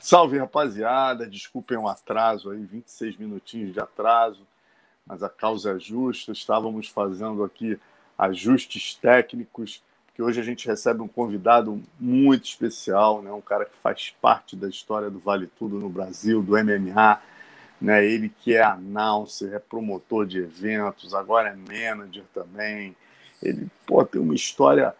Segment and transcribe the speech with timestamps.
[0.00, 1.26] Salve, rapaziada.
[1.26, 4.46] Desculpem o atraso aí, 26 minutinhos de atraso,
[5.06, 6.32] mas a causa é justa.
[6.32, 7.78] Estávamos fazendo aqui
[8.16, 13.30] ajustes técnicos, porque hoje a gente recebe um convidado muito especial, né?
[13.30, 17.20] um cara que faz parte da história do Vale Tudo no Brasil, do MMA.
[17.78, 18.02] Né?
[18.02, 22.96] Ele que é announcer, é promotor de eventos, agora é manager também.
[23.42, 24.94] Ele pô, tem uma história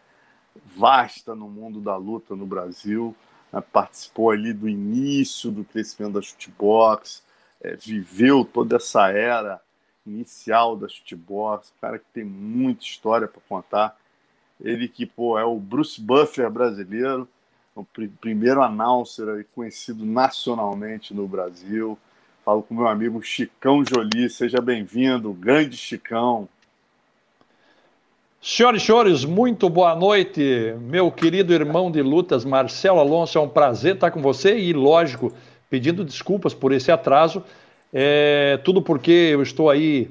[0.77, 3.17] vasta no mundo da luta no Brasil
[3.73, 7.23] participou ali do início do crescimento da shootbox,
[7.61, 9.61] é, viveu toda essa era
[10.07, 13.97] inicial da shootbox, cara que tem muita história para contar.
[14.61, 17.29] Ele que pô, é o Bruce Buffer brasileiro,
[17.75, 21.99] o pr primeiro announcer conhecido nacionalmente no Brasil.
[22.45, 26.49] Falo com meu amigo Chicão Jolie, seja bem-vindo, grande Chicão.
[28.43, 33.37] Senhoras e senhores, muito boa noite, meu querido irmão de lutas, Marcelo Alonso.
[33.37, 35.31] É um prazer estar com você e, lógico,
[35.69, 37.45] pedindo desculpas por esse atraso.
[37.93, 40.11] É, tudo porque eu estou aí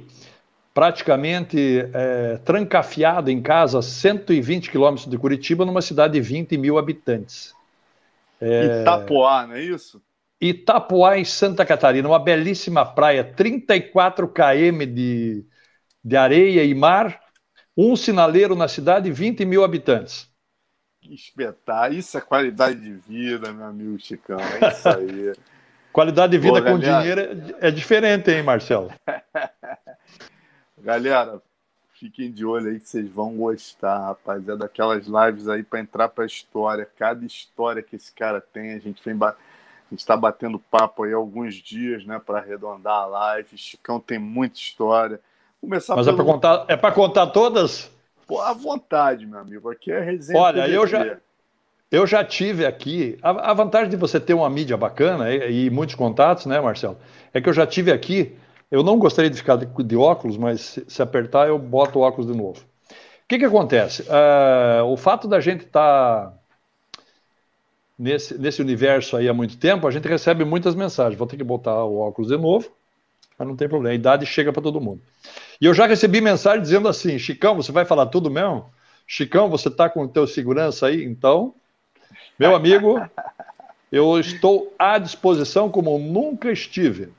[0.75, 7.55] praticamente é, trancafiado em casa, 120 quilômetros de Curitiba, numa cidade de 20 mil habitantes.
[8.39, 8.81] É...
[8.81, 9.99] Itapoá, não é isso?
[10.39, 15.43] Itapoá, em Santa Catarina, uma belíssima praia, 34 km de,
[16.05, 17.19] de areia e mar
[17.81, 20.29] um sinaleiro na cidade, 20 mil habitantes.
[20.99, 21.97] Que espetáculo.
[21.97, 24.37] Isso é qualidade de vida, meu amigo Chicão.
[24.37, 25.33] É isso aí.
[25.93, 28.91] qualidade de vida Pô, com dinheiro é, é diferente, hein, Marcelo?
[30.77, 31.41] galera,
[31.93, 34.45] fiquem de olho aí que vocês vão gostar, rapaz.
[34.49, 36.85] É daquelas lives aí para entrar para a história.
[36.97, 39.17] Cada história que esse cara tem, a gente vem
[39.93, 43.57] está batendo papo aí alguns dias, né, para arredondar a live.
[43.57, 45.21] Chicão tem muita história.
[45.61, 46.21] Começar Mas é pelo...
[46.21, 47.91] é para contar, é para contar todas?
[48.27, 49.69] Pô, à vontade, meu amigo.
[49.69, 50.39] Aqui é resenha.
[50.39, 51.17] Olha, eu já,
[51.91, 53.17] eu já tive aqui.
[53.21, 56.97] A, a, vantagem de você ter uma mídia bacana e, e, muitos contatos, né, Marcelo?
[57.33, 58.35] É que eu já tive aqui.
[58.71, 62.01] Eu não gostaria de ficar de, de óculos, mas se, se, apertar, eu boto o
[62.03, 62.59] óculos de novo.
[62.59, 64.03] O que, que acontece?
[64.03, 66.33] Uh, o fato da gente estar tá
[67.97, 71.17] nesse, nesse universo aí há muito tempo, a gente recebe muitas mensagens.
[71.17, 72.71] Vou ter que botar o óculos de novo,
[73.39, 73.93] mas não tem problema.
[73.93, 75.01] A idade chega para todo mundo.
[75.61, 78.69] E eu já recebi mensagem dizendo assim: Chicão, você vai falar tudo mesmo?
[79.07, 81.05] Chicão, você está com o teu segurança aí?
[81.05, 81.55] Então,
[82.37, 82.99] meu amigo,
[83.89, 87.13] eu estou à disposição como nunca estive.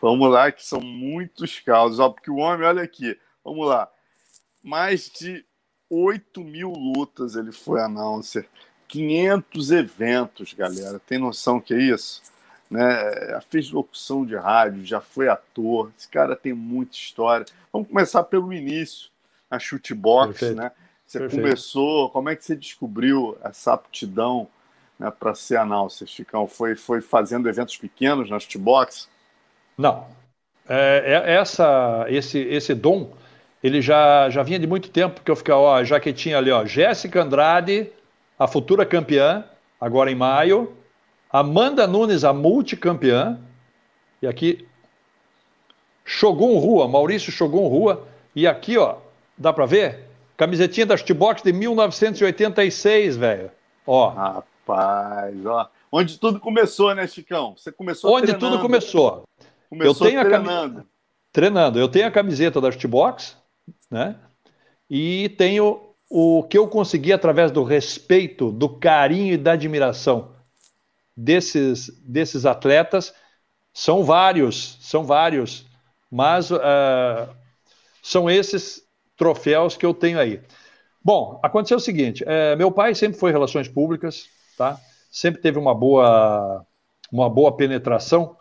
[0.00, 2.00] Vamos lá, que são muitos casos.
[2.00, 3.88] Ó, porque o homem, olha aqui, vamos lá.
[4.64, 5.44] Mais de
[5.88, 8.48] 8 mil lutas ele foi announcer.
[8.88, 10.98] 500 eventos, galera.
[10.98, 12.22] Tem noção que é isso?
[12.72, 13.40] Né?
[13.48, 15.92] Fez locução de rádio, já foi ator.
[15.96, 17.46] Esse cara tem muita história.
[17.72, 19.10] Vamos começar pelo início,
[19.50, 20.56] a chutebox, Perfeito.
[20.56, 20.72] né?
[21.06, 21.42] Você Perfeito.
[21.42, 24.48] começou, como é que você descobriu essa aptidão
[24.98, 26.46] né, para ser announcer, Chicão?
[26.48, 29.10] Foi, foi fazendo eventos pequenos na chutebox?
[29.76, 30.06] Não.
[30.66, 33.12] É, é, essa, esse, esse dom,
[33.62, 36.50] ele já, já vinha de muito tempo, porque eu ficava, ó, já que tinha ali,
[36.50, 37.92] ó, Jéssica Andrade,
[38.38, 39.44] a futura campeã,
[39.78, 40.74] agora em maio,
[41.32, 43.40] Amanda Nunes, a multicampeã.
[44.20, 44.68] E aqui,
[46.04, 48.06] Shogun Rua, Maurício Shogun Rua.
[48.36, 48.96] E aqui, ó,
[49.38, 50.04] dá para ver?
[50.36, 53.50] Camisetinha da Box de 1986, velho.
[53.86, 54.10] Ó.
[54.10, 55.70] Rapaz, ó.
[55.90, 57.54] Onde tudo começou, né, Chicão?
[57.56, 58.50] Você começou Onde treinando.
[58.50, 59.24] tudo começou.
[59.70, 60.78] Começou eu tenho treinando.
[60.78, 60.88] A cam...
[61.32, 61.78] Treinando.
[61.78, 63.36] Eu tenho a camiseta da Box,
[63.90, 64.16] né?
[64.88, 70.31] E tenho o que eu consegui através do respeito, do carinho e da admiração
[71.16, 73.14] desses, desses atletas.
[73.72, 75.66] São vários, são vários,
[76.10, 77.28] mas uh,
[78.02, 78.82] são esses
[79.16, 80.42] troféus que eu tenho aí.
[81.04, 84.78] Bom, aconteceu o seguinte: é, meu pai sempre foi relações públicas, tá?
[85.10, 86.64] Sempre teve uma boa,
[87.10, 88.36] uma boa penetração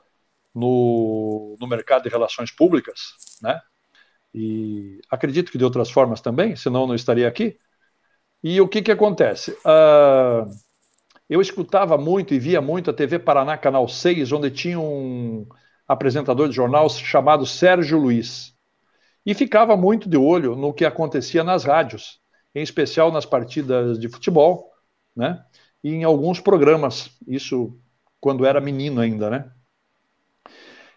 [0.53, 2.99] no, no mercado de relações públicas,
[3.41, 3.59] né?
[4.33, 7.57] E acredito que de outras formas também, senão não estaria aqui.
[8.43, 9.51] E o que que acontece?
[9.51, 10.49] Uh,
[11.31, 15.48] eu escutava muito e via muito a TV Paraná Canal 6, onde tinha um
[15.88, 18.54] apresentador de jornal chamado Sérgio Luiz.
[19.25, 22.19] E ficava muito de olho no que acontecia nas rádios,
[22.54, 24.74] em especial nas partidas de futebol,
[25.16, 25.42] né?
[25.81, 27.80] E em alguns programas, isso
[28.19, 29.50] quando era menino ainda, né?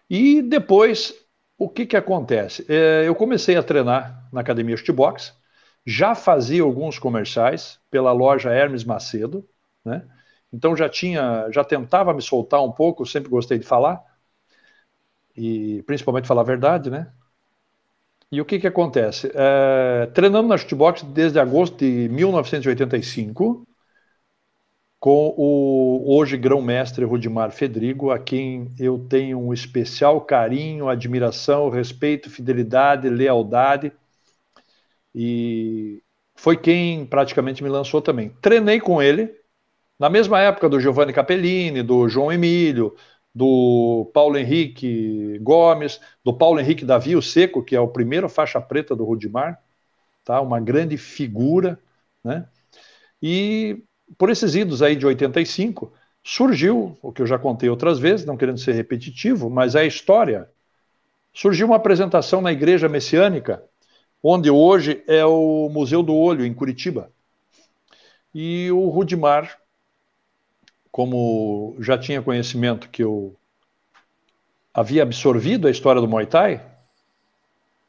[0.09, 1.13] E depois,
[1.57, 2.65] o que que acontece?
[2.67, 5.33] É, eu comecei a treinar na Academia Shootbox,
[5.85, 9.47] já fazia alguns comerciais pela loja Hermes Macedo,
[9.85, 10.05] né?
[10.51, 14.03] Então já tinha, já tentava me soltar um pouco, sempre gostei de falar,
[15.35, 17.11] e principalmente falar a verdade, né?
[18.31, 19.31] E o que que acontece?
[19.33, 23.65] É, treinando na shootbox desde agosto de 1985,
[24.99, 32.29] com o hoje grão-mestre Rudimar Fedrigo, a quem eu tenho um especial carinho, admiração, respeito,
[32.29, 33.91] fidelidade, lealdade.
[35.13, 36.03] E
[36.35, 38.29] foi quem praticamente me lançou também.
[38.41, 39.33] Treinei com ele,
[39.99, 42.95] na mesma época do Giovanni Capellini, do João Emílio,
[43.33, 48.61] do Paulo Henrique Gomes, do Paulo Henrique Davi, o Seco, que é o primeiro faixa
[48.61, 49.61] preta do Rudimar,
[50.23, 50.39] tá?
[50.39, 51.77] uma grande figura,
[52.23, 52.47] né?
[53.21, 53.83] E
[54.17, 55.91] por esses idos aí de 85,
[56.23, 59.85] surgiu, o que eu já contei outras vezes, não querendo ser repetitivo, mas é a
[59.85, 60.49] história.
[61.33, 63.63] Surgiu uma apresentação na Igreja Messiânica,
[64.23, 67.11] onde hoje é o Museu do Olho, em Curitiba.
[68.33, 69.59] E o Rudimar,
[70.95, 73.35] como já tinha conhecimento que eu
[74.73, 76.65] havia absorvido a história do Muay Thai,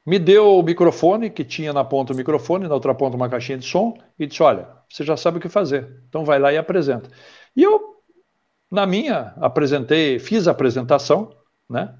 [0.05, 3.59] me deu o microfone, que tinha na ponta o microfone, na outra ponta uma caixinha
[3.59, 6.59] de som, e disse: Olha, você já sabe o que fazer, então vai lá e
[6.59, 7.09] apresenta.
[7.55, 8.03] E eu,
[8.69, 11.33] na minha, apresentei, fiz a apresentação,
[11.71, 11.95] né?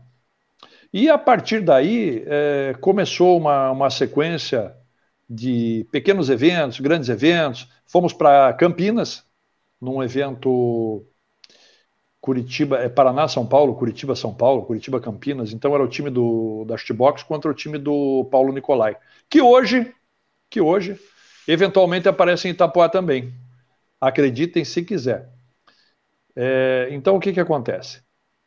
[0.93, 4.75] E a partir daí é, começou uma, uma sequência
[5.31, 7.69] de pequenos eventos, grandes eventos.
[7.87, 9.26] Fomos para Campinas,
[9.81, 11.07] num evento
[12.21, 15.53] Curitiba, é Paraná, São Paulo, Curitiba, São Paulo, Curitiba, Campinas.
[15.53, 18.97] Então era o time do da Box contra o time do Paulo Nicolai,
[19.31, 19.95] que hoje,
[20.51, 20.99] que hoje,
[21.47, 23.33] eventualmente aparece em Itapuá também.
[24.01, 25.31] Acreditem se quiser.
[26.35, 28.03] É, então o que que acontece?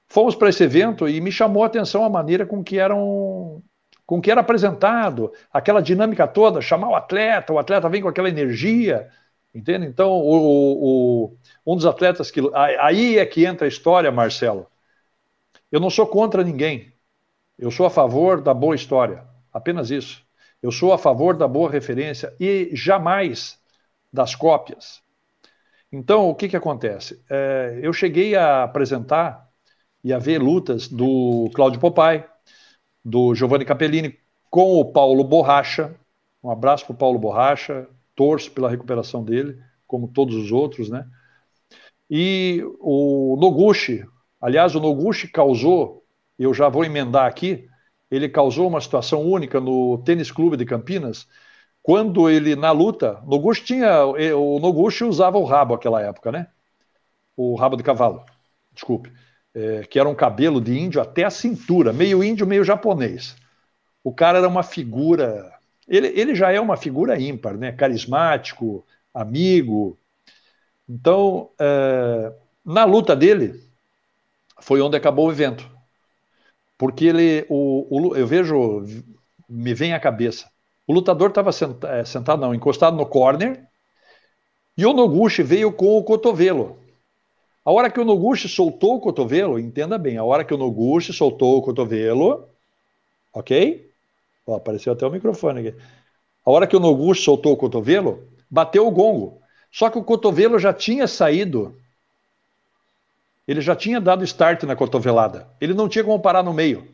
[0.09, 3.63] Fomos para esse evento e me chamou a atenção a maneira com que eram
[4.05, 8.27] com que era apresentado, aquela dinâmica toda, chamar o atleta, o atleta vem com aquela
[8.27, 9.07] energia,
[9.53, 9.85] Entende?
[9.87, 12.41] Então, o, o, um dos atletas que.
[12.53, 14.67] Aí é que entra a história, Marcelo.
[15.71, 16.93] Eu não sou contra ninguém.
[17.57, 19.23] Eu sou a favor da boa história.
[19.51, 20.23] Apenas isso.
[20.61, 23.59] Eu sou a favor da boa referência e jamais
[24.11, 25.01] das cópias.
[25.91, 27.23] Então, o que, que acontece?
[27.29, 29.49] É, eu cheguei a apresentar
[30.03, 32.27] e a ver lutas do Cláudio Popai,
[33.03, 34.17] do Giovanni Capellini,
[34.49, 35.95] com o Paulo Borracha.
[36.43, 37.87] Um abraço para o Paulo Borracha,
[38.19, 39.57] torço pela recuperação dele,
[39.87, 41.07] como todos os outros, né?
[42.09, 44.05] E o Noguchi,
[44.41, 46.03] aliás, o Noguchi causou,
[46.37, 47.69] eu já vou emendar aqui,
[48.11, 51.29] ele causou uma situação única no Tênis Clube de Campinas,
[51.81, 56.47] quando ele, na luta, Noguchi tinha, o Noguchi usava o rabo naquela época, né?
[57.37, 58.25] O rabo de cavalo,
[58.73, 59.13] desculpe,
[59.55, 63.37] é, que era um cabelo de índio até a cintura, meio índio, meio japonês.
[64.03, 65.57] O cara era uma figura
[65.89, 67.71] ele, ele já é uma figura ímpar, né?
[67.71, 69.97] carismático, amigo.
[70.87, 72.31] Então, é,
[72.63, 73.59] na luta dele,
[74.61, 75.69] foi onde acabou o evento.
[76.77, 78.85] Porque ele, o, o, eu vejo,
[79.49, 80.49] me vem à cabeça,
[80.87, 83.67] o lutador estava sentado, é, sentado, não, encostado no corner,
[84.77, 86.79] e o Noguchi veio com o cotovelo.
[87.65, 91.11] A hora que o Noguchi soltou o cotovelo, entenda bem, a hora que o Noguchi
[91.11, 92.47] soltou o cotovelo,
[93.33, 93.88] ok?
[94.49, 95.77] Ó, apareceu até o microfone aqui.
[96.43, 99.39] A hora que o Noguchi soltou o cotovelo, bateu o gongo.
[99.71, 101.77] Só que o cotovelo já tinha saído.
[103.47, 105.47] Ele já tinha dado start na cotovelada.
[105.61, 106.87] Ele não tinha como parar no meio.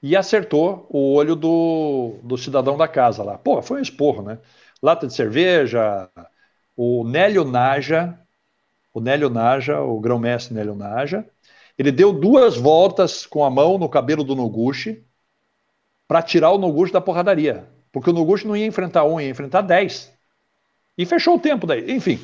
[0.00, 3.36] E acertou o olho do, do cidadão da casa lá.
[3.36, 4.38] Pô, foi um esporro, né?
[4.80, 6.08] Lata de cerveja,
[6.76, 8.16] o Nélio Naja,
[8.92, 11.26] o Nélio Naja, o grão-mestre Nélio Naja,
[11.76, 15.04] ele deu duas voltas com a mão no cabelo do Noguchi,
[16.06, 17.64] para tirar o Noguchi da porradaria.
[17.92, 20.12] Porque o Noguchi não ia enfrentar um, ia enfrentar dez.
[20.96, 21.90] E fechou o tempo daí.
[21.92, 22.20] Enfim.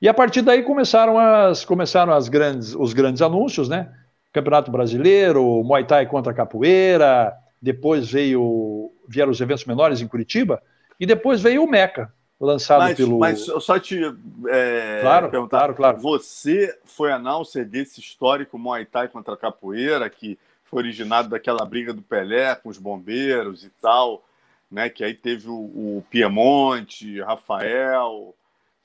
[0.00, 3.92] E a partir daí começaram, as, começaram as grandes, os grandes anúncios, né?
[4.32, 10.62] Campeonato Brasileiro, Muay Thai contra Capoeira, depois veio vieram os eventos menores em Curitiba,
[10.98, 13.18] e depois veio o Meca, lançado mas, pelo.
[13.18, 14.00] Mas eu só te
[14.48, 15.98] é, claro, perguntar, claro, claro.
[15.98, 20.38] Você foi announcer desse histórico Muay Thai contra Capoeira, que
[20.72, 24.24] foi originado daquela briga do Pelé com os bombeiros e tal,
[24.70, 24.88] né?
[24.88, 28.34] Que aí teve o, o Piemonte, Rafael.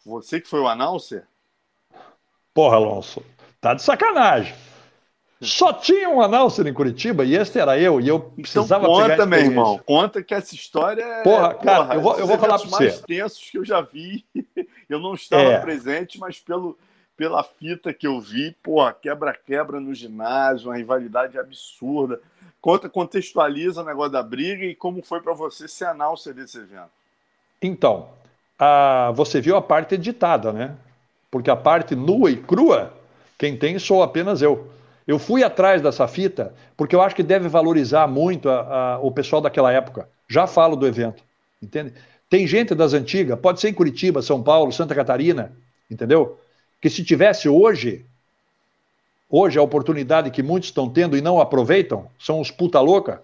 [0.06, 1.26] Você que foi o announcer?
[2.54, 3.24] Porra, Alonso,
[3.62, 4.54] tá de sacanagem.
[5.40, 8.94] Só tinha um announcer em Curitiba e esse era eu, e eu então precisava então
[8.94, 11.24] conta, meu irmão, conta que essa história é.
[11.24, 12.84] Porra, cara, porra, eu vou, eu vou falar para você.
[12.86, 14.26] mais tensos que eu já vi.
[14.90, 15.60] Eu não estava é.
[15.60, 16.78] presente, mas pelo,
[17.18, 22.22] pela fita que eu vi, porra, quebra-quebra no ginásio, uma rivalidade absurda.
[22.62, 26.92] Conta, contextualiza o negócio da briga e como foi para você ser announcer desse evento.
[27.60, 28.10] Então,
[28.60, 30.76] a, você viu a parte editada, né?
[31.32, 32.94] Porque a parte nua e crua,
[33.38, 34.72] quem tem sou apenas eu.
[35.08, 39.12] Eu fui atrás dessa fita porque eu acho que deve valorizar muito a, a, o
[39.12, 40.08] pessoal daquela época.
[40.28, 41.24] Já falo do evento,
[41.62, 41.94] entende?
[42.30, 45.54] Tem gente das antigas, pode ser em Curitiba, São Paulo, Santa Catarina,
[45.90, 46.38] entendeu?
[46.82, 48.06] Que se tivesse hoje,
[49.30, 53.24] hoje a oportunidade que muitos estão tendo e não aproveitam, são os puta louca,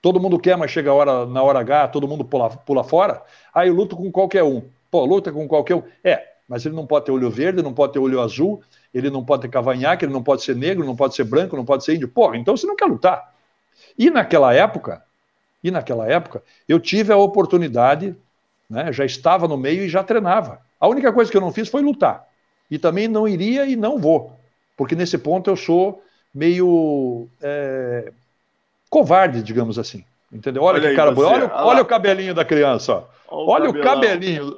[0.00, 3.22] todo mundo quer, mas chega hora, na hora H, todo mundo pula, pula fora,
[3.54, 4.62] aí eu luto com qualquer um.
[4.90, 5.82] Pô, luta com qualquer um.
[6.04, 9.24] É, mas ele não pode ter olho verde, não pode ter olho azul, ele não
[9.24, 11.94] pode ter cavanhaque, ele não pode ser negro, não pode ser branco, não pode ser
[11.94, 12.08] índio.
[12.08, 13.32] Pô, então você não quer lutar.
[13.98, 15.02] E naquela época,
[15.62, 18.14] e naquela época, eu tive a oportunidade,
[18.68, 20.60] né, já estava no meio e já treinava.
[20.78, 22.28] A única coisa que eu não fiz foi lutar.
[22.72, 24.34] E também não iria e não vou.
[24.78, 26.02] Porque nesse ponto eu sou
[26.34, 28.10] meio é,
[28.88, 30.02] covarde, digamos assim.
[30.32, 30.62] Entendeu?
[30.62, 33.04] Olha, olha que cara, olha, olha, olha o cabelinho da criança.
[33.28, 34.56] Olha, olha o cabelinho.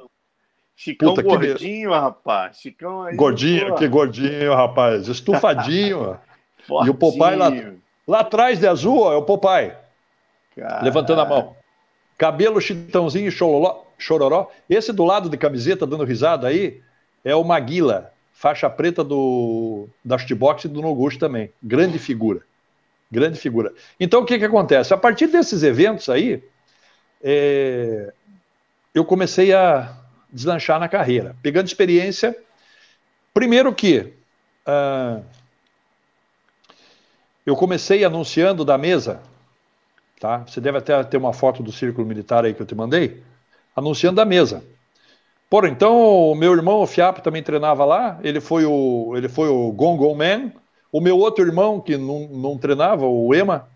[0.77, 1.95] Chicão Puta, gordinho, que...
[1.95, 2.57] rapaz.
[2.57, 3.17] Chicão aí.
[3.17, 3.75] Gordinho, pô.
[3.75, 5.09] que gordinho, rapaz.
[5.09, 6.17] Estufadinho.
[6.85, 7.51] e o Popeye lá,
[8.07, 9.73] lá atrás de azul, ó, é o Popeye.
[10.81, 11.53] Levantando a mão.
[12.17, 14.49] Cabelo chitãozinho chororó, chororó.
[14.69, 16.81] Esse do lado de camiseta, dando risada aí,
[17.25, 21.51] é o Maguila, faixa preta do da Box e do Noguchi também.
[21.61, 22.41] Grande figura.
[23.11, 23.73] Grande figura.
[23.99, 24.93] Então, o que, que acontece?
[24.93, 26.43] A partir desses eventos aí,
[27.23, 28.13] é,
[28.93, 29.97] eu comecei a
[30.31, 32.37] deslanchar na carreira, pegando experiência.
[33.33, 34.13] Primeiro que
[34.67, 35.23] uh,
[37.45, 39.21] eu comecei anunciando da mesa,
[40.19, 40.39] tá?
[40.39, 43.23] Você deve até ter uma foto do círculo militar aí que eu te mandei,
[43.75, 44.63] anunciando da mesa.
[45.49, 48.19] Por então, o meu irmão, o Fiapo, também treinava lá.
[48.23, 50.51] Ele foi o, ele foi o Gong Gong Man.
[50.91, 53.69] O meu outro irmão, que não, não treinava, o Ema,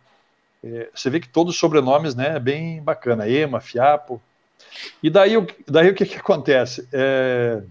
[0.64, 3.30] é, você vê que todos os sobrenomes, né, é bem bacana.
[3.30, 4.22] Ema, Fiapo.
[5.02, 5.34] E daí,
[5.68, 6.88] daí o que, que acontece?
[6.92, 7.62] É,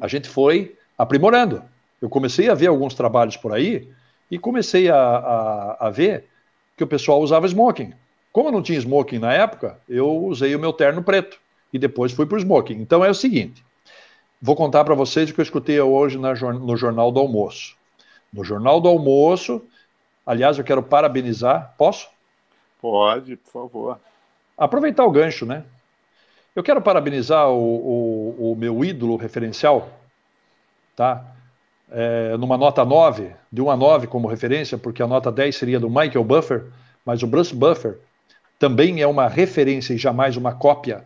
[0.00, 1.62] a gente foi aprimorando.
[2.00, 3.90] Eu comecei a ver alguns trabalhos por aí
[4.30, 6.26] e comecei a, a, a ver
[6.76, 7.92] que o pessoal usava smoking.
[8.32, 11.41] Como eu não tinha smoking na época, eu usei o meu terno preto
[11.72, 12.74] e depois fui para o smoking.
[12.74, 13.64] Então é o seguinte:
[14.40, 17.76] vou contar para vocês o que eu escutei hoje na, no Jornal do Almoço.
[18.32, 19.62] No Jornal do Almoço,
[20.26, 21.74] aliás, eu quero parabenizar.
[21.76, 22.08] Posso?
[22.80, 24.00] Pode, por favor.
[24.56, 25.64] Aproveitar o gancho, né?
[26.54, 29.88] Eu quero parabenizar o, o, o meu ídolo referencial,
[30.94, 31.24] tá?
[31.90, 35.80] É, numa nota 9, de 1 a 9 como referência, porque a nota 10 seria
[35.80, 36.64] do Michael Buffer,
[37.04, 37.98] mas o Bruce Buffer
[38.58, 41.04] também é uma referência e jamais uma cópia,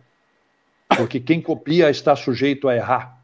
[0.87, 3.21] porque quem copia está sujeito a errar.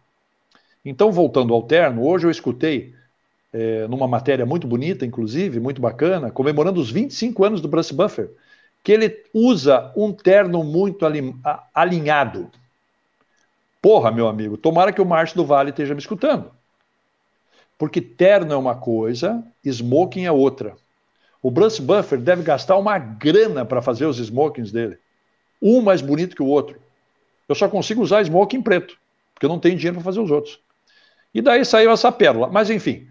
[0.84, 2.94] Então, voltando ao terno, hoje eu escutei,
[3.54, 8.30] é, numa matéria muito bonita, inclusive, muito bacana, comemorando os 25 anos do Bruce Buffer,
[8.84, 11.06] que ele usa um terno muito
[11.74, 12.52] alinhado.
[13.82, 16.52] Porra, meu amigo, tomara que o Márcio do Vale esteja me escutando.
[17.78, 20.76] Porque terno é uma coisa, smoking é outra.
[21.42, 24.98] O Bruce Buffer deve gastar uma grana para fazer os smokings dele.
[25.62, 26.80] Um mais bonito que o outro.
[27.48, 28.98] Eu só consigo usar smoking preto,
[29.34, 30.60] porque eu não tenho dinheiro para fazer os outros.
[31.34, 32.48] E daí saiu essa pérola.
[32.48, 33.08] Mas enfim,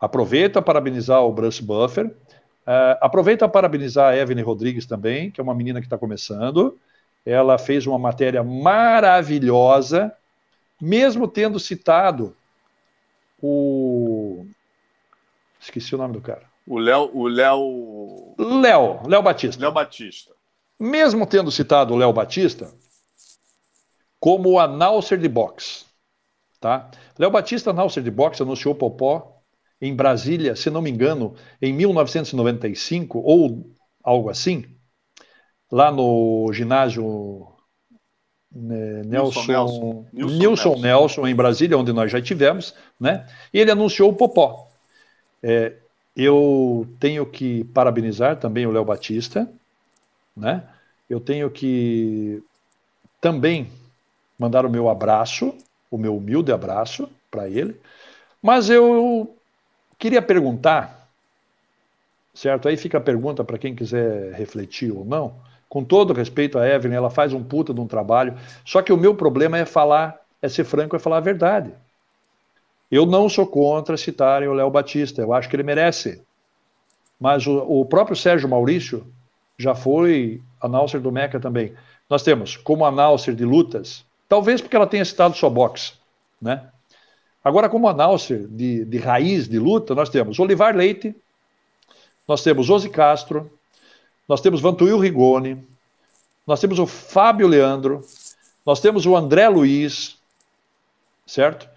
[0.00, 2.06] aproveita para parabenizar o Bruce Buffer.
[2.06, 6.78] Uh, aproveita para parabenizar a Evelyn Rodrigues também, que é uma menina que está começando.
[7.26, 10.12] Ela fez uma matéria maravilhosa,
[10.80, 12.34] mesmo tendo citado
[13.42, 14.46] o.
[15.60, 16.42] Esqueci o nome do cara.
[16.66, 17.10] O Léo.
[17.12, 18.34] O Léo.
[18.38, 19.60] Léo, Léo Batista.
[19.60, 20.32] Léo Batista.
[20.78, 22.72] Mesmo tendo citado o Léo Batista
[24.24, 25.84] como o announcer de boxe.
[26.58, 26.90] Tá?
[27.18, 29.36] Léo Batista, announcer de boxe, anunciou Popó
[29.78, 33.70] em Brasília, se não me engano, em 1995 ou
[34.02, 34.64] algo assim,
[35.70, 37.48] lá no ginásio
[38.50, 43.26] né, Nelson, Nelson, Nelson, Nelson, Nelson, em Brasília, onde nós já tivemos, né?
[43.52, 44.70] E ele anunciou o Popó.
[45.42, 45.74] É,
[46.16, 49.46] eu tenho que parabenizar também o Léo Batista,
[50.34, 50.66] né?
[51.10, 52.42] Eu tenho que
[53.20, 53.70] também
[54.38, 55.54] mandar o meu abraço,
[55.90, 57.80] o meu humilde abraço para ele,
[58.42, 59.34] mas eu
[59.98, 61.08] Queria perguntar,
[62.34, 62.68] certo?
[62.68, 65.36] Aí fica a pergunta para quem quiser refletir ou não.
[65.66, 68.36] Com todo respeito a Evelyn, ela faz um puta de um trabalho.
[68.64, 71.72] Só que o meu problema é falar, é ser franco, é falar a verdade.
[72.90, 76.22] Eu não sou contra citarem o Léo Batista, eu acho que ele merece.
[77.18, 79.06] Mas o, o próprio Sérgio Maurício
[79.58, 81.72] já foi announcer do Meca também.
[82.10, 85.92] Nós temos como announcer de lutas, talvez porque ela tenha citado só boxe,
[86.40, 86.68] né?
[87.44, 91.14] Agora, como announcer de, de raiz de luta, nós temos Olivar Leite,
[92.26, 93.50] nós temos Ozzy Castro,
[94.26, 95.62] nós temos Vantuil Rigoni,
[96.46, 98.02] nós temos o Fábio Leandro,
[98.64, 100.16] nós temos o André Luiz,
[101.26, 101.68] certo?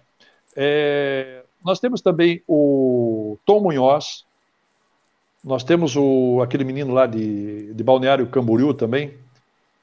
[0.56, 4.25] É, nós temos também o Tom Munhoz,
[5.44, 9.13] nós temos o, aquele menino lá de, de Balneário Camboriú também,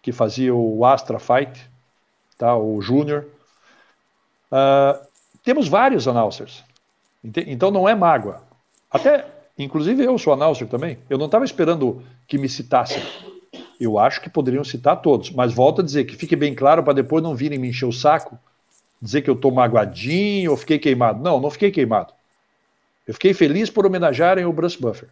[0.00, 1.70] que fazia o Astra Fight,
[2.38, 2.56] tá?
[2.56, 3.26] o Júnior.
[4.50, 5.04] Uh,
[5.42, 6.64] temos vários announcers.
[7.22, 8.42] Então não é mágoa.
[8.90, 9.26] Até,
[9.58, 10.98] inclusive eu sou announcer também.
[11.08, 13.02] Eu não estava esperando que me citassem.
[13.80, 15.30] Eu acho que poderiam citar todos.
[15.30, 17.92] Mas volto a dizer que fique bem claro para depois não virem me encher o
[17.92, 18.38] saco,
[19.00, 21.22] dizer que eu estou magoadinho ou fiquei queimado.
[21.22, 22.12] Não, não fiquei queimado.
[23.06, 25.08] Eu fiquei feliz por homenagearem o Bruce Buffer.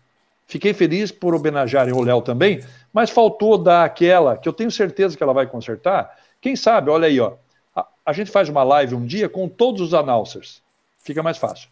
[0.46, 2.62] Fiquei feliz por homenagearem o Léo também,
[2.92, 6.14] mas faltou dar aquela que eu tenho certeza que ela vai consertar.
[6.42, 7.34] Quem sabe, olha aí, ó.
[7.74, 10.60] A, a gente faz uma live um dia com todos os announcers.
[10.98, 11.68] Fica mais fácil.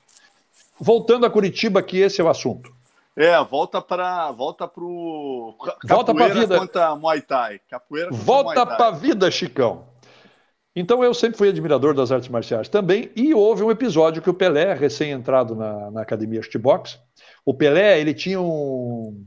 [0.80, 2.72] Voltando a Curitiba, que esse é o assunto.
[3.16, 7.60] É, volta para volta pro volta para vida contra Muay Thai.
[7.68, 9.84] Capoeira volta para a vida, Chicão.
[10.74, 14.34] Então eu sempre fui admirador das artes marciais também e houve um episódio que o
[14.34, 17.00] Pelé, recém-entrado na, na academia Shootbox,
[17.44, 19.26] o Pelé ele tinha um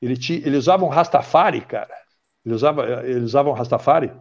[0.00, 1.94] ele, tinha, ele usava um Rastafari, cara.
[2.44, 4.12] Ele usava, ele usava um Rastafari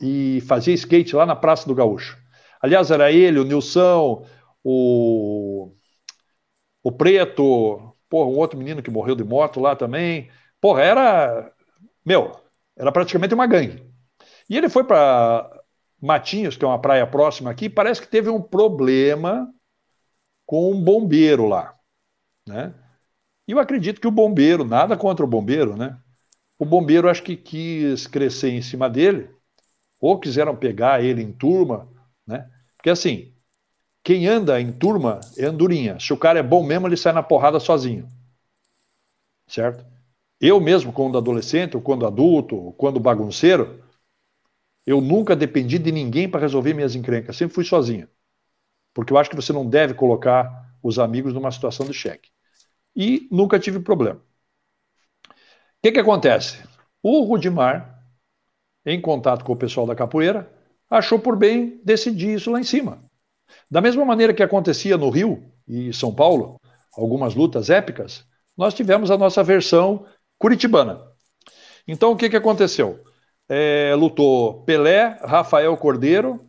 [0.00, 2.18] e fazia skate lá na Praça do Gaúcho.
[2.60, 4.26] Aliás, era ele, o Nilson,
[4.62, 5.74] o,
[6.82, 10.30] o Preto, porra, um outro menino que morreu de moto lá também.
[10.60, 11.52] Porra, era.
[12.04, 12.36] Meu,
[12.76, 13.84] era praticamente uma gangue.
[14.48, 15.62] E ele foi para
[16.00, 19.48] Matinhos, que é uma praia próxima aqui, parece que teve um problema
[20.44, 21.74] com um bombeiro lá.
[22.46, 22.74] Né?
[23.46, 25.98] E eu acredito que o bombeiro, nada contra o bombeiro, né?
[26.62, 29.28] O bombeiro acho que quis crescer em cima dele,
[30.00, 31.88] ou quiseram pegar ele em turma,
[32.24, 32.48] né?
[32.76, 33.34] Porque assim,
[34.00, 35.98] quem anda em turma é andorinha.
[35.98, 38.06] Se o cara é bom mesmo, ele sai na porrada sozinho.
[39.48, 39.84] Certo?
[40.40, 43.82] Eu mesmo, quando adolescente, ou quando adulto, ou quando bagunceiro,
[44.86, 47.36] eu nunca dependi de ninguém para resolver minhas encrencas.
[47.36, 48.06] Sempre fui sozinho.
[48.94, 52.30] Porque eu acho que você não deve colocar os amigos numa situação de cheque.
[52.94, 54.22] E nunca tive problema.
[55.82, 56.58] O que, que acontece?
[57.02, 58.04] O Rudimar,
[58.86, 60.48] em contato com o pessoal da capoeira,
[60.88, 63.00] achou por bem decidir isso lá em cima.
[63.68, 66.60] Da mesma maneira que acontecia no Rio e São Paulo,
[66.96, 68.24] algumas lutas épicas,
[68.56, 70.06] nós tivemos a nossa versão
[70.38, 71.02] curitibana.
[71.88, 73.02] Então, o que, que aconteceu?
[73.48, 76.48] É, lutou Pelé, Rafael Cordeiro,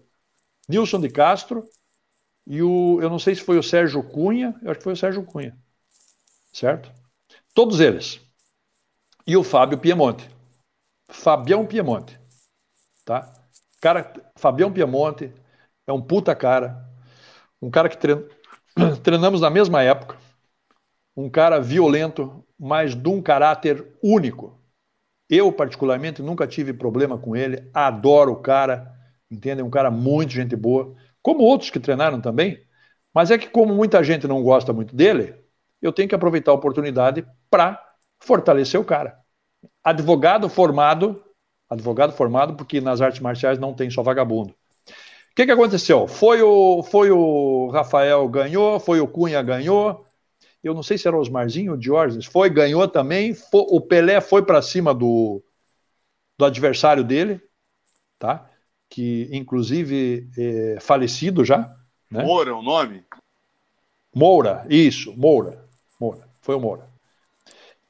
[0.69, 1.65] Nilson de Castro
[2.45, 4.97] e o, eu não sei se foi o Sérgio Cunha, eu acho que foi o
[4.97, 5.57] Sérgio Cunha,
[6.51, 6.91] certo?
[7.55, 8.22] Todos eles.
[9.25, 10.29] E o Fábio Piemonte.
[11.09, 12.19] Fabião Piemonte,
[13.05, 13.33] tá?
[13.79, 15.31] Cara, Fabião Piemonte
[15.88, 16.89] é um puta cara,
[17.62, 18.25] um cara que trein...
[19.03, 20.17] treinamos na mesma época,
[21.15, 24.59] um cara violento, mas de um caráter único.
[25.29, 28.93] Eu, particularmente, nunca tive problema com ele, adoro o cara,
[29.29, 29.62] entende?
[29.62, 32.62] Um cara muito gente boa, como outros que treinaram também,
[33.13, 35.36] mas é que, como muita gente não gosta muito dele,
[35.81, 37.92] eu tenho que aproveitar a oportunidade para
[38.23, 39.17] fortalecer o cara.
[39.83, 41.23] Advogado formado,
[41.69, 44.51] advogado formado, porque nas artes marciais não tem só vagabundo.
[44.51, 46.07] O que, que aconteceu?
[46.07, 50.05] Foi o, foi o Rafael ganhou, foi o Cunha ganhou.
[50.63, 52.25] Eu não sei se era Osmarzinho ou Diógenes.
[52.25, 53.33] Foi, ganhou também.
[53.33, 55.43] Foi, o Pelé foi para cima do,
[56.38, 57.41] do adversário dele,
[58.17, 58.49] tá?
[58.88, 61.69] Que inclusive é falecido já.
[62.09, 62.23] Né?
[62.23, 63.03] Moura é o nome?
[64.15, 65.65] Moura, isso, Moura.
[65.99, 66.92] Moura, foi o Moura.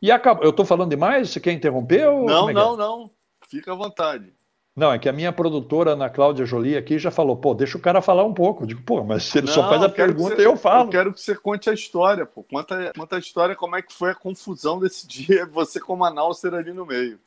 [0.03, 0.43] E acabou.
[0.43, 1.29] Eu estou falando demais?
[1.29, 2.01] Você quer interromper?
[2.01, 2.77] Não, é não, é?
[2.77, 3.09] não.
[3.47, 4.33] Fica à vontade.
[4.75, 7.81] Não, é que a minha produtora, Ana Cláudia Jolie, aqui já falou, pô, deixa o
[7.81, 8.63] cara falar um pouco.
[8.63, 10.87] Eu digo, pô, mas se ele Não, só faz a pergunta, você, eu falo.
[10.87, 12.43] Eu quero que você conte a história, pô.
[12.43, 16.53] Conta, conta a história, como é que foi a confusão desse dia, você como announcer
[16.53, 17.17] ali no meio.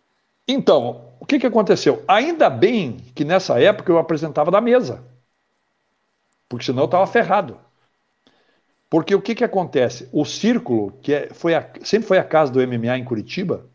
[0.47, 2.05] Então, o que, que aconteceu?
[2.07, 5.03] Ainda bem que nessa época eu apresentava da mesa.
[6.47, 7.59] Porque senão eu estava ferrado.
[8.88, 10.09] Porque o que, que acontece?
[10.12, 13.68] O Círculo, que é, foi a, sempre foi a casa do MMA em Curitiba,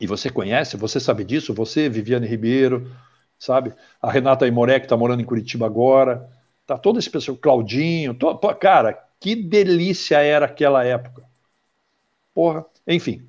[0.00, 2.90] e você conhece, você sabe disso, você, Viviane Ribeiro,
[3.38, 3.72] sabe?
[4.00, 6.28] A Renata Imoré, que está morando em Curitiba agora,
[6.66, 8.36] tá todo esse pessoal, Claudinho, to...
[8.60, 11.22] cara, que delícia era aquela época.
[12.34, 13.26] Porra, enfim,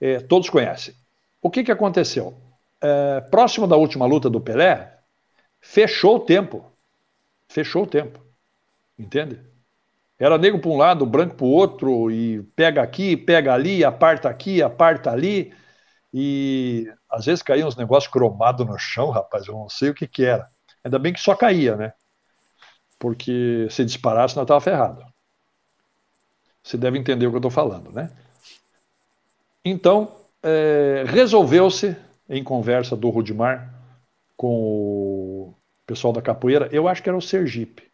[0.00, 0.94] é, todos conhecem.
[1.40, 2.36] O que, que aconteceu?
[2.80, 4.98] É, próximo da última luta do Pelé,
[5.60, 6.72] fechou o tempo.
[7.48, 8.20] Fechou o tempo.
[8.98, 9.40] Entende?
[10.18, 14.28] Era negro para um lado, branco para o outro, e pega aqui, pega ali, aparta
[14.28, 15.52] aqui, aparta ali.
[16.12, 20.06] E às vezes caíam uns negócios cromados no chão, rapaz, eu não sei o que
[20.06, 20.48] que era.
[20.84, 21.92] Ainda bem que só caía, né?
[22.98, 25.04] Porque se disparasse, nós estava ferrado.
[26.62, 28.10] Você deve entender o que eu estou falando, né?
[29.64, 31.96] Então, é, resolveu-se,
[32.28, 33.74] em conversa do Rudimar
[34.36, 35.54] com o
[35.86, 37.93] pessoal da capoeira, eu acho que era o Sergipe.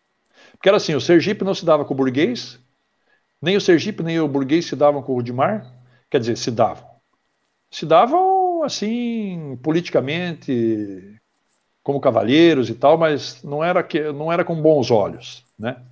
[0.60, 2.60] Porque era assim, o Sergipe não se dava com o burguês,
[3.40, 5.66] nem o Sergipe nem o burguês se davam com o Rudimar,
[6.10, 6.90] quer dizer, se davam
[7.70, 11.16] se davam assim politicamente
[11.82, 15.82] como cavalheiros e tal, mas não era, que, não era com bons olhos, né?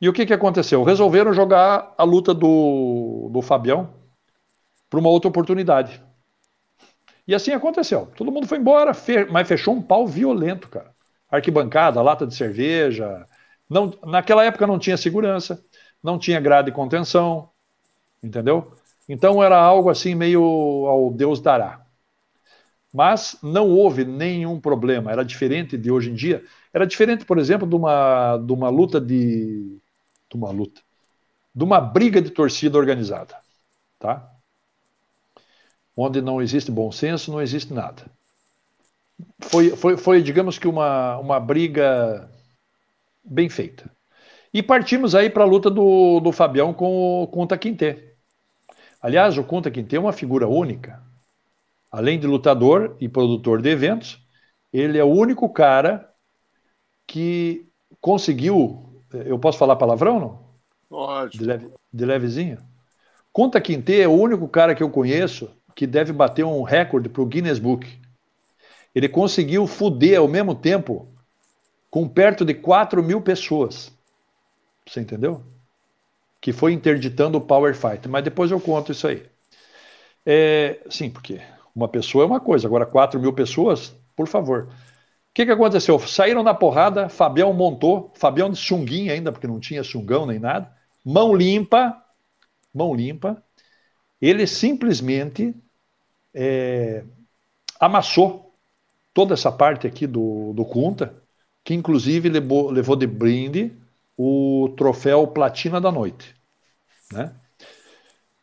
[0.00, 0.82] E o que, que aconteceu?
[0.82, 3.94] Resolveram jogar a luta do, do Fabião
[4.90, 6.02] para uma outra oportunidade.
[7.28, 8.08] E assim aconteceu.
[8.16, 10.91] Todo mundo foi embora, fe mas fechou um pau violento, cara.
[11.32, 13.26] Arquibancada, lata de cerveja.
[13.68, 15.64] Não, naquela época não tinha segurança,
[16.02, 17.50] não tinha grade de contenção,
[18.22, 18.72] entendeu?
[19.08, 20.42] Então era algo assim meio
[20.86, 21.84] ao Deus dará.
[22.92, 25.10] Mas não houve nenhum problema.
[25.10, 26.44] Era diferente de hoje em dia.
[26.72, 29.78] Era diferente, por exemplo, de uma, de uma luta de,
[30.30, 30.82] de uma luta,
[31.54, 33.36] de uma briga de torcida organizada,
[33.98, 34.30] tá?
[35.96, 38.04] Onde não existe bom senso, não existe nada.
[39.40, 42.30] Foi, foi, foi digamos que uma, uma briga
[43.24, 43.90] bem feita.
[44.52, 48.14] E partimos aí para a luta do, do Fabião com o Conta Quintê.
[49.00, 51.02] Aliás, o Conta Quintê é uma figura única.
[51.90, 54.22] Além de lutador e produtor de eventos,
[54.72, 56.10] ele é o único cara
[57.06, 57.68] que
[58.00, 59.02] conseguiu.
[59.12, 60.52] Eu posso falar palavrão não?
[60.88, 61.38] Pode.
[61.38, 62.58] De, leve, de levezinho?
[63.32, 67.22] Conta Quintê é o único cara que eu conheço que deve bater um recorde para
[67.22, 68.01] o Guinness Book.
[68.94, 71.06] Ele conseguiu fuder ao mesmo tempo
[71.90, 73.92] com perto de 4 mil pessoas.
[74.86, 75.42] Você entendeu?
[76.40, 78.08] Que foi interditando o Power Fight.
[78.08, 79.22] Mas depois eu conto isso aí.
[80.24, 81.40] É, sim, porque
[81.74, 84.68] uma pessoa é uma coisa, agora 4 mil pessoas, por favor.
[84.68, 85.98] O que, que aconteceu?
[85.98, 90.70] Saíram na porrada, Fabião montou, Fabião de sunguinha ainda, porque não tinha sungão nem nada,
[91.04, 91.96] mão limpa,
[92.72, 93.42] mão limpa,
[94.20, 95.54] ele simplesmente
[96.34, 97.02] é,
[97.80, 98.51] amassou
[99.14, 101.14] toda essa parte aqui do, do Kunta,
[101.64, 103.72] que inclusive levou, levou de brinde
[104.16, 106.34] o troféu Platina da Noite.
[107.12, 107.32] Né?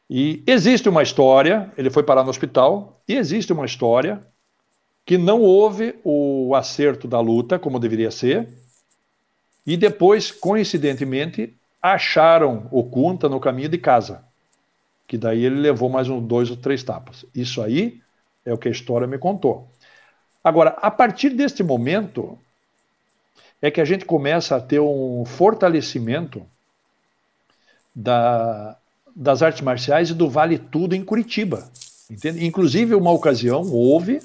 [0.10, 4.21] E existe uma história, ele foi parar no hospital, e existe uma história
[5.05, 8.47] que não houve o acerto da luta como deveria ser,
[9.65, 14.29] e depois, coincidentemente, acharam o Kunta no caminho de casa
[15.10, 17.25] que daí ele levou mais um dois ou três tapas.
[17.34, 17.99] Isso aí
[18.45, 19.67] é o que a história me contou.
[20.43, 22.38] Agora, a partir deste momento,
[23.62, 26.45] é que a gente começa a ter um fortalecimento
[27.93, 28.78] da,
[29.15, 31.69] das artes marciais e do Vale Tudo em Curitiba.
[32.10, 32.45] Entende?
[32.45, 34.21] Inclusive, uma ocasião houve,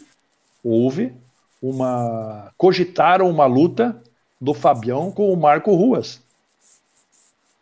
[0.62, 1.12] houve
[1.60, 2.52] uma.
[2.56, 4.00] cogitaram uma luta
[4.40, 6.20] do Fabião com o Marco Ruas.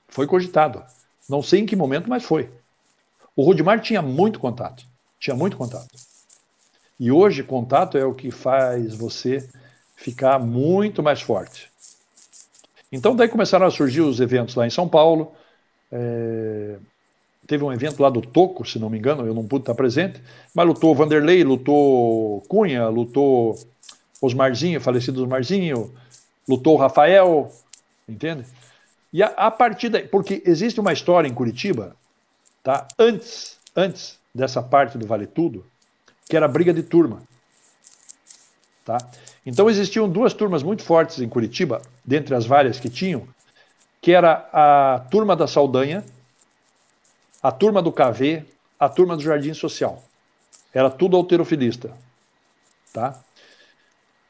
[0.08, 0.82] Foi cogitado.
[1.28, 2.50] Não sei em que momento, mas foi.
[3.34, 4.84] O Rudimar tinha muito contato,
[5.18, 5.88] tinha muito contato.
[6.98, 9.48] E hoje, contato é o que faz você
[9.96, 11.70] ficar muito mais forte.
[12.90, 15.32] Então, daí começaram a surgir os eventos lá em São Paulo.
[15.90, 16.76] É...
[17.46, 20.22] Teve um evento lá do Toco, se não me engano, eu não pude estar presente,
[20.54, 23.58] mas lutou Vanderlei, lutou Cunha, lutou
[24.20, 25.92] Osmarzinho, falecido Osmarzinho,
[26.48, 27.50] lutou Rafael,
[28.08, 28.44] entende?
[29.12, 31.96] E a, a partir daí, porque existe uma história em Curitiba
[32.62, 32.86] tá?
[32.98, 35.66] Antes, antes dessa parte do Vale Tudo,
[36.32, 37.22] que era briga de turma,
[38.86, 38.96] tá?
[39.44, 43.28] Então existiam duas turmas muito fortes em Curitiba, dentre as várias que tinham,
[44.00, 46.02] que era a turma da Saldanha,
[47.42, 48.46] a turma do KV,
[48.80, 50.02] a turma do Jardim Social.
[50.72, 51.92] Era tudo alterofilista,
[52.94, 53.22] tá?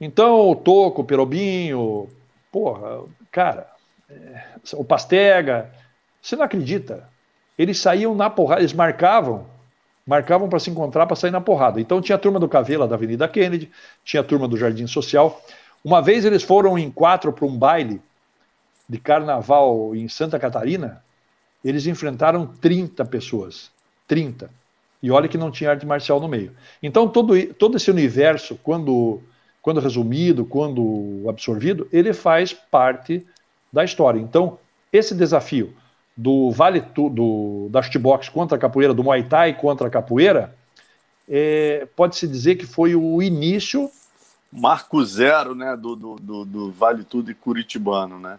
[0.00, 2.08] Então, o Toco, o Perobinho,
[2.50, 3.70] porra, cara,
[4.10, 5.72] é, o Pastega,
[6.20, 7.08] você não acredita
[7.56, 9.46] eles saíam na porrada, eles marcavam,
[10.06, 11.80] marcavam para se encontrar para sair na porrada.
[11.80, 13.70] Então tinha a turma do Cavela da Avenida Kennedy,
[14.04, 15.40] tinha a turma do Jardim Social.
[15.84, 18.00] Uma vez eles foram em quatro para um baile
[18.88, 21.02] de carnaval em Santa Catarina,
[21.64, 23.70] eles enfrentaram 30 pessoas.
[24.06, 24.50] 30.
[25.02, 26.52] E olha que não tinha arte marcial no meio.
[26.82, 29.20] Então todo, todo esse universo, quando,
[29.60, 33.26] quando resumido, quando absorvido, ele faz parte
[33.72, 34.20] da história.
[34.20, 34.58] Então,
[34.92, 35.74] esse desafio
[36.16, 40.54] do Vale do, da Chutebox contra a capoeira, do Muay Thai contra a capoeira,
[41.28, 43.90] é, pode-se dizer que foi o início.
[44.52, 48.38] Marco zero, né, do, do, do, do Vale Tudo e Curitibano, né?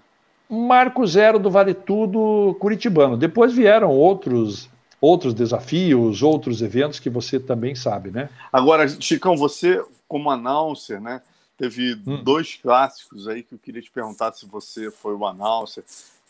[0.50, 3.18] Marco zero do Vale Tudo Curitibano.
[3.18, 4.70] Depois vieram outros
[5.02, 8.30] outros desafios, outros eventos que você também sabe, né?
[8.54, 11.22] Agora, Chicão, você como announcer, né?
[11.58, 12.24] Teve hum.
[12.24, 15.84] dois clássicos aí que eu queria te perguntar se você foi o announcer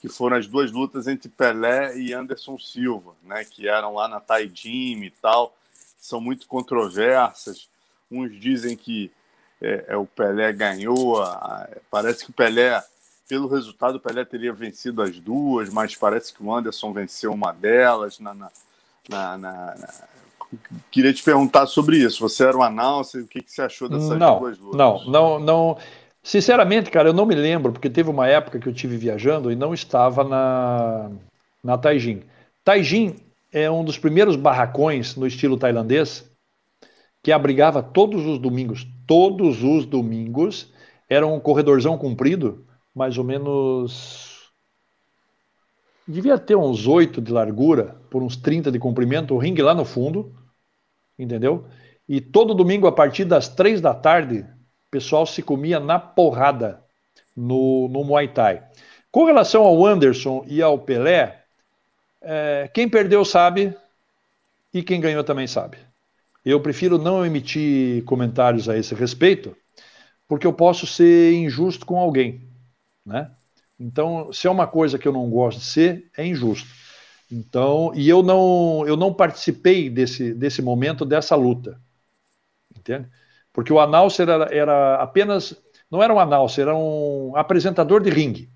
[0.04, 4.20] que foram as duas lutas entre Pelé e Anderson Silva, né, que eram lá na
[4.20, 5.56] Thai Gym e tal,
[5.98, 7.70] são muito controversas.
[8.12, 9.10] Uns dizem que
[9.62, 12.84] é, é o Pelé ganhou, a, parece que o Pelé,
[13.30, 17.54] pelo resultado, o Pelé teria vencido as duas, mas parece que o Anderson venceu uma
[17.54, 18.52] delas na, na,
[19.08, 19.76] na, na
[20.92, 22.20] queria te perguntar sobre isso.
[22.28, 24.78] Você era um announcer, o que, que você achou dessas não, duas lutas?
[24.78, 25.78] Não, não, não.
[26.24, 29.56] Sinceramente, cara, eu não me lembro, porque teve uma época que eu tive viajando e
[29.58, 31.12] não estava na,
[31.62, 32.24] na Taijin.
[32.64, 33.18] Taijin
[33.52, 36.32] é um dos primeiros barracões no estilo tailandês
[37.22, 40.72] que abrigava todos os domingos, todos os domingos,
[41.10, 44.50] era um corredorzão comprido, mais ou menos.
[46.08, 49.86] Devia ter uns 8 de largura, por uns 30 de comprimento, o ringue lá no
[49.86, 50.34] fundo,
[51.20, 51.66] entendeu?
[52.08, 54.46] E todo domingo, a partir das 3 da tarde,
[54.94, 56.80] pessoal se comia na porrada
[57.36, 58.62] no, no Muay Thai.
[59.12, 61.42] Com relação ao Anderson e ao Pelé,
[62.22, 63.76] é, quem perdeu sabe
[64.72, 65.78] e quem ganhou também sabe.
[66.46, 69.58] Eu prefiro não emitir comentários a esse respeito,
[70.28, 72.42] porque eu posso ser injusto com alguém,
[73.04, 73.32] né?
[73.80, 76.70] Então, se é uma coisa que eu não gosto de ser, é injusto.
[77.32, 81.82] Então, e eu não, eu não participei desse, desse momento, dessa luta,
[82.78, 83.08] entende?
[83.54, 85.56] Porque o announcer era, era apenas,
[85.90, 88.50] não era um announcer, era um apresentador de ringue,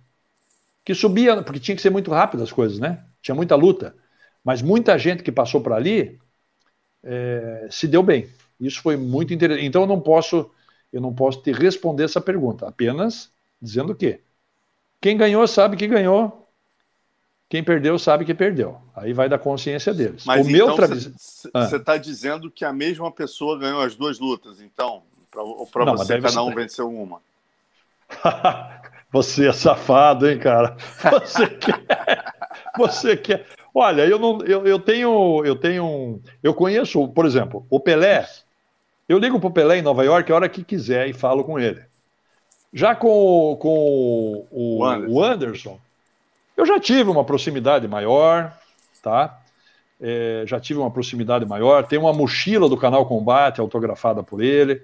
[0.84, 3.06] que subia, porque tinha que ser muito rápido as coisas, né?
[3.22, 3.96] Tinha muita luta.
[4.44, 6.20] Mas muita gente que passou por ali
[7.04, 8.28] é, se deu bem.
[8.60, 9.66] Isso foi muito interessante.
[9.66, 10.50] Então eu não posso,
[10.92, 13.32] eu não posso te responder essa pergunta, apenas
[13.62, 14.22] dizendo que
[15.02, 16.47] quem ganhou sabe que ganhou,
[17.50, 18.78] quem perdeu sabe que perdeu.
[18.96, 20.26] Aí vai da consciência deles.
[20.26, 21.70] Mas o então você ah.
[21.74, 25.04] está dizendo que a mesma pessoa ganhou as duas lutas, então,
[25.72, 27.22] para você cada um venceu uma.
[29.12, 30.76] você é safado, hein, cara?
[31.22, 32.34] Você quer,
[32.78, 33.46] você quer.
[33.74, 38.28] Olha, eu não, eu, eu tenho, eu tenho, eu conheço, por exemplo, o Pelé.
[39.08, 41.58] Eu ligo para o Pelé em Nova York a hora que quiser e falo com
[41.58, 41.82] ele.
[42.74, 45.14] Já com, com o, o, Anderson.
[45.14, 45.80] o Anderson,
[46.58, 48.52] eu já tive uma proximidade maior,
[49.02, 49.40] tá?
[50.02, 51.86] É, já tive uma proximidade maior.
[51.86, 54.82] Tem uma mochila do canal Combate autografada por ele.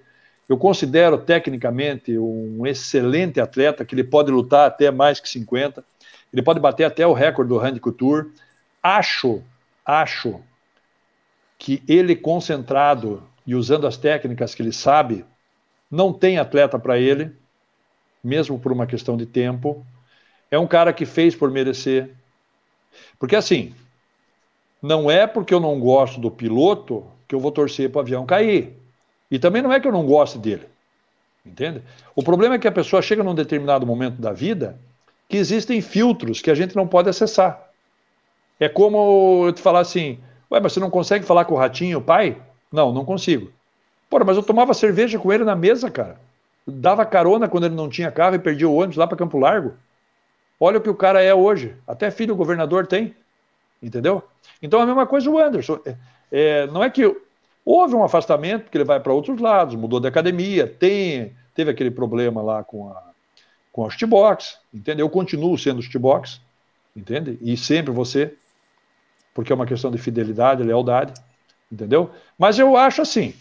[0.48, 5.84] Eu considero tecnicamente um excelente atleta que ele pode lutar até mais que 50.
[6.32, 8.28] Ele pode bater até o recorde do Randy Couture.
[8.82, 9.42] Acho,
[9.86, 10.42] acho
[11.58, 15.26] que ele concentrado e usando as técnicas que ele sabe,
[15.90, 17.32] não tem atleta para ele,
[18.24, 19.86] mesmo por uma questão de tempo.
[20.54, 22.12] É um cara que fez por merecer.
[23.18, 23.74] Porque assim,
[24.80, 28.24] não é porque eu não gosto do piloto que eu vou torcer para o avião
[28.24, 28.72] cair.
[29.32, 30.68] E também não é que eu não goste dele.
[31.44, 31.82] Entende?
[32.16, 34.78] O problema é que a pessoa chega num determinado momento da vida
[35.28, 37.70] que existem filtros que a gente não pode acessar.
[38.60, 40.20] É como eu te falar assim:
[40.52, 42.38] Ué, mas você não consegue falar com o ratinho, pai?
[42.72, 43.52] Não, não consigo.
[44.08, 46.20] Pô, mas eu tomava cerveja com ele na mesa, cara.
[46.68, 49.74] Dava carona quando ele não tinha carro e perdia o ônibus lá para Campo Largo.
[50.64, 51.76] Olha o que o cara é hoje.
[51.86, 53.14] Até filho do governador tem.
[53.82, 54.24] Entendeu?
[54.62, 55.78] Então a mesma coisa o Anderson.
[55.86, 55.98] É,
[56.32, 57.04] é, não é que
[57.66, 61.92] houve um afastamento, porque ele vai para outros lados, mudou de academia, tem, teve aquele
[61.92, 63.12] problema lá com a,
[63.74, 65.06] com a shootbox, entendeu?
[65.06, 66.40] Eu continuo sendo shootbox,
[66.96, 67.38] entende?
[67.42, 68.34] E sempre você
[69.34, 71.14] porque é uma questão de fidelidade, lealdade,
[71.70, 72.10] entendeu?
[72.38, 73.34] Mas eu acho assim,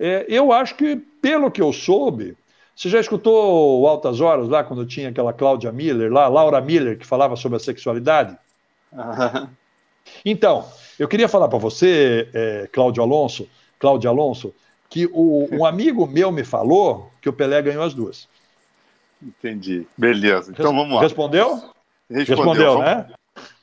[0.00, 2.34] é, eu acho que, pelo que eu soube,
[2.74, 6.98] você já escutou o Altas Horas lá, quando tinha aquela Cláudia Miller lá, Laura Miller,
[6.98, 8.36] que falava sobre a sexualidade?
[10.24, 14.52] Então, eu queria falar para você, é, Cláudio Alonso, Cláudio Alonso,
[14.90, 18.28] que o, um amigo meu me falou que o Pelé ganhou as duas.
[19.22, 19.86] Entendi.
[19.96, 20.50] Beleza.
[20.50, 21.00] Então vamos lá.
[21.00, 21.62] Respondeu?
[22.10, 23.14] Respondeu, Respondeu vamos, né?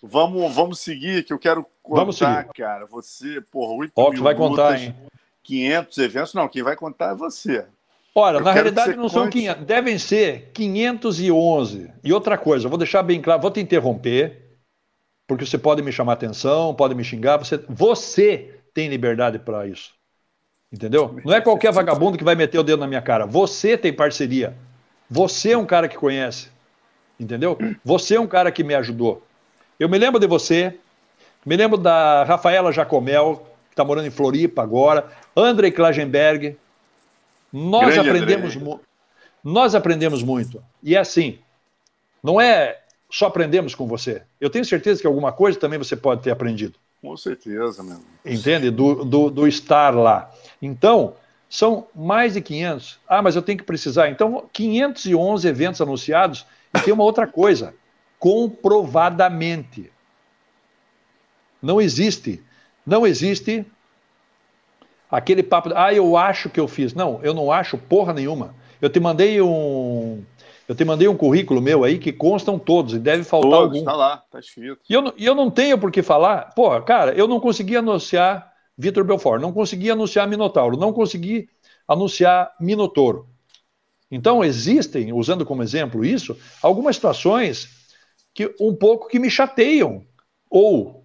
[0.01, 2.85] Vamos, vamos seguir, que eu quero contar, cara.
[2.85, 4.95] Você, porra, 8 Ó, mil vai lutas, contar, hein?
[5.43, 6.33] 500 eventos.
[6.33, 7.65] Não, quem vai contar é você.
[8.15, 9.13] Olha, eu na realidade não conte...
[9.13, 11.91] são 500, devem ser 511.
[12.03, 14.57] E outra coisa, vou deixar bem claro, vou te interromper,
[15.27, 19.93] porque você pode me chamar atenção, pode me xingar, você, você tem liberdade para isso.
[20.71, 21.19] Entendeu?
[21.25, 23.25] Não é qualquer vagabundo que vai meter o dedo na minha cara.
[23.25, 24.55] Você tem parceria.
[25.09, 26.49] Você é um cara que conhece.
[27.19, 27.57] Entendeu?
[27.83, 29.23] Você é um cara que me ajudou.
[29.79, 30.77] Eu me lembro de você,
[31.45, 36.55] me lembro da Rafaela Jacomel, que está morando em Floripa agora, Andrei Klagenberg.
[37.51, 38.57] Nós Grande aprendemos,
[39.43, 40.63] nós aprendemos muito.
[40.83, 41.39] E é assim,
[42.23, 44.21] não é só aprendemos com você.
[44.39, 46.77] Eu tenho certeza que alguma coisa também você pode ter aprendido.
[47.01, 48.03] Com certeza, mesmo.
[48.25, 48.69] Entende?
[48.69, 50.29] Do, do, do estar lá.
[50.61, 51.15] Então,
[51.49, 52.99] são mais de 500.
[53.07, 54.09] Ah, mas eu tenho que precisar.
[54.09, 56.45] Então, 511 eventos anunciados.
[56.75, 57.73] E tem uma outra coisa
[58.19, 59.91] comprovadamente.
[61.61, 62.43] Não existe,
[62.85, 63.65] não existe
[65.09, 66.93] aquele papo, ah, eu acho que eu fiz.
[66.93, 68.55] Não, eu não acho porra nenhuma.
[68.81, 70.23] Eu te mandei um,
[70.69, 73.83] eu te mandei um currículo meu aí que constam todos e deve faltar todos, algum.
[73.83, 74.79] Tá lá, tá escrito.
[74.87, 76.53] E eu, eu não tenho por que falar.
[76.53, 79.41] Porra, cara, eu não consegui anunciar Vitor Belfort.
[79.41, 80.77] Não consegui anunciar Minotauro.
[80.77, 81.49] Não consegui
[81.87, 83.27] anunciar Minotouro.
[84.11, 87.69] Então, existem, usando como exemplo isso, algumas situações
[88.33, 90.05] que um pouco que me chateiam
[90.49, 90.98] ou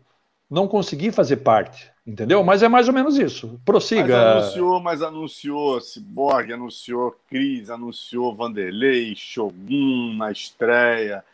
[0.55, 2.43] não consegui fazer parte, entendeu?
[2.45, 3.61] Mas é mais ou menos isso.
[3.65, 4.17] Prossiga.
[4.17, 11.25] Mas anunciou, mas anunciou Cyborg, anunciou Cris, anunciou Vanderlei, Shogun na estreia,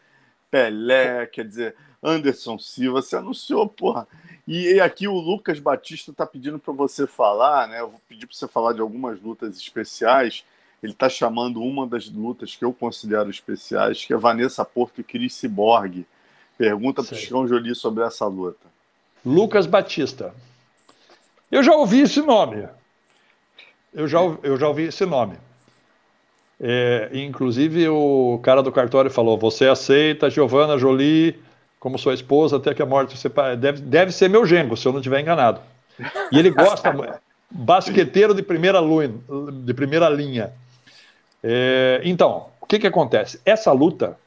[0.51, 4.09] Pelé, quer dizer, Anderson Silva, você anunciou, porra.
[4.49, 7.81] E aqui o Lucas Batista tá pedindo para você falar, né?
[7.81, 10.45] Eu vou pedir para você falar de algumas lutas especiais.
[10.83, 15.05] Ele está chamando uma das lutas que eu considero especiais, que é Vanessa Porto e
[15.05, 16.07] Cris Cyborg.
[16.59, 18.67] Pergunta para o Chicão Jolie sobre essa luta.
[19.25, 20.35] Lucas Batista.
[21.51, 22.67] Eu já ouvi esse nome.
[23.93, 25.37] Eu já, eu já ouvi esse nome.
[26.61, 31.41] É, inclusive, o cara do cartório falou: Você aceita Giovanna Jolie
[31.79, 33.57] como sua esposa até que a morte separe?
[33.57, 35.61] Deve, deve ser meu genro, se eu não estiver enganado.
[36.31, 39.13] E ele gosta, basqueteiro de primeira, linha,
[39.65, 40.53] de primeira linha.
[41.43, 43.41] É, então, o que, que acontece?
[43.45, 44.19] Essa luta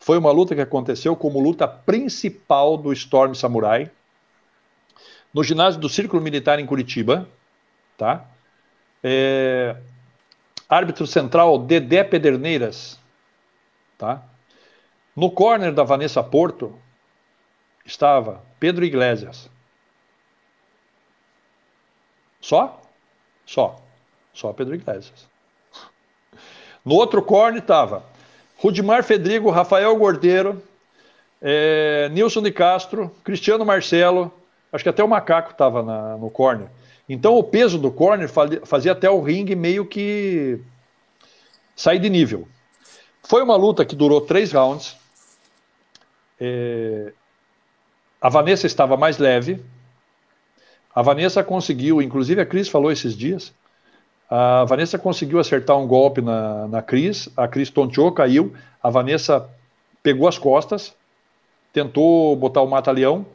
[0.00, 3.90] foi uma luta que aconteceu como luta principal do Storm Samurai
[5.34, 7.28] no ginásio do Círculo Militar em Curitiba,
[7.98, 8.24] tá?
[9.02, 9.76] É,
[10.68, 12.98] árbitro central Dedé Pederneiras,
[13.98, 14.22] tá?
[15.14, 16.78] No corner da Vanessa Porto
[17.84, 19.50] estava Pedro Iglesias.
[22.40, 22.80] Só?
[23.44, 23.82] Só.
[24.32, 25.28] Só Pedro Iglesias.
[26.84, 28.04] No outro corner estava
[28.56, 30.62] Rudimar Fedrigo, Rafael Gordeiro,
[31.40, 34.32] é, Nilson de Castro, Cristiano Marcelo,
[34.74, 36.68] acho que até o Macaco estava no corner.
[37.08, 40.58] Então o peso do corner fazia até o ringue meio que
[41.76, 42.48] sair de nível.
[43.22, 44.96] Foi uma luta que durou três rounds.
[46.40, 47.12] É,
[48.20, 49.64] a Vanessa estava mais leve.
[50.92, 53.54] A Vanessa conseguiu, inclusive a Cris falou esses dias,
[54.28, 59.48] a Vanessa conseguiu acertar um golpe na, na Cris, a Cris tonteou, caiu, a Vanessa
[60.02, 60.94] pegou as costas,
[61.72, 63.26] tentou botar o mata-leão,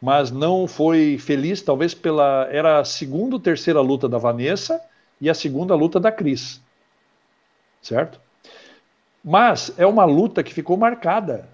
[0.00, 2.48] mas não foi feliz, talvez pela.
[2.50, 4.80] Era a segunda ou terceira luta da Vanessa
[5.20, 6.62] e a segunda luta da Cris.
[7.82, 8.20] Certo?
[9.24, 11.48] Mas é uma luta que ficou marcada.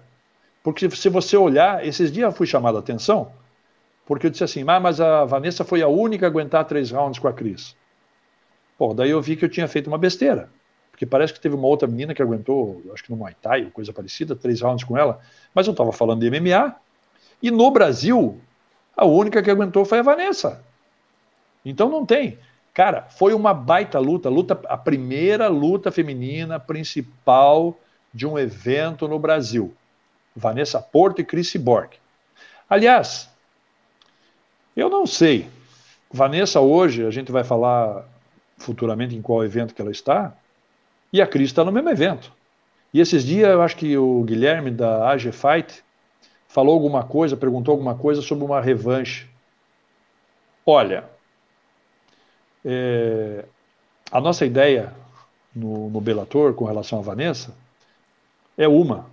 [0.63, 3.31] Porque se você olhar, esses dias eu fui chamado a atenção,
[4.05, 7.19] porque eu disse assim, ah, mas a Vanessa foi a única a aguentar três rounds
[7.19, 7.75] com a Cris.
[8.77, 10.49] Pô, daí eu vi que eu tinha feito uma besteira.
[10.91, 13.91] Porque parece que teve uma outra menina que aguentou, acho que no Muay Thai, coisa
[13.91, 15.19] parecida, três rounds com ela.
[15.53, 16.75] Mas eu estava falando de MMA.
[17.41, 18.39] E no Brasil,
[18.95, 20.63] a única que aguentou foi a Vanessa.
[21.63, 22.37] Então não tem.
[22.73, 27.77] Cara, foi uma baita luta, luta a primeira luta feminina principal
[28.13, 29.73] de um evento no Brasil.
[30.35, 31.91] Vanessa Porto e Chris Borg.
[32.69, 33.29] Aliás,
[34.75, 35.47] eu não sei.
[36.11, 38.05] Vanessa hoje, a gente vai falar
[38.57, 40.33] futuramente em qual evento que ela está,
[41.11, 42.31] e a Cris está no mesmo evento.
[42.93, 45.83] E esses dias eu acho que o Guilherme da AG Fight
[46.55, 49.27] falou alguma coisa, perguntou alguma coisa sobre uma revanche.
[50.65, 51.03] Olha,
[52.63, 53.43] é,
[54.09, 54.95] a nossa ideia
[55.53, 57.53] no, no Bellator com relação a Vanessa
[58.57, 59.05] é uma,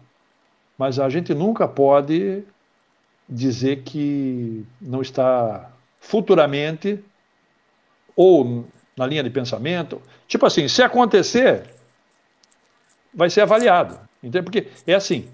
[0.78, 2.44] mas a gente nunca pode
[3.28, 7.05] dizer que não está futuramente
[8.14, 8.64] ou
[8.96, 10.00] na linha de pensamento.
[10.28, 11.68] Tipo assim, se acontecer,
[13.12, 13.98] vai ser avaliado.
[14.22, 14.44] Entende?
[14.44, 15.28] Porque é assim,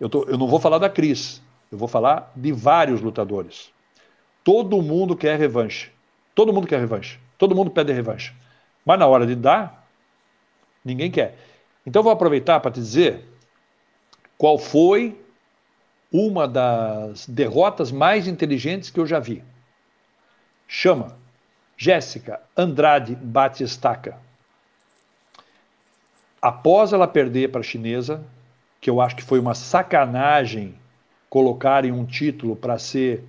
[0.00, 1.43] eu, tô, eu não vou falar da Cris,
[1.74, 3.72] eu vou falar de vários lutadores.
[4.44, 5.90] Todo mundo quer revanche.
[6.32, 7.18] Todo mundo quer revanche.
[7.36, 8.32] Todo mundo pede revanche.
[8.86, 9.88] Mas na hora de dar,
[10.84, 11.36] ninguém quer.
[11.84, 13.24] Então eu vou aproveitar para te dizer
[14.38, 15.20] qual foi
[16.12, 19.42] uma das derrotas mais inteligentes que eu já vi.
[20.68, 21.18] Chama
[21.76, 24.16] Jéssica Andrade Batistaca.
[26.40, 28.24] Após ela perder para a chinesa,
[28.80, 30.78] que eu acho que foi uma sacanagem
[31.34, 33.24] colocarem um título para ser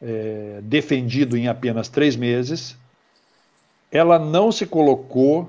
[0.00, 2.74] é, defendido em apenas três meses,
[3.92, 5.46] ela não se colocou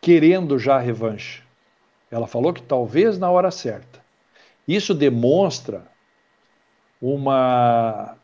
[0.00, 1.42] querendo já a revanche.
[2.08, 4.00] Ela falou que talvez na hora certa.
[4.66, 5.88] Isso demonstra
[7.02, 8.16] uma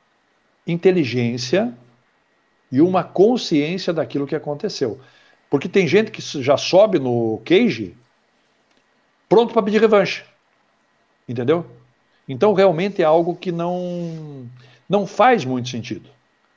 [0.64, 1.76] inteligência
[2.70, 5.00] e uma consciência daquilo que aconteceu.
[5.50, 7.96] Porque tem gente que já sobe no cage
[9.28, 10.24] pronto para pedir revanche.
[11.28, 11.66] Entendeu?
[12.28, 14.48] Então realmente é algo que não
[14.88, 16.08] não faz muito sentido.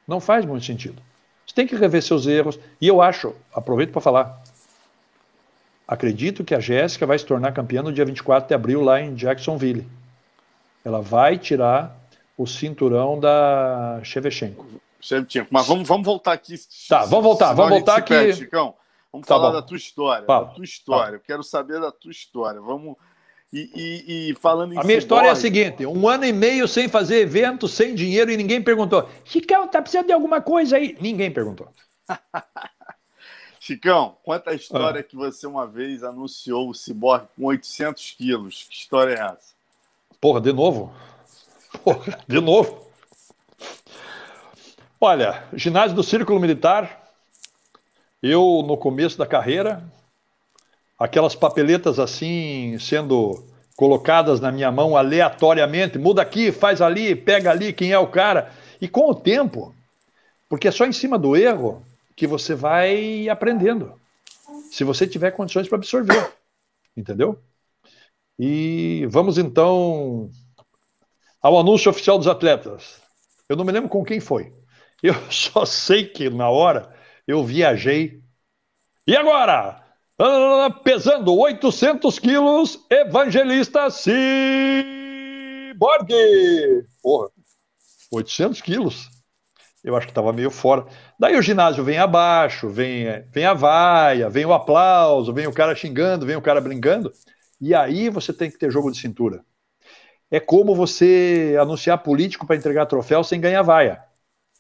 [0.08, 1.02] Não faz muito sentido.
[1.46, 2.60] Você tem que rever seus erros.
[2.80, 4.44] E eu acho, aproveito para falar,
[5.88, 9.16] acredito que a Jéssica vai se tornar campeã no dia 24 de abril lá em
[9.16, 9.88] Jacksonville.
[10.84, 11.98] Ela vai tirar
[12.38, 14.66] o cinturão da Shevchenko.
[15.02, 15.48] Shevchenko.
[15.52, 16.56] Mas vamos, vamos voltar aqui.
[16.88, 18.14] Tá, vamos voltar, vamos voltar aqui.
[18.14, 18.76] Perde, Chicão.
[19.12, 19.56] Vamos tá falar bom.
[19.56, 20.26] da tua história.
[20.26, 20.46] Fala.
[20.46, 21.06] Da tua história.
[21.06, 21.16] Fala.
[21.16, 22.62] Eu quero saber da tua história.
[22.62, 22.96] Vamos.
[23.52, 26.68] E, e, e falando em A minha história é a seguinte: um ano e meio
[26.68, 29.10] sem fazer evento, sem dinheiro, e ninguém perguntou.
[29.24, 30.98] Chicão, tá precisando de alguma coisa aí?
[31.00, 31.70] Ninguém perguntou.
[33.60, 35.04] Chicão, conta a história ah.
[35.04, 38.66] que você uma vez anunciou o Cyborg com 800 quilos.
[38.70, 39.54] Que história é essa?
[40.22, 40.94] Porra, de novo?
[41.84, 42.88] Porra, de novo?
[45.00, 47.12] Olha, ginásio do Círculo Militar,
[48.22, 49.84] eu no começo da carreira,
[50.98, 53.44] aquelas papeletas assim sendo
[53.76, 58.52] colocadas na minha mão aleatoriamente, muda aqui, faz ali, pega ali, quem é o cara.
[58.82, 59.74] E com o tempo,
[60.50, 61.84] porque é só em cima do erro
[62.16, 63.94] que você vai aprendendo.
[64.72, 66.34] Se você tiver condições para absorver.
[66.96, 67.40] Entendeu?
[68.40, 70.30] E vamos então
[71.42, 73.00] ao anúncio oficial dos atletas.
[73.48, 74.52] Eu não me lembro com quem foi.
[75.04, 76.96] Eu só sei que na hora
[77.28, 78.22] eu viajei.
[79.06, 79.87] E agora?
[80.20, 84.18] Ah, pesando 800 quilos, Evangelista Cyborg.
[87.04, 87.30] Porra,
[88.12, 89.10] 800 quilos.
[89.84, 90.88] Eu acho que estava meio fora.
[91.20, 95.76] Daí o ginásio vem abaixo, vem, vem a vaia, vem o aplauso, vem o cara
[95.76, 97.14] xingando, vem o cara brincando.
[97.62, 99.46] E aí você tem que ter jogo de cintura.
[100.32, 104.04] É como você anunciar político para entregar troféu sem ganhar vaia.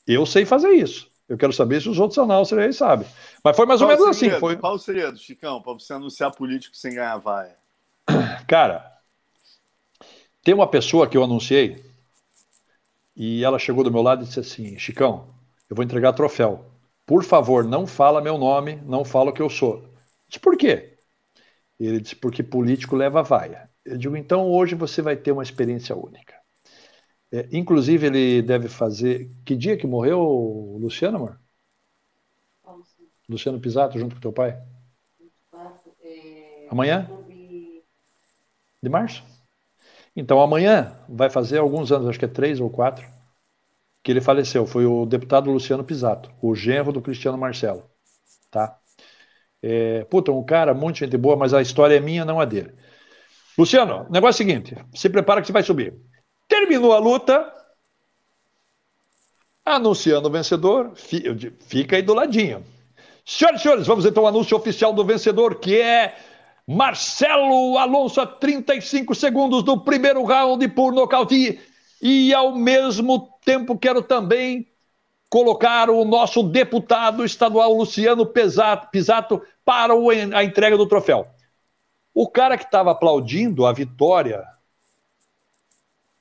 [0.05, 1.09] Eu sei fazer isso.
[1.27, 3.07] Eu quero saber se os outros anúncios aí sabem.
[3.43, 4.35] Mas foi mais Qual ou menos segredo?
[4.35, 4.39] assim.
[4.39, 4.57] Foi...
[4.57, 7.55] Qual o segredo, Chicão, para você anunciar político sem ganhar vaia?
[8.47, 8.89] Cara,
[10.43, 11.83] tem uma pessoa que eu anunciei
[13.15, 15.27] e ela chegou do meu lado e disse assim: Chicão,
[15.69, 16.65] eu vou entregar troféu.
[17.05, 19.77] Por favor, não fala meu nome, não fala o que eu sou.
[19.77, 19.89] Eu
[20.27, 20.97] disse, por quê?
[21.79, 23.69] Ele disse, porque político leva vaia.
[23.85, 26.36] Eu digo, então hoje você vai ter uma experiência única.
[27.31, 29.29] É, inclusive, ele deve fazer.
[29.45, 31.39] Que dia que morreu Luciano, amor?
[33.29, 34.57] Luciano Pisato, junto com teu pai?
[35.19, 36.67] 24, é...
[36.69, 37.09] Amanhã?
[38.81, 39.23] De março?
[40.15, 43.05] Então, amanhã vai fazer alguns anos, acho que é três ou quatro,
[44.01, 44.65] que ele faleceu.
[44.65, 47.89] Foi o deputado Luciano Pisato, o genro do Cristiano Marcelo.
[48.49, 48.79] Tá?
[49.61, 52.73] É, puta, um cara, muito gente boa, mas a história é minha, não a dele.
[53.57, 55.93] Luciano, o negócio é o seguinte: se prepara que você vai subir.
[56.47, 57.53] Terminou a luta,
[59.65, 62.65] anunciando o vencedor, fica aí do ladinho.
[63.25, 66.15] Senhoras e senhores, vamos então ao anúncio oficial do vencedor, que é
[66.65, 71.59] Marcelo Alonso, a 35 segundos do primeiro round por nocaute.
[72.01, 74.67] E ao mesmo tempo quero também
[75.29, 79.93] colocar o nosso deputado estadual Luciano Pisato para
[80.33, 81.27] a entrega do troféu.
[82.13, 84.43] O cara que estava aplaudindo a vitória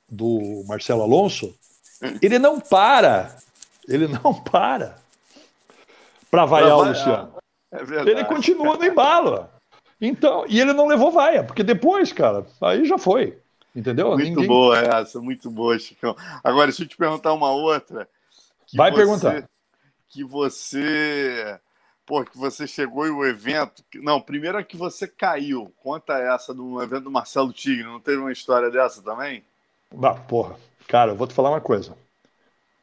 [0.09, 1.55] do Marcelo Alonso,
[2.23, 3.37] ele não para,
[3.89, 4.97] ele não para
[6.31, 7.35] para vaiar o Luciano.
[7.73, 9.49] É ele continua no embalo.
[10.01, 13.39] Então, e ele não levou vaia, porque depois, cara, aí já foi.
[13.75, 14.11] Entendeu?
[14.11, 14.47] Muito Ninguém...
[14.47, 16.17] boa essa, muito boa, Chicão.
[16.43, 18.09] Agora, deixa eu te perguntar uma outra.
[18.75, 19.49] Vai você, perguntar.
[20.09, 21.59] Que você.
[22.05, 23.83] Pô, que você chegou e o evento.
[23.97, 25.73] Não, primeiro é que você caiu.
[25.83, 27.85] Conta essa do evento do Marcelo Tigre.
[27.85, 29.45] Não teve uma história dessa também?
[30.03, 30.57] Ah, porra.
[30.89, 31.97] Cara, eu vou te falar uma coisa.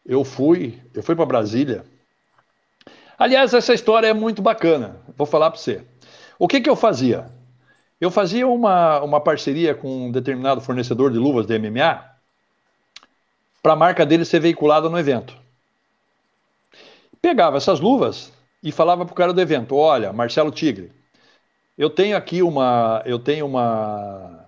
[0.06, 1.86] Eu fui, eu fui para Brasília.
[3.18, 4.98] Aliás, essa história é muito bacana.
[5.16, 5.82] Vou falar para você.
[6.38, 7.26] O que, que eu fazia?
[8.02, 12.04] Eu fazia uma, uma parceria com um determinado fornecedor de luvas de MMA
[13.62, 15.38] para a marca dele ser veiculada no evento.
[17.22, 20.92] Pegava essas luvas e falava para o cara do evento: Olha, Marcelo Tigre,
[21.78, 24.43] eu tenho aqui uma, eu tenho uma,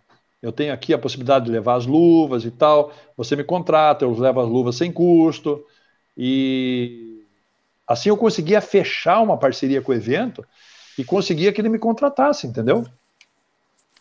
[0.46, 2.94] eu tenho aqui a possibilidade de levar as luvas e tal.
[3.18, 5.66] Você me contrata, eu levo as luvas sem custo
[6.16, 7.24] e
[7.88, 10.46] assim eu conseguia fechar uma parceria com o evento
[11.00, 12.86] e conseguia que ele me contratasse, entendeu?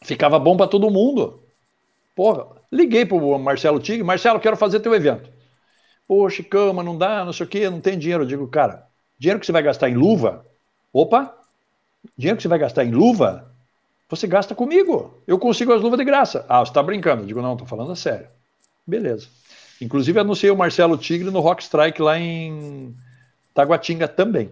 [0.03, 1.43] Ficava bom para todo mundo.
[2.15, 5.31] Porra, liguei pro Marcelo Tigre, Marcelo, quero fazer teu evento.
[6.07, 8.25] Poxa, cama, não dá, não sei o quê, não tem dinheiro.
[8.25, 8.87] Eu digo, cara,
[9.19, 10.45] dinheiro que você vai gastar em luva,
[10.93, 11.35] opa,
[12.19, 13.51] dinheiro que você vai gastar em luva,
[14.09, 15.23] você gasta comigo.
[15.27, 16.45] Eu consigo as luvas de graça.
[16.49, 17.23] Ah, você está brincando.
[17.23, 18.27] Eu digo, não, estou falando a sério.
[18.87, 19.29] Beleza.
[19.81, 22.95] Inclusive, anunciei o Marcelo Tigre no Rock Strike lá em
[23.53, 24.51] Taguatinga também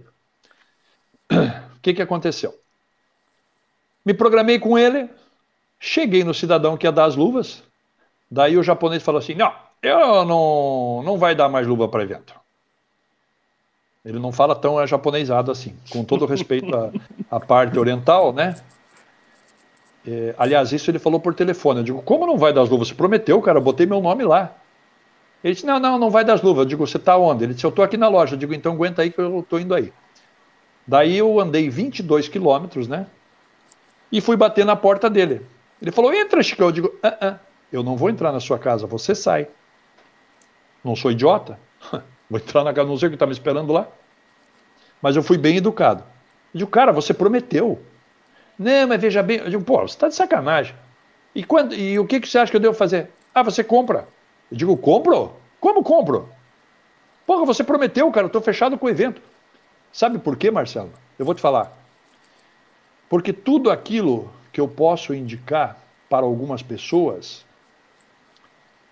[1.83, 2.57] que, que aconteceu?
[4.05, 5.11] Me programei com ele,
[5.79, 7.63] cheguei no cidadão que ia dar as luvas,
[8.31, 12.35] daí o japonês falou assim: não, eu não, não vai dar mais luva para evento.
[14.05, 16.91] Ele não fala tão japonesado assim, com todo respeito à,
[17.31, 18.55] à parte oriental, né?
[20.07, 21.81] É, aliás, isso ele falou por telefone.
[21.81, 22.89] Eu digo, como não vai dar as luvas?
[22.89, 24.55] Você prometeu, cara, eu botei meu nome lá.
[25.43, 26.61] Ele disse: Não, não, não vai das luvas.
[26.61, 27.45] Eu digo: Você está onde?
[27.45, 28.35] Ele disse: Eu estou aqui na loja.
[28.35, 29.93] Eu digo: Então aguenta aí que eu estou indo aí.
[30.87, 33.07] Daí eu andei 22 quilômetros, né?
[34.11, 35.45] E fui bater na porta dele.
[35.81, 36.63] Ele falou: Entra, Chico.
[36.63, 37.39] Eu digo: ah, ah,
[37.73, 39.49] Eu não vou entrar na sua casa, você sai.
[40.85, 41.59] Não sou idiota.
[42.31, 43.87] Vou entrar na casa, não sei o que está me esperando lá.
[45.03, 46.03] Mas eu fui bem educado.
[46.55, 47.79] Eu digo: Cara, você prometeu.
[48.59, 49.39] Não, mas veja bem.
[49.39, 50.75] Eu digo: Pô, você está de sacanagem.
[51.35, 53.11] E, quando, e o que, que você acha que eu devo fazer?
[53.35, 54.07] Ah, você compra.
[54.51, 55.35] Eu digo, compro?
[55.59, 56.29] Como compro?
[57.27, 59.23] Porra, você prometeu, cara, eu estou fechado com o evento.
[59.93, 60.93] Sabe por quê, Marcelo?
[61.19, 61.73] Eu vou te falar.
[63.09, 65.79] Porque tudo aquilo que eu posso indicar
[66.09, 67.47] para algumas pessoas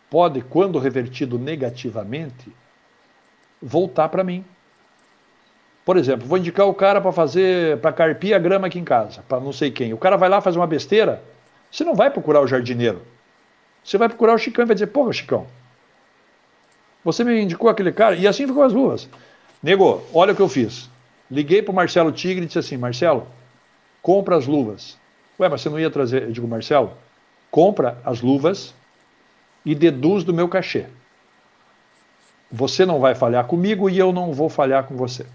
[0.09, 2.51] pode, quando revertido negativamente,
[3.61, 4.45] voltar para mim.
[5.91, 9.25] Por exemplo, vou indicar o cara para fazer, para carpir a grama aqui em casa,
[9.29, 9.93] para não sei quem.
[9.93, 11.21] O cara vai lá fazer uma besteira,
[11.69, 13.03] você não vai procurar o jardineiro.
[13.83, 15.49] Você vai procurar o Chicão e vai dizer, porra, Chicão,
[17.05, 19.09] você me indicou aquele cara, e assim ficou as luvas.
[19.61, 20.89] Nego, olha o que eu fiz.
[21.29, 23.27] Liguei para o Marcelo Tigre e disse assim, Marcelo,
[24.01, 24.97] compra as luvas.
[25.41, 26.23] Ué, mas você não ia trazer?
[26.23, 26.93] Eu digo, Marcelo,
[27.51, 28.73] compra as luvas
[29.67, 30.87] e deduz do meu cachê.
[32.49, 35.27] Você não vai falhar comigo e eu não vou falhar com você.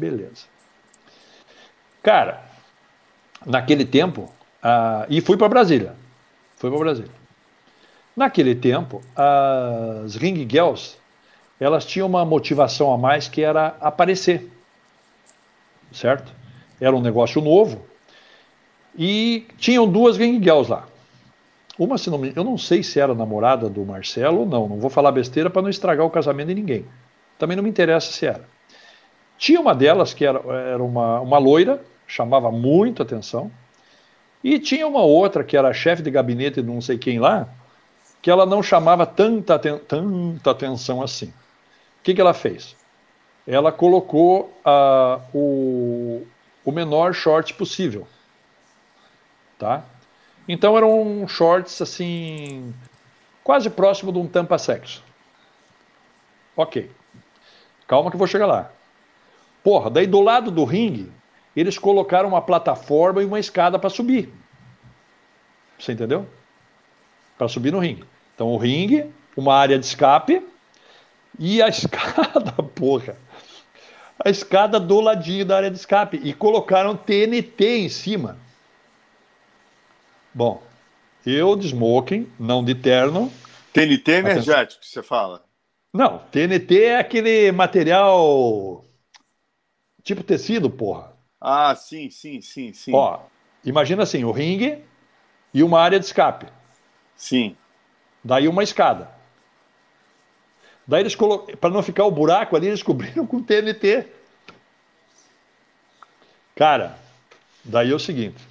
[0.00, 0.46] Beleza.
[2.02, 2.42] Cara,
[3.44, 4.22] naquele tempo,
[4.64, 5.94] uh, e fui para Brasília.
[6.56, 7.10] Fui para Brasília.
[8.16, 10.96] Naquele tempo, as ring girls,
[11.60, 14.50] elas tinham uma motivação a mais que era aparecer,
[15.92, 16.32] certo?
[16.80, 17.84] Era um negócio novo
[18.96, 20.86] e tinham duas ring girls lá.
[21.78, 24.90] Uma, se não, eu não sei se era namorada do Marcelo ou não, não vou
[24.90, 26.86] falar besteira para não estragar o casamento de ninguém.
[27.38, 28.59] Também não me interessa se era.
[29.40, 33.50] Tinha uma delas que era, era uma, uma loira, chamava muito atenção,
[34.44, 37.48] e tinha uma outra que era chefe de gabinete de não sei quem lá,
[38.20, 41.28] que ela não chamava tanta, tanta atenção assim.
[41.28, 42.76] O que, que ela fez?
[43.46, 46.26] Ela colocou uh, o,
[46.62, 48.06] o menor short possível.
[49.58, 49.82] Tá?
[50.46, 52.74] Então eram shorts assim,
[53.42, 55.02] quase próximo de um tampa-sexo.
[56.54, 56.90] Ok.
[57.88, 58.70] Calma que eu vou chegar lá.
[59.62, 61.12] Porra, daí do lado do ringue,
[61.54, 64.32] eles colocaram uma plataforma e uma escada para subir.
[65.78, 66.26] Você entendeu?
[67.36, 68.04] Para subir no ringue.
[68.34, 70.46] Então o ringue, uma área de escape
[71.38, 73.16] e a escada, porra.
[74.22, 76.20] A escada do ladinho da área de escape.
[76.22, 78.38] E colocaram TNT em cima.
[80.32, 80.62] Bom,
[81.24, 83.32] eu de smoking, não de terno.
[83.72, 85.44] TNT energético, você fala?
[85.92, 88.84] Não, TNT é aquele material
[90.02, 91.12] tipo tecido, porra.
[91.40, 92.92] Ah, sim, sim, sim, sim.
[92.94, 93.20] Ó,
[93.64, 94.84] imagina assim, o ringue
[95.54, 96.46] e uma área de escape.
[97.16, 97.56] Sim.
[98.22, 99.10] Daí uma escada.
[100.86, 104.06] Daí eles colocaram, para não ficar o buraco ali, eles cobriram com TNT.
[106.54, 106.98] Cara,
[107.64, 108.42] daí é o seguinte.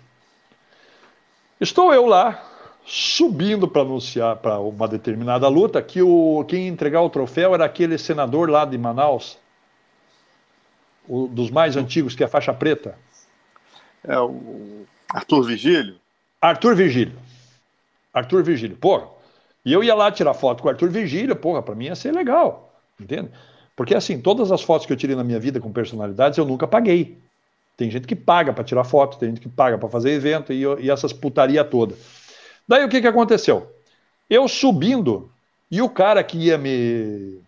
[1.60, 2.44] Estou eu lá,
[2.86, 7.98] subindo para anunciar para uma determinada luta, que o, quem entregar o troféu era aquele
[7.98, 9.38] senador lá de Manaus,
[11.10, 12.96] o, dos mais antigos, que é a faixa preta.
[14.04, 15.96] É o Arthur Vigílio?
[16.40, 17.20] Arthur Virgílio.
[18.14, 18.78] Arthur Virgílio.
[18.78, 19.02] Pô,
[19.66, 22.14] e eu ia lá tirar foto com o Arthur Virgílio, porra, pra mim ia ser
[22.14, 22.74] legal.
[23.00, 23.30] Entende?
[23.76, 26.68] Porque assim, todas as fotos que eu tirei na minha vida com personalidades eu nunca
[26.68, 27.18] paguei.
[27.76, 30.64] Tem gente que paga para tirar foto, tem gente que paga para fazer evento e,
[30.82, 31.96] e, essas putaria toda.
[32.68, 33.74] Daí o que, que aconteceu?
[34.30, 35.32] Eu subindo
[35.72, 37.40] e o cara que ia me,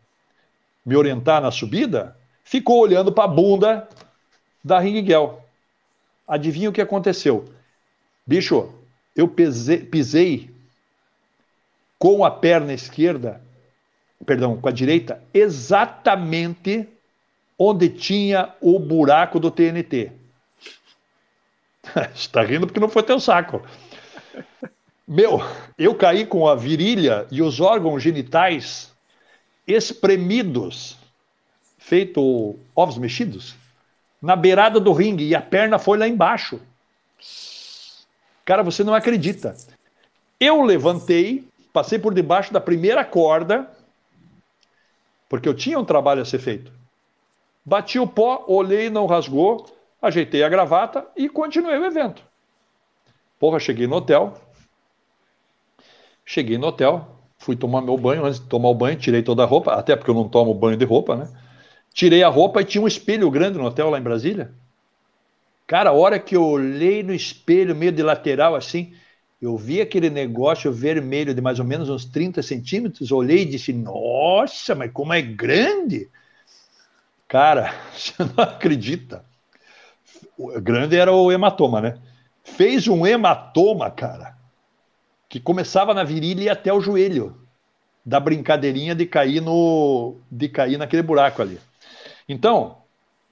[0.86, 2.16] me orientar na subida
[2.52, 3.88] ficou olhando para a bunda
[4.62, 5.42] da Ringuel.
[6.28, 7.46] Adivinha o que aconteceu?
[8.28, 8.70] Bicho,
[9.16, 10.50] eu pisei, pisei
[11.98, 13.42] com a perna esquerda,
[14.26, 16.90] perdão, com a direita, exatamente
[17.58, 20.12] onde tinha o buraco do TNT.
[22.14, 23.62] Está rindo porque não foi teu saco.
[25.08, 25.42] Meu,
[25.78, 28.92] eu caí com a virilha e os órgãos genitais
[29.66, 30.98] espremidos,
[31.82, 33.56] feito ovos mexidos,
[34.22, 36.62] na beirada do ringue e a perna foi lá embaixo.
[38.46, 39.56] Cara, você não acredita.
[40.40, 43.70] Eu levantei, passei por debaixo da primeira corda,
[45.28, 46.72] porque eu tinha um trabalho a ser feito.
[47.66, 49.66] Bati o pó, olhei, não rasgou,
[50.02, 52.24] ajeitei a gravata e continuei o evento.
[53.40, 54.36] Porra, cheguei no hotel.
[56.24, 57.08] Cheguei no hotel,
[57.40, 58.24] fui tomar meu banho.
[58.24, 60.78] Antes de tomar o banho, tirei toda a roupa, até porque eu não tomo banho
[60.78, 61.30] de roupa, né?
[61.94, 64.54] Tirei a roupa e tinha um espelho grande no hotel lá em Brasília.
[65.68, 68.94] Cara, a hora que eu olhei no espelho, meio de lateral assim,
[69.42, 73.74] Eu vi aquele negócio vermelho de mais ou menos uns 30 centímetros, olhei e disse:
[73.74, 76.10] Nossa, mas como é grande!
[77.28, 79.26] Cara, você não acredita.
[80.38, 82.02] O grande era o hematoma, né?
[82.44, 84.38] Fez um hematoma, cara,
[85.30, 87.48] que começava na virilha e até o joelho,
[88.06, 91.62] da brincadeirinha de cair no, de cair naquele buraco ali.
[92.32, 92.78] Então,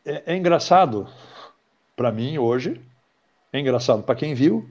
[0.05, 1.07] é, é engraçado
[1.95, 2.81] para mim hoje,
[3.53, 4.69] é engraçado para quem viu,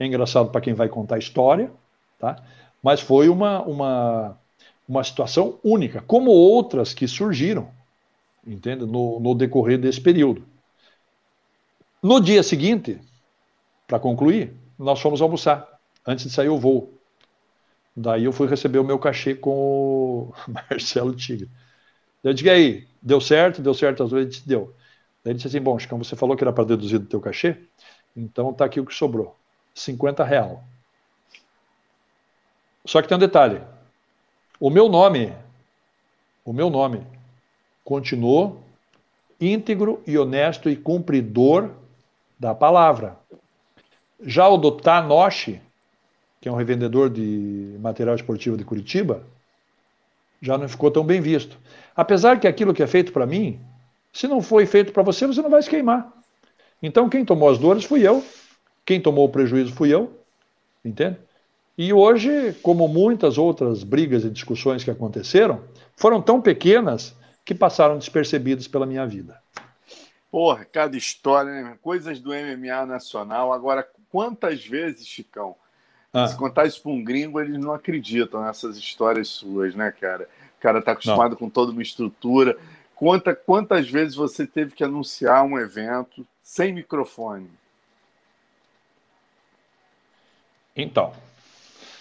[0.00, 1.70] é engraçado para quem vai contar a história,
[2.18, 2.42] tá?
[2.82, 4.38] Mas foi uma, uma,
[4.88, 7.68] uma situação única, como outras que surgiram,
[8.46, 8.86] entende?
[8.86, 10.42] No, no decorrer desse período.
[12.02, 12.98] No dia seguinte,
[13.86, 15.68] para concluir, nós fomos almoçar,
[16.06, 16.94] antes de sair o voo.
[17.94, 21.50] Daí eu fui receber o meu cachê com o Marcelo Tigre.
[22.26, 23.62] Eu disse, aí, deu certo?
[23.62, 24.42] Deu certo às vezes?
[24.42, 24.74] Deu.
[25.22, 27.56] Daí ele disse assim, bom, Chicão, você falou que era para deduzir do teu cachê,
[28.16, 29.36] então tá aqui o que sobrou.
[29.74, 30.64] 50 real.
[32.84, 33.60] Só que tem um detalhe.
[34.58, 35.32] O meu nome,
[36.44, 37.06] o meu nome
[37.84, 38.60] continuou
[39.40, 41.70] íntegro e honesto e cumpridor
[42.38, 43.18] da palavra.
[44.20, 45.60] Já o do Tanoshi,
[46.40, 49.24] que é um revendedor de material esportivo de Curitiba,
[50.40, 51.58] já não ficou tão bem visto.
[51.96, 53.58] Apesar que aquilo que é feito para mim,
[54.12, 56.12] se não foi feito para você, você não vai se queimar.
[56.82, 58.24] Então quem tomou as dores fui eu,
[58.84, 60.20] quem tomou o prejuízo fui eu,
[60.84, 61.16] entende?
[61.78, 65.62] E hoje, como muitas outras brigas e discussões que aconteceram,
[65.94, 69.40] foram tão pequenas que passaram despercebidas pela minha vida.
[70.30, 71.78] Porra, cada história, né?
[71.80, 73.52] Coisas do MMA nacional.
[73.52, 75.54] Agora, quantas vezes, Chicão,
[76.12, 76.26] ah.
[76.26, 80.28] se contar isso para um gringo, eles não acreditam nessas histórias suas, né, cara?
[80.58, 81.36] O cara tá acostumado não.
[81.36, 82.56] com toda uma estrutura.
[82.94, 87.50] Conta quantas vezes você teve que anunciar um evento sem microfone.
[90.74, 91.12] Então,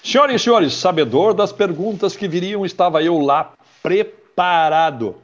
[0.03, 5.17] senhoras e senhores, sabedor das perguntas que viriam, estava eu lá preparado.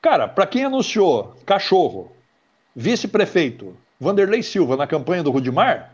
[0.00, 2.12] Cara, para quem anunciou cachorro,
[2.74, 5.92] vice-prefeito Vanderlei Silva na campanha do Rudimar,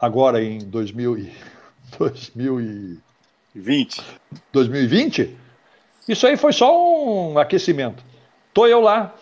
[0.00, 1.32] agora em 2000 e,
[1.98, 4.02] 2020,
[4.52, 5.36] 2020,
[6.08, 6.70] isso aí foi só
[7.06, 8.02] um aquecimento.
[8.52, 9.14] Tô eu lá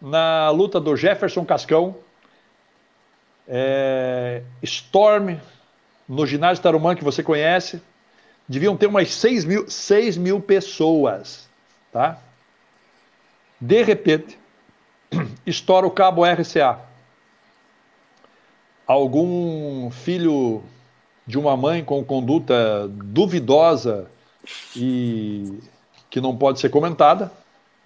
[0.00, 1.96] na luta do Jefferson Cascão,
[3.46, 5.36] é, Storm
[6.08, 7.82] no ginásio Tarumã, que você conhece,
[8.48, 11.48] deviam ter umas 6 mil, 6 mil pessoas,
[11.92, 12.18] tá?
[13.60, 14.38] De repente,
[15.46, 16.80] estoura o cabo RCA.
[18.86, 20.62] Algum filho
[21.26, 24.10] de uma mãe com conduta duvidosa
[24.76, 25.60] e
[26.12, 27.32] que não pode ser comentada,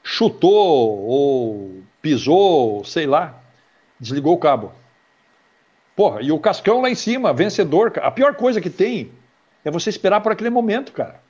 [0.03, 3.41] chutou ou pisou, sei lá,
[4.01, 4.73] desligou o cabo.
[5.95, 7.93] Porra, e o Cascão lá em cima, vencedor.
[8.03, 9.13] A pior coisa que tem
[9.65, 11.21] é você esperar por aquele momento, cara.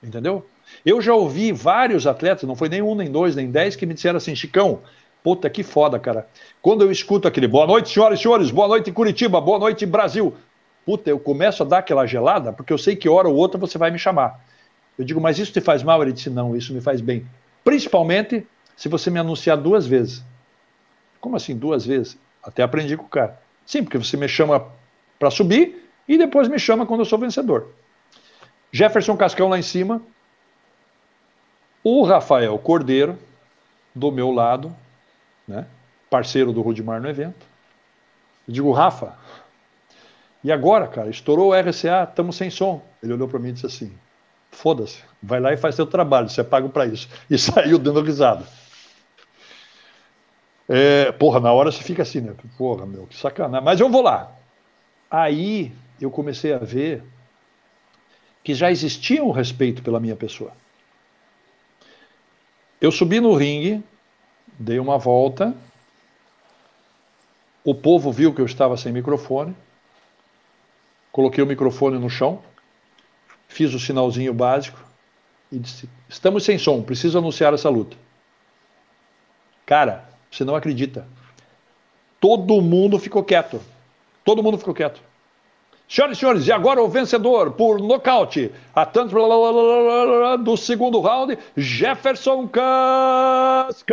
[0.00, 0.46] Entendeu?
[0.84, 3.92] Eu já ouvi vários atletas, não foi nem um, nem dois, nem dez, que me
[3.92, 4.82] disseram assim, Chicão,
[5.24, 6.28] puta que foda, cara.
[6.62, 10.36] Quando eu escuto aquele boa noite, senhoras e senhores, boa noite Curitiba, boa noite Brasil.
[10.84, 13.76] Puta, eu começo a dar aquela gelada, porque eu sei que hora ou outra você
[13.76, 14.40] vai me chamar.
[14.98, 16.02] Eu digo, mas isso te faz mal?
[16.02, 17.26] Ele disse, não, isso me faz bem.
[17.64, 20.24] Principalmente se você me anunciar duas vezes.
[21.20, 22.18] Como assim duas vezes?
[22.42, 23.40] Até aprendi com o cara.
[23.64, 24.66] Sim, porque você me chama
[25.18, 27.74] para subir e depois me chama quando eu sou vencedor.
[28.70, 30.00] Jefferson Cascão lá em cima.
[31.82, 33.18] O Rafael Cordeiro,
[33.94, 34.74] do meu lado,
[35.46, 35.66] né?
[36.10, 37.46] parceiro do Rudimar no evento.
[38.46, 39.16] Eu digo, Rafa,
[40.42, 41.10] e agora, cara?
[41.10, 42.82] Estourou o RCA, estamos sem som.
[43.02, 43.92] Ele olhou para mim e disse assim:
[44.56, 47.08] foda-se, vai lá e faz seu trabalho, você é pago para isso.
[47.30, 48.44] E saiu dando risada.
[50.68, 52.34] É, porra, na hora você fica assim, né?
[52.56, 53.64] Porra, meu, que sacanagem.
[53.64, 54.32] Mas eu vou lá.
[55.10, 57.04] Aí eu comecei a ver
[58.42, 60.52] que já existia um respeito pela minha pessoa.
[62.80, 63.82] Eu subi no ringue,
[64.58, 65.54] dei uma volta,
[67.64, 69.54] o povo viu que eu estava sem microfone,
[71.12, 72.42] coloquei o microfone no chão,
[73.48, 74.78] fiz o sinalzinho básico
[75.50, 77.96] e disse: Estamos sem som, preciso anunciar essa luta.
[79.64, 81.06] Cara, você não acredita.
[82.20, 83.60] Todo mundo ficou quieto.
[84.24, 85.00] Todo mundo ficou quieto.
[85.88, 89.14] Senhoras e senhores, e agora o vencedor por nocaute, a tanto
[90.42, 93.92] do segundo round, Jefferson Cascão.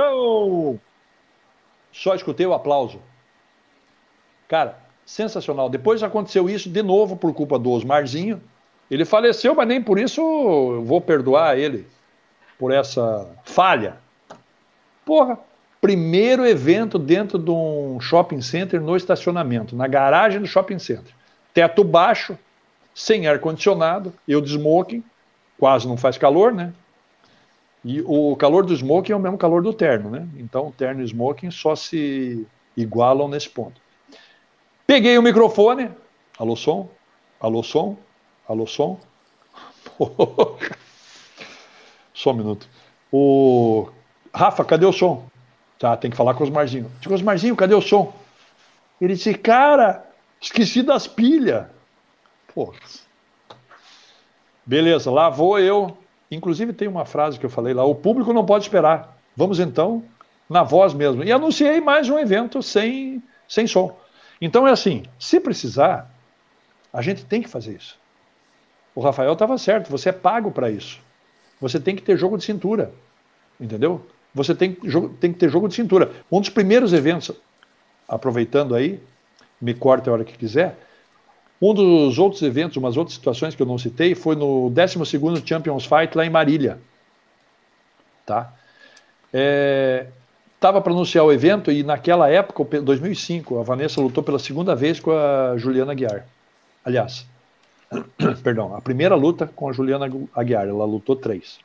[1.91, 2.99] Só escutei o aplauso.
[4.47, 5.70] Cara, sensacional.
[5.70, 8.41] Depois aconteceu isso de novo por culpa do Osmarzinho.
[8.94, 11.88] Ele faleceu, mas nem por isso eu vou perdoar ele
[12.60, 13.98] por essa falha.
[15.04, 15.39] Porra,
[15.82, 21.12] primeiro evento dentro de um shopping center no estacionamento, na garagem do shopping center.
[21.56, 22.38] teto baixo,
[22.94, 25.04] sem ar-condicionado, eu de smoking,
[25.58, 26.72] quase não faz calor, né?
[27.84, 30.28] E o calor do smoking é o mesmo calor do terno, né?
[30.38, 32.46] Então, terno e smoking só se
[32.78, 33.82] igualam nesse ponto.
[34.86, 35.89] Peguei o microfone,
[36.38, 36.89] alô som,
[37.41, 37.98] alô som,
[38.48, 39.00] alô som.
[42.14, 42.68] Só um minuto.
[43.12, 43.89] O
[44.34, 45.26] Rafa, cadê o som?
[45.78, 46.91] Tá, tem que falar com os Marzinho.
[47.02, 48.14] Digo, Osmarzinho, cadê o som?
[49.02, 50.06] Ele disse, cara,
[50.39, 51.66] esqueci das pilhas.
[52.54, 52.74] Pô.
[54.66, 55.98] Beleza, lá vou eu.
[56.32, 59.18] Inclusive tem uma frase que eu falei lá: o público não pode esperar.
[59.36, 60.04] Vamos então
[60.50, 61.24] na voz mesmo.
[61.24, 63.98] E anunciei mais um evento sem, sem som.
[64.39, 66.10] Então é assim: se precisar,
[66.91, 68.00] a gente tem que fazer isso.
[68.96, 71.00] O Rafael estava certo, você é pago para isso.
[71.60, 72.91] Você tem que ter jogo de cintura.
[73.60, 74.06] Entendeu?
[74.34, 74.74] Você tem,
[75.20, 76.12] tem que ter jogo de cintura.
[76.32, 77.32] Um dos primeiros eventos,
[78.08, 79.00] aproveitando aí,
[79.62, 80.78] me corte a hora que quiser.
[81.62, 85.86] Um dos outros eventos, umas outras situações que eu não citei, foi no 12 Champions
[85.86, 86.80] Fight lá em Marília.
[88.26, 88.54] Tá?
[89.32, 90.08] É,
[90.64, 94.98] Estava para anunciar o evento e naquela época, 2005, a Vanessa lutou pela segunda vez
[94.98, 96.26] com a Juliana Guiar.
[96.86, 97.28] Aliás,
[98.44, 101.60] perdão, a primeira luta com a Juliana Aguiar, ela lutou três.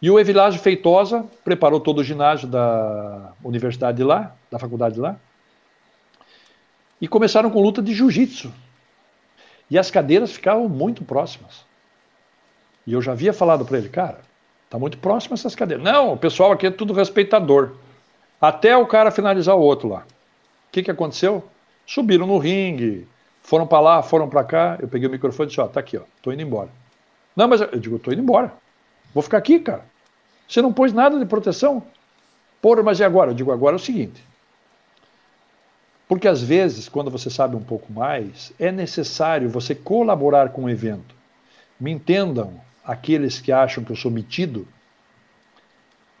[0.00, 5.00] E o Evilásio Feitosa preparou todo o ginásio da universidade de lá, da faculdade de
[5.00, 5.16] lá,
[7.00, 8.52] e começaram com luta de jiu-jitsu.
[9.70, 11.64] E as cadeiras ficavam muito próximas.
[12.86, 14.20] E eu já havia falado para ele, cara,
[14.68, 15.84] tá muito próximo essas cadeiras.
[15.84, 17.76] Não, o pessoal aqui é tudo respeitador.
[18.40, 20.00] Até o cara finalizar o outro lá.
[20.00, 21.44] O que, que aconteceu?
[21.86, 23.06] Subiram no ringue,
[23.42, 24.78] foram para lá, foram para cá.
[24.80, 26.70] Eu peguei o microfone e disse: Ó, tá aqui, ó, tô indo embora.
[27.36, 28.52] Não, mas eu digo: tô indo embora.
[29.12, 29.84] Vou ficar aqui, cara.
[30.48, 31.82] Você não pôs nada de proteção?
[32.60, 33.30] Porra, mas e agora?
[33.30, 34.22] Eu digo, agora é o seguinte.
[36.08, 40.70] Porque às vezes, quando você sabe um pouco mais, é necessário você colaborar com o
[40.70, 41.14] evento.
[41.80, 44.68] Me entendam aqueles que acham que eu sou metido,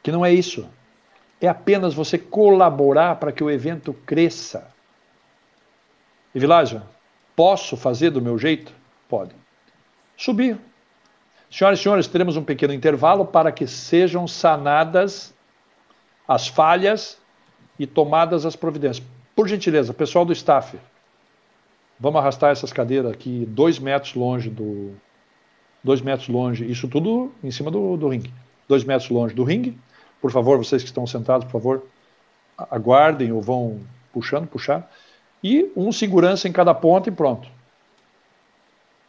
[0.02, 0.68] que não é isso.
[1.40, 4.70] É apenas você colaborar para que o evento cresça.
[6.34, 6.82] E Világio,
[7.36, 8.72] posso fazer do meu jeito?
[9.08, 9.34] Pode.
[10.16, 10.58] Subir,
[11.52, 15.34] Senhoras e senhores, teremos um pequeno intervalo para que sejam sanadas
[16.26, 17.18] as falhas
[17.78, 19.06] e tomadas as providências.
[19.36, 20.78] Por gentileza, pessoal do staff,
[22.00, 24.94] vamos arrastar essas cadeiras aqui dois metros longe do.
[25.84, 28.32] Dois metros longe, isso tudo em cima do, do ringue.
[28.66, 29.76] Dois metros longe do ringue.
[30.22, 31.86] Por favor, vocês que estão sentados, por favor,
[32.56, 33.78] aguardem ou vão
[34.10, 34.90] puxando, puxar.
[35.42, 37.48] E um segurança em cada ponta e pronto.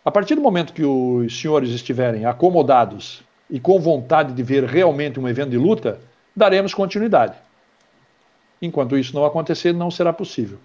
[0.03, 5.19] A partir do momento que os senhores estiverem acomodados e com vontade de ver realmente
[5.19, 5.99] um evento de luta,
[6.36, 7.36] daremos continuidade.
[8.61, 10.57] Enquanto isso não acontecer, não será possível.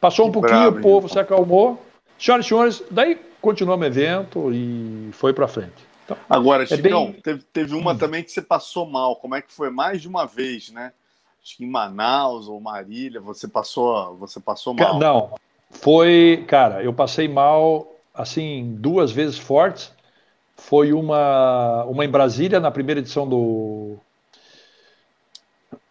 [0.00, 1.84] Passou um que pouquinho, bravo, o povo se acalmou.
[2.18, 5.94] Senhoras e senhores, daí continuamos o evento e foi para frente.
[6.04, 7.20] Então, Agora, é Chicão, bem...
[7.20, 9.16] teve, teve uma também que você passou mal.
[9.16, 9.70] Como é que foi?
[9.70, 10.92] Mais de uma vez, né?
[11.44, 14.98] Acho que em Manaus ou Marília, você passou, você passou mal.
[14.98, 15.34] Não,
[15.68, 19.92] foi, cara, eu passei mal, assim, duas vezes fortes.
[20.56, 23.98] Foi uma, uma em Brasília, na primeira edição do,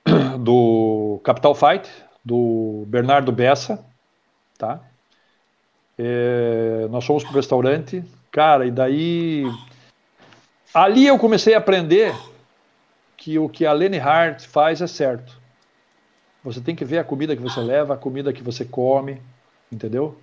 [0.40, 1.88] do Capital Fight,
[2.26, 3.86] do Bernardo Bessa,
[4.58, 4.82] tá?
[6.00, 9.44] É, nós fomos para o restaurante, cara, e daí.
[10.74, 12.16] Ali eu comecei a aprender
[13.16, 15.43] que o que a Lenny Hart faz é certo.
[16.44, 19.22] Você tem que ver a comida que você leva, a comida que você come,
[19.72, 20.18] entendeu?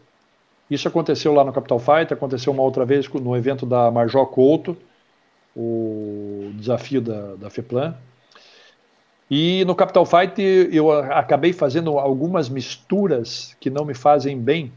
[0.70, 4.76] Isso aconteceu lá no Capital Fight, aconteceu uma outra vez no evento da Marjó Couto,
[5.56, 7.96] o desafio da, da FEPLAN.
[9.30, 10.40] E no Capital Fight
[10.72, 14.72] eu acabei fazendo algumas misturas que não me fazem bem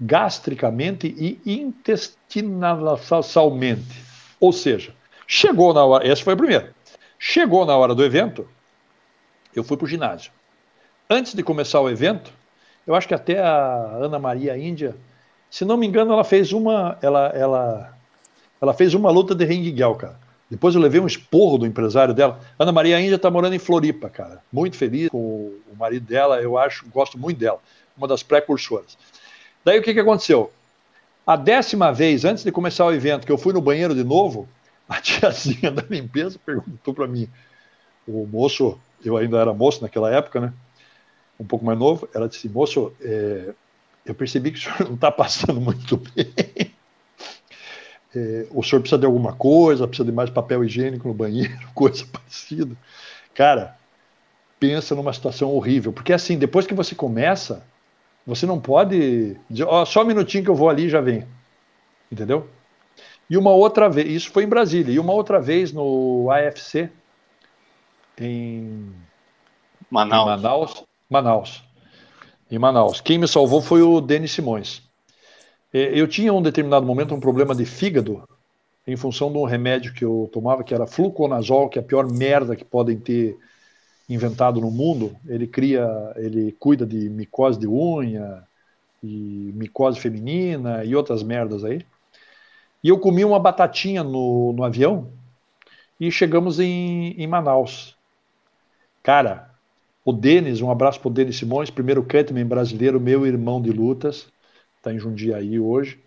[0.00, 4.02] gastricamente e intestinalmente.
[4.40, 4.94] Ou seja,
[5.26, 6.74] chegou na hora, essa foi a primeira.
[7.18, 8.48] Chegou na hora do evento,
[9.54, 10.32] eu fui para o ginásio.
[11.12, 12.32] Antes de começar o evento,
[12.86, 14.96] eu acho que até a Ana Maria Índia,
[15.50, 17.98] se não me engano, ela fez uma, ela, ela,
[18.58, 20.18] ela fez uma luta de ringuel, cara.
[20.50, 22.40] Depois eu levei um esporro do empresário dela.
[22.58, 24.42] Ana Maria Índia está morando em Floripa, cara.
[24.50, 27.58] Muito feliz com o marido dela, eu acho, gosto muito dela.
[27.94, 28.96] Uma das precursoras.
[29.62, 30.50] Daí o que, que aconteceu?
[31.26, 34.48] A décima vez, antes de começar o evento, que eu fui no banheiro de novo,
[34.88, 37.28] a tiazinha da limpeza perguntou para mim,
[38.08, 40.54] o moço, eu ainda era moço naquela época, né?
[41.42, 43.52] Um pouco mais novo, ela disse, moço, é,
[44.06, 46.32] eu percebi que o senhor não está passando muito bem.
[48.14, 52.06] É, o senhor precisa de alguma coisa, precisa de mais papel higiênico no banheiro, coisa
[52.06, 52.76] parecida.
[53.34, 53.78] Cara,
[54.60, 57.64] pensa numa situação horrível, porque assim, depois que você começa,
[58.26, 61.26] Você não pode dizer, ó, só um minutinho que eu vou ali e já vem.
[62.10, 62.48] Entendeu?
[63.28, 66.90] E uma outra vez, isso foi em Brasília, e uma outra vez no AFC,
[68.18, 68.92] em
[69.90, 70.22] Manaus.
[70.22, 71.62] Em Manaus, Manaus.
[72.50, 73.00] Em Manaus.
[73.00, 74.82] Quem me salvou foi o Denis Simões.
[75.72, 78.26] É, eu tinha um determinado momento um problema de fígado
[78.86, 82.10] em função de um remédio que eu tomava, que era fluconazol, que é a pior
[82.10, 83.38] merda que podem ter
[84.08, 85.14] inventado no mundo.
[85.28, 85.86] Ele cria,
[86.16, 88.42] ele cuida de micose de unha
[89.02, 91.84] e micose feminina e outras merdas aí.
[92.82, 95.10] E eu comi uma batatinha no, no avião
[96.00, 97.96] e chegamos em, em Manaus.
[99.02, 99.51] Cara,
[100.04, 104.26] o Denis, um abraço para o Denis Simões, primeiro cutman brasileiro, meu irmão de lutas,
[104.76, 106.00] está em Jundiaí hoje.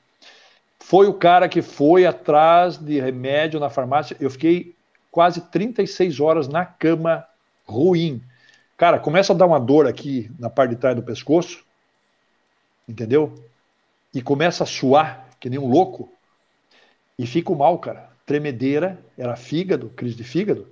[0.80, 4.16] Foi o cara que foi atrás de remédio na farmácia.
[4.20, 4.76] Eu fiquei
[5.10, 7.26] quase 36 horas na cama,
[7.66, 8.22] ruim.
[8.78, 11.64] Cara, começa a dar uma dor aqui na parte de trás do pescoço,
[12.88, 13.34] entendeu?
[14.14, 16.10] E começa a suar, que nem um louco.
[17.18, 18.10] E fico mal, cara.
[18.26, 20.68] Tremedeira, era fígado, crise de fígado.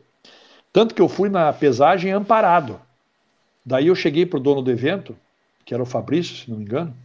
[0.74, 2.82] Tanto que eu fui na pesagem amparado.
[3.66, 5.16] Daí eu cheguei para o dono do evento,
[5.66, 6.96] que era o Fabrício, se não me engano.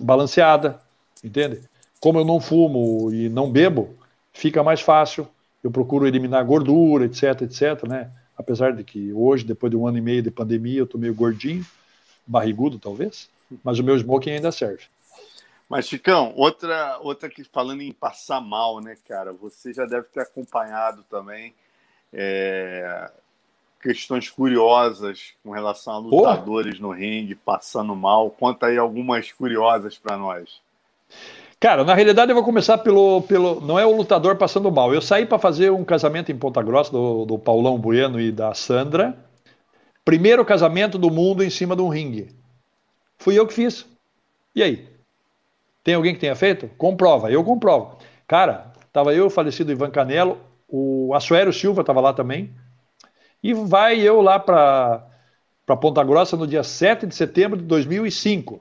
[0.00, 0.80] balanceada,
[1.22, 1.60] entende?
[2.00, 3.90] Como eu não fumo e não bebo,
[4.32, 5.28] fica mais fácil.
[5.62, 8.10] Eu procuro eliminar gordura, etc, etc, né?
[8.34, 11.14] Apesar de que hoje, depois de um ano e meio de pandemia, eu estou meio
[11.14, 11.64] gordinho,
[12.26, 13.28] barrigudo talvez
[13.62, 14.84] mas o meu smoking ainda serve.
[15.68, 19.32] Mas, Chicão, outra, outra que falando em passar mal, né, cara?
[19.32, 21.52] Você já deve ter acompanhado também
[22.12, 23.10] é,
[23.82, 28.30] questões curiosas com relação a lutadores no ringue passando mal.
[28.30, 30.60] Conta aí algumas curiosas para nós.
[31.58, 33.60] Cara, na realidade eu vou começar pelo, pelo.
[33.60, 34.94] Não é o lutador passando mal.
[34.94, 38.54] Eu saí para fazer um casamento em Ponta Grossa do, do Paulão Bueno e da
[38.54, 39.16] Sandra.
[40.04, 42.28] Primeiro casamento do mundo em cima de um ringue.
[43.18, 43.86] Fui eu que fiz.
[44.54, 44.88] E aí?
[45.82, 46.68] Tem alguém que tenha feito?
[46.76, 47.98] Comprova, eu comprovo.
[48.26, 52.52] Cara, estava eu, o falecido Ivan Canelo, o Assuero Silva estava lá também.
[53.42, 55.06] E vai eu lá para
[55.80, 58.60] Ponta Grossa no dia 7 de setembro de 2005.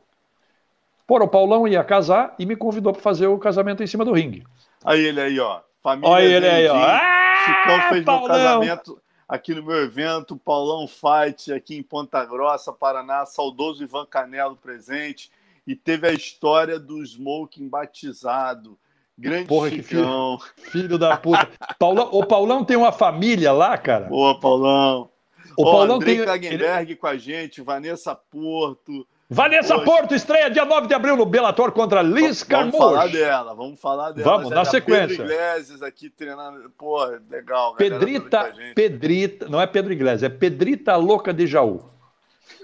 [1.08, 4.12] Pô, o Paulão ia casar e me convidou para fazer o casamento em cima do
[4.12, 4.44] ringue.
[4.84, 5.62] Aí ele aí, ó.
[5.82, 6.76] Família Olha ele aí, ó.
[6.76, 8.28] Ah, Chicão fez Paulão.
[8.28, 14.06] meu casamento aqui no meu evento, Paulão Fight, aqui em Ponta Grossa, Paraná, saudoso Ivan
[14.06, 15.32] Canelo presente,
[15.66, 18.78] e teve a história do smoking batizado.
[19.18, 20.38] Grande Porra, Chicão.
[20.40, 21.50] Filho, filho, da puta.
[21.80, 24.06] Paulão, o Paulão tem uma família lá, cara.
[24.06, 25.10] Boa, Paulão.
[25.58, 26.26] O Ó, Paulão Andrei tem.
[26.26, 26.96] Klagenberg ele...
[27.00, 29.08] com a gente, Vanessa Porto.
[29.30, 29.86] Vanessa Poxa.
[29.86, 32.78] Porto estreia dia 9 de abril no Bellator contra Liz Carmouche.
[32.78, 34.38] Vamos falar dela, vamos falar dela.
[34.38, 35.18] Vamos, na sequência.
[35.18, 36.70] Pedro Iglesias aqui treinando.
[36.78, 37.76] Pô, legal.
[37.76, 41.84] Pedrita, Pedrita, não é Pedro Iglesias, é Pedrita Louca de Jaú.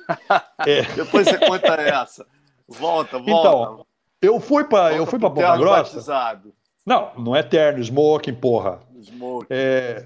[0.67, 0.83] é.
[0.83, 2.27] Depois você conta essa.
[2.67, 3.31] Volta, volta.
[3.31, 3.85] Então,
[4.21, 5.93] eu fui para eu fui para Ponta Grossa.
[5.95, 6.53] Batizado.
[6.85, 8.81] Não, não é terno, smoking, porra.
[9.01, 9.47] Smoking.
[9.49, 10.05] É,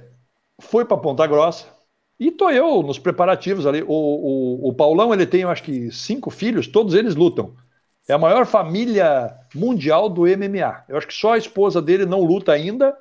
[0.59, 1.74] fui para Ponta Grossa
[2.19, 3.83] e tô eu nos preparativos ali.
[3.83, 7.53] O, o, o Paulão ele tem, eu acho que, cinco filhos, todos eles lutam.
[8.07, 10.85] É a maior família mundial do MMA.
[10.87, 12.95] Eu acho que só a esposa dele não luta ainda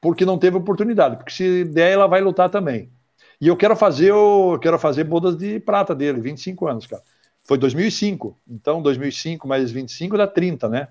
[0.00, 1.16] porque não teve oportunidade.
[1.16, 2.92] Porque se der, ela vai lutar também.
[3.40, 7.02] E eu quero fazer o, quero fazer bodas de prata dele, 25 anos, cara.
[7.44, 8.38] Foi 2005.
[8.48, 10.88] Então, 2005 mais 25 dá 30, né?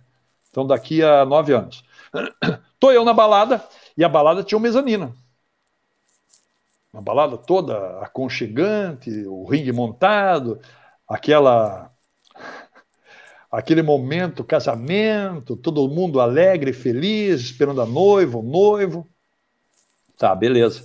[0.49, 1.84] Então, daqui a nove anos.
[2.80, 3.64] Tô eu na balada
[3.95, 5.16] e a balada tinha um mezanino
[6.93, 10.61] uma balada toda aconchegante, o ringue montado,
[11.07, 11.89] aquela
[13.51, 19.07] aquele momento, casamento, todo mundo alegre, feliz, esperando a noiva, o noivo.
[20.17, 20.83] Tá, beleza.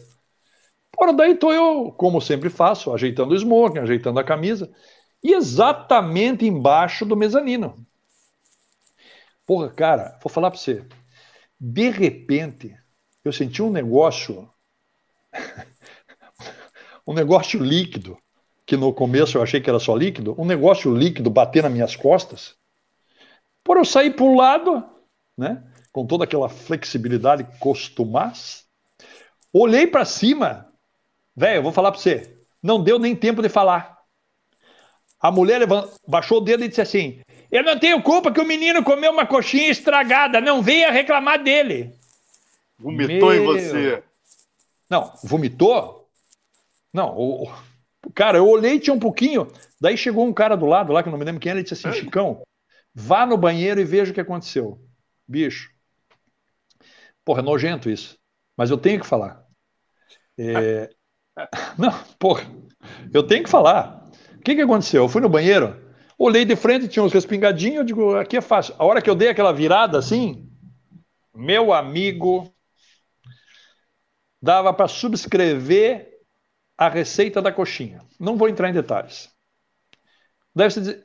[0.99, 4.71] Ora, daí tô eu, como sempre faço, ajeitando o smoking, ajeitando a camisa,
[5.23, 7.87] e exatamente embaixo do mezanino.
[9.47, 10.85] Porra, cara, vou falar para você.
[11.59, 12.77] De repente,
[13.25, 14.49] eu senti um negócio,
[17.09, 18.19] um negócio líquido,
[18.67, 21.97] que no começo eu achei que era só líquido, um negócio líquido bater nas minhas
[21.97, 22.55] costas.
[23.65, 24.85] Por eu sair para o lado,
[25.35, 28.67] né, com toda aquela flexibilidade costumaz,
[29.51, 30.67] olhei para cima,
[31.35, 33.97] velho, eu vou falar para você, não deu nem tempo de falar.
[35.19, 38.47] A mulher levantou, baixou o dedo e disse assim: Eu não tenho culpa que o
[38.47, 41.95] menino comeu uma coxinha estragada, não venha reclamar dele.
[42.79, 43.35] Vomitou Meu...
[43.35, 44.05] em você.
[44.89, 45.98] Não, vomitou?
[46.93, 47.53] Não, o...
[48.15, 49.49] cara, eu olhei, tinha um pouquinho.
[49.81, 51.63] Daí chegou um cara do lado lá, que eu não me lembro quem era, e
[51.63, 52.43] disse assim: Chicão,
[52.95, 54.81] vá no banheiro e veja o que aconteceu.
[55.27, 55.71] Bicho.
[57.25, 58.19] Porra, é nojento isso.
[58.57, 59.45] Mas eu tenho que falar.
[60.39, 60.91] É...
[61.79, 62.45] Não, porra,
[63.13, 64.11] eu tenho que falar.
[64.37, 65.05] O que, que aconteceu?
[65.05, 65.77] Eu fui no banheiro,
[66.19, 68.75] olhei de frente, tinha uns respingadinhos, eu digo, aqui é fácil.
[68.79, 70.49] A hora que eu dei aquela virada assim,
[71.35, 72.53] meu amigo,
[74.41, 76.18] dava para subscrever
[76.79, 78.01] a receita da coxinha.
[78.19, 79.29] Não vou entrar em detalhes.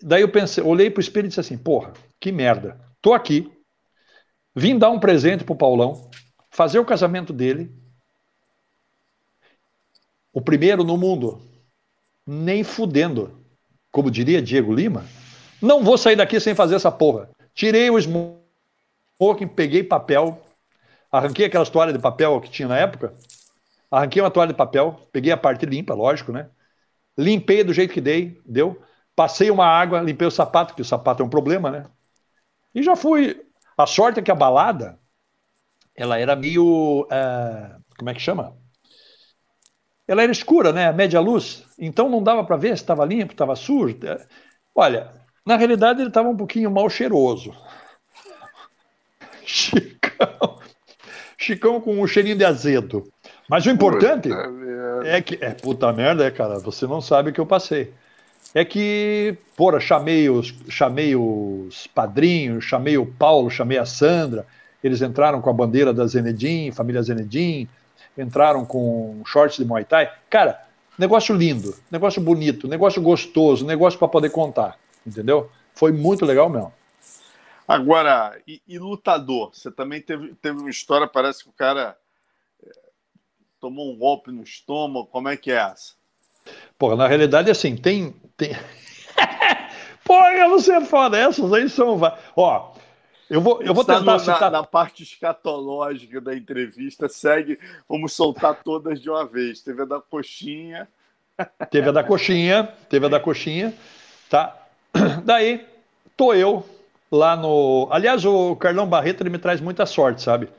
[0.01, 2.79] Daí eu pensei, olhei para o espelho e disse assim: porra, que merda.
[3.01, 3.51] Tô aqui,
[4.55, 6.09] vim dar um presente pro Paulão,
[6.49, 7.75] fazer o casamento dele.
[10.31, 11.41] O primeiro no mundo.
[12.25, 13.43] Nem fudendo.
[13.91, 15.05] Como diria Diego Lima,
[15.61, 17.29] não vou sair daqui sem fazer essa porra.
[17.53, 20.41] Tirei o smoking, peguei papel,
[21.13, 23.13] Arranquei aquelas toalhas de papel que tinha na época.
[23.93, 26.49] Arranquei uma toalha de papel, peguei a parte limpa, lógico, né?
[27.15, 28.81] Limpei do jeito que dei, deu.
[29.15, 31.85] Passei uma água, limpei o sapato, que o sapato é um problema, né?
[32.73, 33.45] E já fui.
[33.77, 34.99] A sorte é que a balada,
[35.95, 37.03] ela era meio.
[37.03, 38.57] Uh, como é que chama?
[40.07, 40.91] Ela era escura, né?
[40.91, 41.63] Média luz.
[41.77, 43.95] Então não dava para ver se estava limpo, estava sujo.
[44.73, 45.11] Olha,
[45.45, 47.53] na realidade ele estava um pouquinho mal cheiroso.
[49.45, 50.59] Chicão.
[51.37, 53.12] Chicão com um cheirinho de azedo.
[53.53, 54.29] Mas o importante
[55.05, 55.37] é que.
[55.39, 56.57] É puta merda, é, cara.
[56.57, 57.93] Você não sabe o que eu passei.
[58.51, 64.43] É que, porra, chamei os, chamei os padrinhos, chamei o Paulo, chamei a Sandra.
[64.83, 67.69] Eles entraram com a bandeira da Zenedim, família Zenedim,
[68.17, 70.11] entraram com shorts de Muay Thai.
[70.31, 70.59] Cara,
[70.97, 75.47] negócio lindo, negócio bonito, negócio gostoso, negócio para poder contar, entendeu?
[75.75, 76.73] Foi muito legal mesmo.
[77.67, 79.51] Agora, e, e, lutador?
[79.53, 82.02] Você também teve, teve uma história, parece que o cara é,
[83.63, 85.07] tomou um golpe no estômago.
[85.07, 85.93] Como é que é essa?
[86.77, 88.13] Porra, na realidade, assim, tem.
[88.35, 88.51] tem...
[90.03, 91.97] Porra, você é foda, essas aí são.
[92.35, 92.73] Ó,
[93.29, 94.41] eu vou, eu vou tentar no, citar...
[94.41, 97.57] na, na, parte escatológica da entrevista, segue,
[97.87, 99.61] vamos soltar todas de uma vez.
[99.61, 100.89] Teve a da coxinha.
[101.71, 103.73] Teve a da coxinha, teve a da coxinha,
[104.29, 104.55] tá?
[105.23, 105.65] Daí,
[106.17, 106.65] tô eu
[107.09, 107.87] lá no.
[107.89, 110.49] Aliás, o Carlão Barreto ele me traz muita sorte, sabe?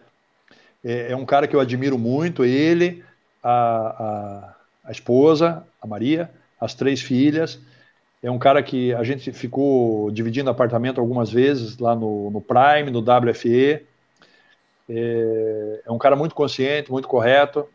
[0.84, 3.02] É, é um cara que eu admiro muito, ele,
[3.42, 4.54] a, a,
[4.84, 6.30] a, esposa, a Maria,
[6.60, 7.60] as três filhas.
[8.22, 12.90] É um cara que a gente ficou dividindo apartamento algumas vezes lá no, no Prime,
[12.90, 13.86] no WFE.
[14.88, 17.66] É, é um cara muito consciente, muito correto.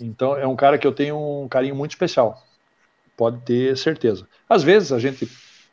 [0.00, 2.42] Então, é um cara que eu tenho um carinho muito especial.
[3.16, 4.26] Pode ter certeza.
[4.48, 5.28] Às vezes a gente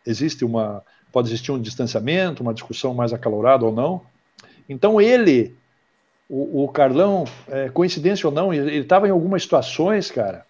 [0.06, 4.02] existe uma pode existir um distanciamento, uma discussão mais acalorada ou não.
[4.70, 5.56] Então ele,
[6.34, 10.46] o, Carlão, é, coincidência ou não, ele estava em algumas situações, cara.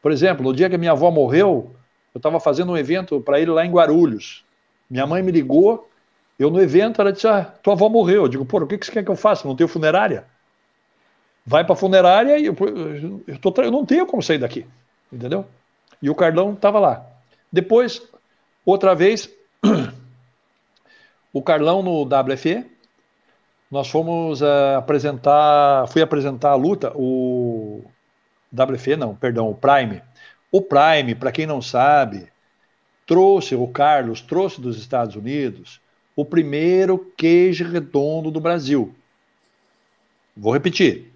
[0.00, 1.74] Por exemplo, no dia que minha avó morreu,
[2.14, 4.44] eu estava fazendo um evento para ele lá em Guarulhos.
[4.88, 5.90] Minha mãe me ligou,
[6.38, 8.22] eu no evento, ela disse: Ah, tua avó morreu.
[8.22, 9.48] Eu digo: Pô, o que, que você quer que eu faça?
[9.48, 10.24] Não tenho funerária.
[11.44, 12.56] Vai para funerária e eu,
[13.26, 14.64] eu, tô, eu não tenho como sair daqui.
[15.12, 15.44] Entendeu?
[16.00, 17.04] E o Carlão estava lá.
[17.52, 18.02] Depois,
[18.64, 19.28] outra vez,
[21.32, 22.64] o Carlão no WFE,
[23.70, 27.84] nós fomos uh, apresentar, fui apresentar a luta, o
[28.52, 30.02] WFE não, perdão, o Prime.
[30.50, 32.28] O Prime, para quem não sabe,
[33.06, 35.80] trouxe, o Carlos trouxe dos Estados Unidos
[36.16, 38.94] o primeiro queijo redondo do Brasil.
[40.36, 41.12] Vou repetir.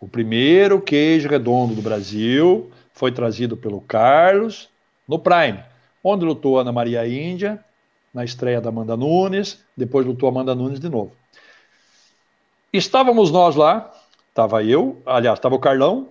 [0.00, 4.68] O primeiro queijo redondo do Brasil foi trazido pelo Carlos
[5.06, 5.62] no Prime,
[6.02, 7.64] onde lutou Ana Maria Índia,
[8.12, 11.12] na estreia da Amanda Nunes, depois lutou Amanda Nunes de novo.
[12.72, 13.92] Estávamos nós lá,
[14.28, 16.08] estava eu, aliás, estava o Carlão,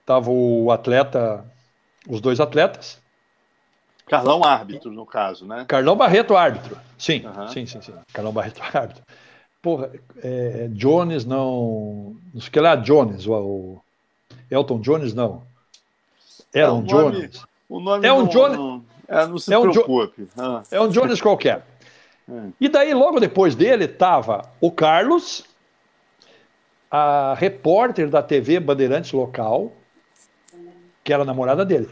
[0.00, 1.44] estava o atleta,
[2.08, 2.98] os dois atletas,
[4.06, 5.64] Carlão árbitro, no caso, né?
[5.66, 6.78] Carlão Barreto árbitro.
[6.96, 7.48] Sim, uhum.
[7.48, 7.92] sim, sim, sim.
[8.12, 9.02] Carlão Barreto árbitro.
[9.60, 9.90] Porra,
[10.22, 12.16] é, Jones não.
[12.32, 13.78] Não sei o que lá, Jones, o,
[14.48, 15.42] Elton Jones não.
[16.54, 17.44] É, Jones.
[17.68, 18.56] O nome é um não, Jones.
[18.56, 20.28] Não, é, não se é um preocupe.
[20.38, 20.62] Ah.
[20.70, 21.64] É um Jones qualquer.
[22.28, 22.48] É.
[22.60, 25.44] E daí, logo depois dele, estava o Carlos,
[26.90, 29.72] a repórter da TV Bandeirantes local,
[31.02, 31.88] que era namorada dele.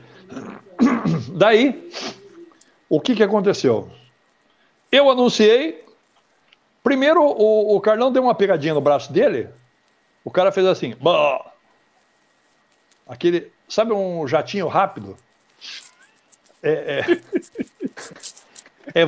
[1.37, 1.91] Daí,
[2.89, 3.91] o que, que aconteceu?
[4.91, 5.85] Eu anunciei.
[6.83, 9.49] Primeiro, o, o Carlão deu uma pegadinha no braço dele.
[10.25, 10.95] O cara fez assim.
[11.01, 11.53] Bah!
[13.07, 13.53] Aquele.
[13.69, 15.17] Sabe um jatinho rápido?
[16.63, 17.05] É.
[18.95, 19.05] É, é.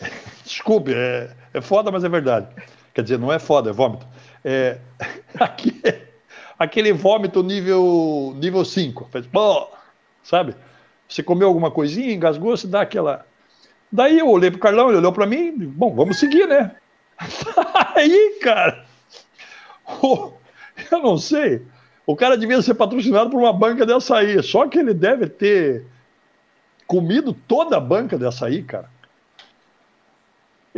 [0.44, 2.48] Desculpe, é, é foda, mas é verdade.
[2.94, 4.06] Quer dizer, não é foda, é vômito.
[4.48, 4.78] É,
[5.40, 6.02] aquele,
[6.56, 9.08] aquele vômito nível nível 5.
[9.10, 9.26] Faz,
[10.22, 10.54] sabe?
[11.08, 13.26] Você comeu alguma coisinha, engasgou, você dá aquela.
[13.90, 16.76] Daí eu olhei pro Carlão, ele olhou para mim, bom, vamos seguir, né?
[17.96, 18.84] Aí, cara,
[20.02, 21.62] eu não sei.
[22.06, 25.84] O cara devia ser patrocinado por uma banca de açaí, só que ele deve ter
[26.86, 28.88] comido toda a banca de açaí, cara.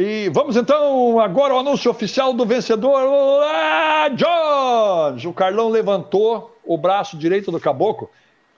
[0.01, 5.25] E vamos então agora ao anúncio oficial do vencedor, ah, Jones!
[5.25, 8.09] O Carlão levantou o braço direito do caboclo.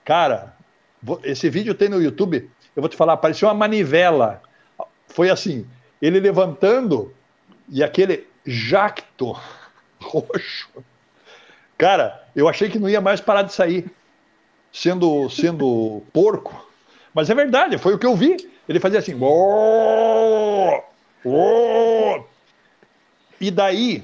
[0.05, 0.55] Cara,
[1.23, 4.39] esse vídeo tem no YouTube, eu vou te falar, parecia uma manivela.
[5.07, 5.65] Foi assim,
[5.99, 7.11] ele levantando
[7.67, 9.35] e aquele jacto
[9.99, 10.69] roxo.
[11.75, 13.89] Cara, eu achei que não ia mais parar de sair,
[14.71, 16.69] sendo, sendo porco.
[17.15, 18.37] Mas é verdade, foi o que eu vi.
[18.69, 19.15] Ele fazia assim.
[21.23, 22.23] Oh!
[23.39, 24.03] E daí,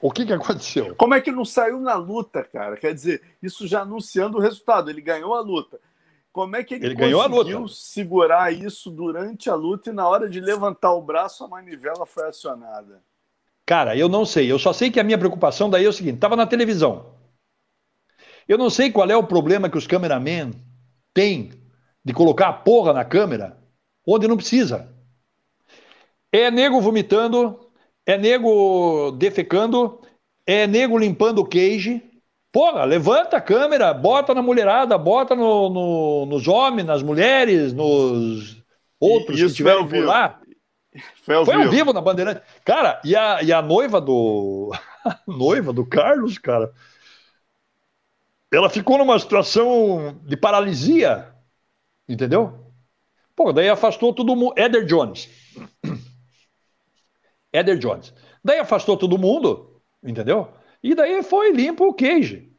[0.00, 0.94] o que, que aconteceu?
[0.96, 2.76] Como é que não saiu na luta, cara?
[2.76, 4.88] Quer dizer, isso já anunciando o resultado.
[4.88, 5.78] Ele ganhou a luta.
[6.32, 10.40] Como é que ele, ele conseguiu segurar isso durante a luta e na hora de
[10.40, 13.02] levantar o braço a manivela foi acionada?
[13.66, 14.50] Cara, eu não sei.
[14.50, 17.14] Eu só sei que a minha preocupação daí é o seguinte: estava na televisão.
[18.48, 20.52] Eu não sei qual é o problema que os cameramen
[21.12, 21.52] têm
[22.04, 23.58] de colocar a porra na câmera
[24.06, 24.88] onde não precisa.
[26.32, 27.58] É nego vomitando,
[28.06, 30.00] é nego defecando,
[30.46, 32.00] é nego limpando o queijo.
[32.52, 38.60] Porra, levanta a câmera, bota na mulherada, bota no, no, nos homens, nas mulheres, nos
[38.98, 40.40] outros que estiveram por lá.
[41.22, 41.72] Foi ao, Foi ao vivo.
[41.72, 42.42] vivo na Bandeirante.
[42.64, 44.72] Cara, e a, e a noiva do.
[45.04, 46.72] A noiva do Carlos, cara.
[48.52, 51.32] Ela ficou numa situação de paralisia.
[52.08, 52.72] Entendeu?
[53.36, 54.54] Pô, daí afastou todo mundo.
[54.56, 55.28] Eder Jones.
[57.52, 58.14] Eder Jones.
[58.44, 60.48] Daí afastou todo mundo, entendeu?
[60.82, 62.50] E daí foi limpo o Cage.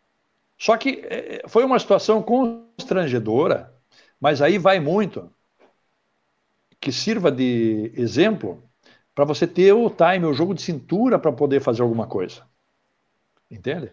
[0.57, 3.73] Só que é, foi uma situação constrangedora,
[4.19, 5.31] mas aí vai muito
[6.79, 8.63] que sirva de exemplo
[9.13, 12.43] para você ter o time, o jogo de cintura para poder fazer alguma coisa.
[13.49, 13.91] Entende?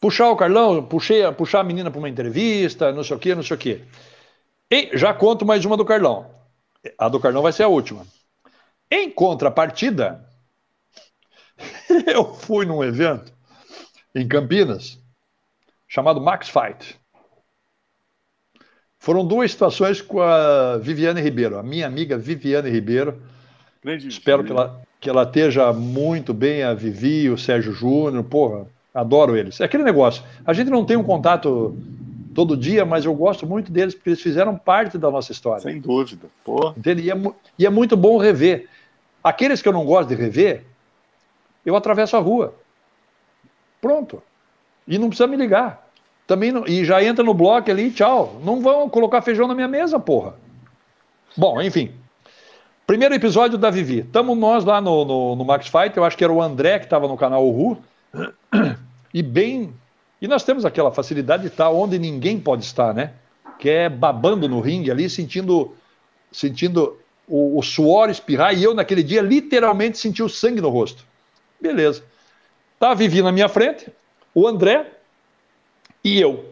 [0.00, 3.42] Puxar o Carlão, puxei, puxar a menina para uma entrevista, não sei o quê, não
[3.42, 3.82] sei o quê.
[4.70, 6.30] E já conto mais uma do Carlão.
[6.98, 8.06] A do Carlão vai ser a última.
[8.90, 10.24] Em contrapartida,
[12.06, 13.32] eu fui num evento
[14.14, 14.98] em Campinas
[15.88, 16.98] chamado Max Fight.
[18.98, 23.22] Foram duas situações com a Viviane Ribeiro, a minha amiga Viviane Ribeiro.
[23.82, 28.66] Grande Espero que ela, que ela esteja muito bem, a Vivi, o Sérgio Júnior, porra,
[28.92, 29.60] adoro eles.
[29.60, 31.76] É aquele negócio, a gente não tem um contato
[32.34, 35.62] todo dia, mas eu gosto muito deles porque eles fizeram parte da nossa história.
[35.62, 36.26] Sem dúvida.
[36.76, 37.02] Entende?
[37.02, 37.14] E, é,
[37.58, 38.68] e é muito bom rever.
[39.26, 40.62] Aqueles que eu não gosto de rever,
[41.64, 42.54] eu atravesso a rua.
[43.80, 44.22] Pronto.
[44.86, 45.90] E não precisa me ligar.
[46.28, 48.40] Também não, e já entra no bloco ali, tchau.
[48.44, 50.36] Não vão colocar feijão na minha mesa, porra.
[51.36, 51.92] Bom, enfim.
[52.86, 54.02] Primeiro episódio da Vivi.
[54.02, 55.96] Estamos nós lá no, no, no, Max Fight.
[55.96, 57.78] Eu acho que era o André que estava no canal Uhu.
[59.12, 59.74] E bem
[60.22, 63.14] e nós temos aquela facilidade de estar onde ninguém pode estar, né?
[63.58, 65.74] Que é babando no ringue ali, sentindo,
[66.30, 66.96] sentindo
[67.28, 68.56] o, o suor espirrar.
[68.56, 71.04] E eu, naquele dia, literalmente senti o sangue no rosto.
[71.60, 72.02] Beleza.
[72.78, 73.88] Tá a Vivi na minha frente,
[74.34, 74.86] o André
[76.04, 76.44] e eu.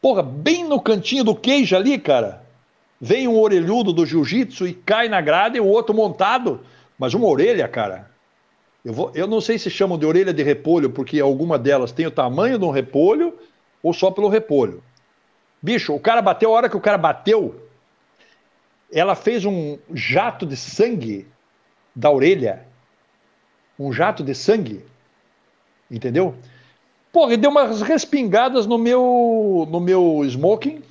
[0.00, 2.44] Porra, bem no cantinho do queijo ali, cara,
[3.00, 6.60] vem um orelhudo do jiu-jitsu e cai na grade e o outro montado,
[6.98, 8.10] mas uma orelha, cara,
[8.84, 12.06] eu, vou, eu não sei se chamam de orelha de repolho, porque alguma delas tem
[12.06, 13.38] o tamanho de um repolho
[13.82, 14.82] ou só pelo repolho.
[15.60, 17.61] Bicho, o cara bateu, a hora que o cara bateu,
[18.92, 21.26] ela fez um jato de sangue
[21.96, 22.66] da orelha.
[23.78, 24.84] Um jato de sangue.
[25.90, 26.36] Entendeu?
[27.10, 30.82] Porra, e deu umas respingadas no meu, no meu smoking,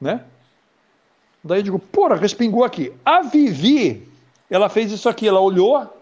[0.00, 0.24] né?
[1.42, 2.92] Daí eu digo, porra, respingou aqui.
[3.04, 4.08] A Vivi,
[4.48, 5.92] ela fez isso aqui, ela olhou.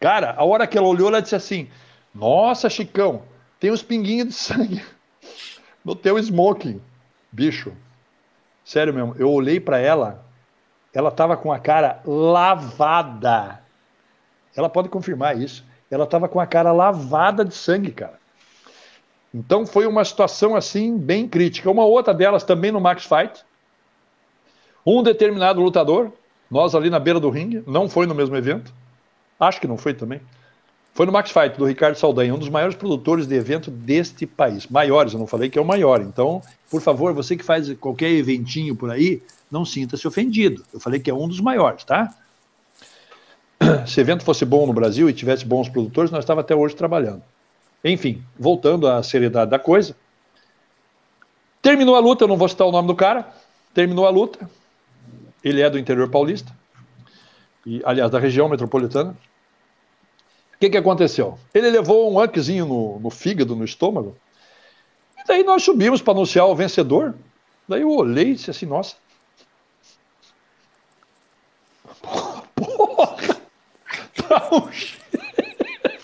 [0.00, 1.68] Cara, a hora que ela olhou, ela disse assim:
[2.14, 3.22] Nossa, Chicão,
[3.58, 4.84] tem uns pinguinhos de sangue
[5.84, 6.80] no teu smoking.
[7.32, 7.72] Bicho,
[8.66, 10.24] sério mesmo, eu olhei para ela,
[10.92, 13.62] ela tava com a cara lavada.
[14.56, 15.64] Ela pode confirmar isso.
[15.88, 18.18] Ela tava com a cara lavada de sangue, cara.
[19.32, 21.70] Então foi uma situação assim bem crítica.
[21.70, 23.44] Uma outra delas também no Max Fight.
[24.84, 26.10] Um determinado lutador,
[26.50, 28.72] nós ali na beira do ringue, não foi no mesmo evento.
[29.38, 30.20] Acho que não foi também.
[30.96, 34.66] Foi no Max Fight, do Ricardo Saldanha, um dos maiores produtores de evento deste país.
[34.66, 36.00] Maiores, eu não falei que é o maior.
[36.00, 36.40] Então,
[36.70, 40.64] por favor, você que faz qualquer eventinho por aí, não sinta-se ofendido.
[40.72, 42.14] Eu falei que é um dos maiores, tá?
[43.86, 46.74] Se o evento fosse bom no Brasil e tivesse bons produtores, nós estávamos até hoje
[46.74, 47.22] trabalhando.
[47.84, 49.94] Enfim, voltando à seriedade da coisa.
[51.60, 53.28] Terminou a luta, eu não vou citar o nome do cara.
[53.74, 54.48] Terminou a luta.
[55.44, 56.50] Ele é do interior paulista.
[57.66, 59.14] E, aliás, da região metropolitana.
[60.56, 61.38] O que, que aconteceu?
[61.52, 64.16] Ele levou um anquezinho no, no fígado, no estômago.
[65.18, 67.14] E daí nós subimos para anunciar o vencedor.
[67.68, 68.96] Daí eu olhei e disse assim, nossa.
[72.56, 73.36] Porra!
[74.26, 75.04] Tá um cheiro,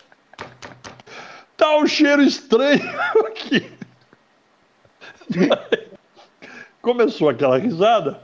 [1.57, 3.73] tá um cheiro estranho aqui.
[6.83, 8.23] Começou aquela risada.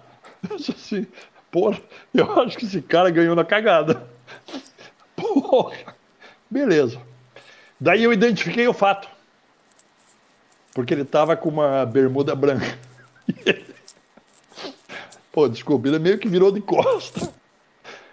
[0.48, 1.06] Eu disse assim,
[1.50, 1.80] porra,
[2.12, 4.08] eu acho que esse cara ganhou na cagada.
[5.16, 5.97] Porra!
[6.50, 7.00] Beleza.
[7.80, 9.08] Daí eu identifiquei o fato.
[10.74, 12.78] Porque ele tava com uma bermuda branca.
[15.32, 17.32] Pô, desculpa, ele meio que virou de costa.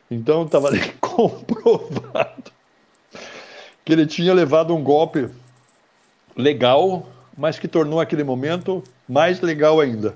[0.10, 2.56] Então tava ali comprovado
[3.86, 5.30] que ele tinha levado um golpe
[6.36, 7.08] legal,
[7.38, 10.16] mas que tornou aquele momento mais legal ainda.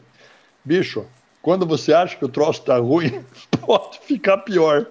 [0.66, 1.06] Bicho,
[1.42, 3.24] quando você acha que o troço tá ruim,
[3.62, 4.88] pode ficar pior.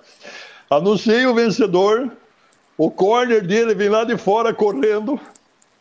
[0.71, 2.13] Anunciei o vencedor,
[2.79, 5.21] o corner dele vem lá de fora correndo,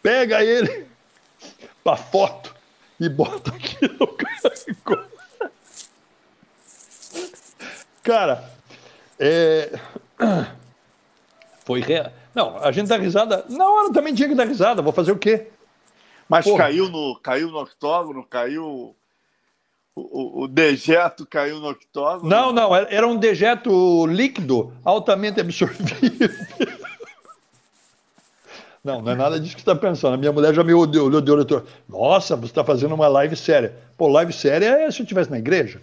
[0.02, 0.88] pega ele
[1.84, 2.56] para foto
[2.99, 5.06] e bota aqui no carro.
[8.03, 8.52] Cara,
[9.19, 9.80] é...
[11.65, 12.11] foi real.
[12.34, 13.45] Não, a gente dá risada.
[13.49, 14.82] Na hora também tinha que dar risada.
[14.82, 15.48] Vou fazer o quê?
[16.30, 16.64] Mas Porra.
[16.64, 18.95] caiu no, caiu no octógono, caiu.
[19.95, 22.30] O, o, dejeto caiu no octógono?
[22.30, 26.30] Não, não, era um dejeto líquido, altamente absorvível.
[28.88, 30.14] Não, não é nada disso que você está pensando.
[30.14, 31.45] A minha mulher já me olhou, olhou de olho
[31.89, 33.76] Nossa, você está fazendo uma live séria.
[33.97, 35.81] Pô, live séria é se eu estivesse na igreja.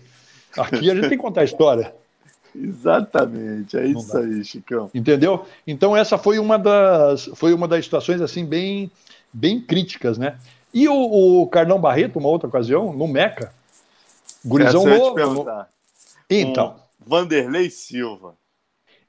[0.56, 1.94] Aqui a gente tem que contar a história.
[2.56, 4.88] Exatamente, é isso aí, Chicão.
[4.94, 5.44] Entendeu?
[5.66, 8.90] Então essa foi uma das, foi uma das situações assim bem,
[9.30, 10.38] bem críticas, né?
[10.72, 13.52] E o, o Carlão Barreto, uma outra ocasião, no Meca,
[14.42, 15.44] gurizão novo.
[15.44, 15.66] No...
[16.30, 16.76] Então.
[17.04, 18.34] Um Vanderlei Silva.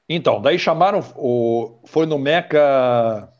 [0.06, 3.32] Então, daí chamaram, o, foi no Meca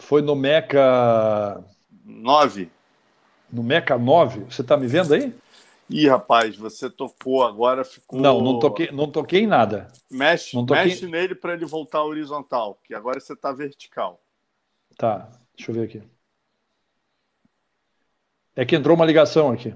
[0.00, 1.62] foi no Meca
[2.04, 2.70] 9.
[3.52, 5.34] No Meca 9, você tá me vendo aí?
[5.88, 8.20] Ih, rapaz, você tocou agora, ficou.
[8.20, 9.92] Não, não toquei, não toquei em nada.
[10.10, 10.84] Mexe, toquei...
[10.84, 14.20] mexe nele para ele voltar horizontal, que agora você tá vertical.
[14.96, 16.02] Tá, deixa eu ver aqui.
[18.54, 19.74] É que entrou uma ligação aqui.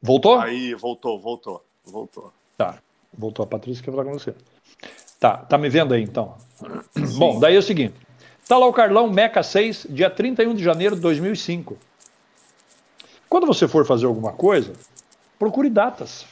[0.00, 0.38] Voltou?
[0.38, 2.32] Aí, voltou, voltou, voltou.
[2.56, 2.82] Tá,
[3.12, 4.34] voltou a Patrícia que vai falar com você.
[5.20, 6.34] Tá, tá me vendo aí então?
[6.96, 7.18] Sim.
[7.18, 7.94] Bom, daí é o seguinte.
[8.48, 11.76] Tá lá o Carlão Meca 6, dia 31 de janeiro de 2005.
[13.28, 14.72] Quando você for fazer alguma coisa,
[15.38, 16.24] procure datas.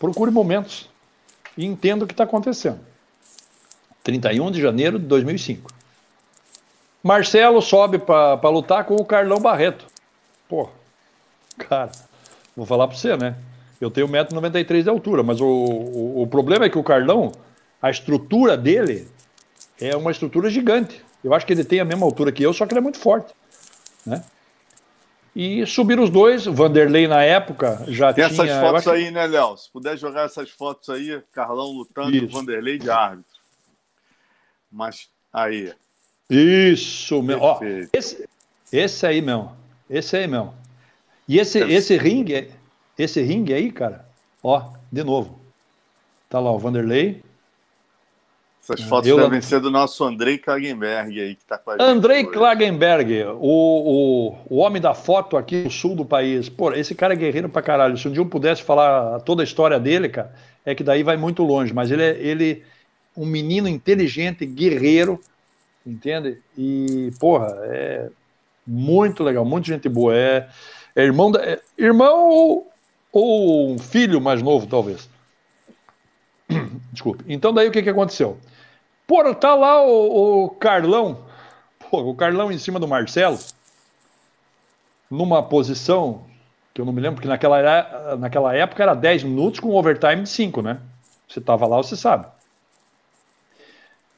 [0.00, 0.88] Procure momentos.
[1.56, 2.80] E entenda o que está acontecendo.
[4.02, 5.70] 31 de janeiro de 2005.
[7.02, 9.86] Marcelo sobe para lutar com o Carlão Barreto.
[10.48, 10.68] Pô,
[11.58, 11.92] cara,
[12.56, 13.36] vou falar para você, né?
[13.80, 17.32] Eu tenho 1,93m de altura, mas o, o, o problema é que o Carlão
[17.82, 19.08] a estrutura dele
[19.80, 21.04] é uma estrutura gigante.
[21.22, 22.98] Eu acho que ele tem a mesma altura que eu, só que ele é muito
[22.98, 23.34] forte.
[24.06, 24.24] Né?
[25.34, 28.44] E subiram os dois, o Vanderlei na época já tem tinha...
[28.44, 29.56] essas fotos aí, né, Léo?
[29.56, 33.32] Se puder jogar essas fotos aí, Carlão lutando e o Vanderlei de árbitro.
[34.70, 35.72] Mas aí.
[36.28, 37.40] Isso, meu.
[37.40, 37.60] Ó,
[37.92, 38.28] esse,
[38.70, 39.52] esse aí, meu.
[39.88, 40.52] Esse aí, meu.
[41.26, 42.50] E esse, esse ringue,
[42.98, 44.06] esse ringue aí, cara,
[44.42, 45.40] ó, de novo.
[46.28, 47.22] Tá lá o Vanderlei,
[48.62, 49.16] essas é, fotos eu...
[49.16, 51.82] devem ser do nosso Andrei Klagenberg aí, que está com a gente.
[51.82, 56.48] Andrei Klagenberg, o, o, o homem da foto aqui no sul do país.
[56.48, 57.98] Pô, esse cara é guerreiro pra caralho.
[57.98, 60.32] Se um dia eu pudesse falar toda a história dele, cara,
[60.64, 61.74] é que daí vai muito longe.
[61.74, 62.62] Mas ele é ele,
[63.16, 65.20] um menino inteligente, guerreiro,
[65.84, 66.38] entende?
[66.56, 68.10] E, porra, é
[68.64, 70.14] muito legal, muita gente boa.
[70.14, 70.48] É,
[70.94, 72.70] É irmão, da, é, irmão ou,
[73.10, 75.10] ou um filho mais novo, talvez.
[76.92, 77.24] Desculpe.
[77.26, 78.38] Então, daí o que, que aconteceu?
[79.06, 81.24] Pô, tá lá o, o Carlão,
[81.90, 83.38] pô, o Carlão em cima do Marcelo,
[85.10, 86.24] numa posição
[86.72, 90.28] que eu não me lembro, porque naquela, naquela época era 10 minutos com overtime de
[90.28, 90.80] 5, né?
[91.28, 92.26] Você tava lá, você sabe.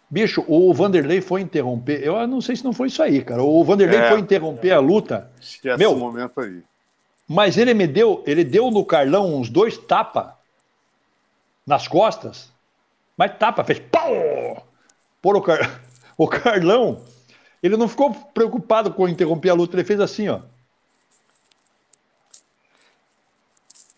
[0.08, 2.00] Bicho, o Vanderlei foi interromper.
[2.02, 3.42] Eu não sei se não foi isso aí, cara.
[3.42, 5.30] O Vanderlei é, foi interromper a luta.
[5.40, 6.62] Esquece Meu, momento aí.
[7.26, 10.38] Mas ele me deu, ele deu no Carlão uns dois tapa
[11.66, 12.52] nas costas.
[13.16, 14.12] Mas tapa, fez pau!
[15.24, 15.80] Por o, Car...
[16.18, 17.00] o Carlão,
[17.62, 20.40] ele não ficou preocupado com interromper a luta, ele fez assim, ó.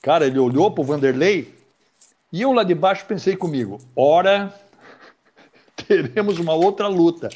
[0.00, 1.52] Cara, ele olhou pro Vanderlei
[2.32, 4.54] e eu lá de baixo pensei comigo: ora,
[5.88, 7.28] teremos uma outra luta.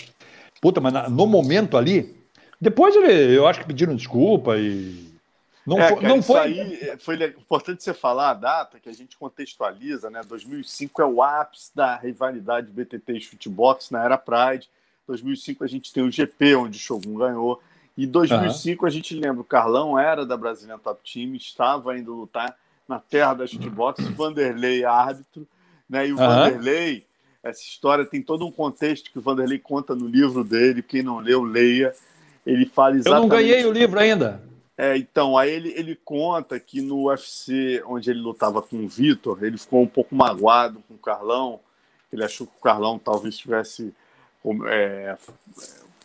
[0.61, 2.17] Puta, mas no momento ali,
[2.61, 5.10] depois ele, eu acho que pediram desculpa e.
[5.67, 6.41] Não, é, foi, cara, não foi.
[6.41, 10.23] Aí é, foi importante você falar a data que a gente contextualiza, né?
[10.27, 14.69] 2005 é o ápice da rivalidade BTT e Shootbox na era Pride.
[15.07, 17.61] 2005 a gente tem o GP, onde o Shogun ganhou.
[17.97, 18.89] E 2005 uhum.
[18.89, 22.57] a gente lembra, o Carlão era da Brasília Top Team, estava indo lutar
[22.89, 25.47] na terra da shootbox, Vanderlei árbitro,
[25.89, 26.09] né?
[26.09, 26.27] E o uhum.
[26.27, 27.05] Vanderlei,
[27.43, 31.19] essa história tem todo um contexto que o Vanderlei conta no livro dele, quem não
[31.19, 31.95] leu, leia.
[32.47, 33.17] Ele fala exatamente...
[33.17, 34.43] Eu não ganhei o livro ainda.
[34.83, 39.45] É, então, aí ele, ele conta que no UFC, onde ele lutava com o Vitor,
[39.45, 41.61] ele ficou um pouco magoado com o Carlão,
[42.11, 43.95] ele achou que o Carlão talvez tivesse
[44.71, 45.19] é,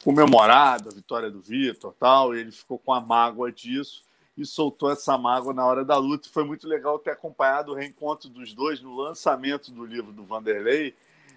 [0.03, 4.03] comemorado a vitória do Vitor tal, e ele ficou com a mágoa disso
[4.37, 6.27] e soltou essa mágoa na hora da luta.
[6.27, 10.25] E foi muito legal ter acompanhado o reencontro dos dois no lançamento do livro do
[10.25, 10.93] Vanderlei,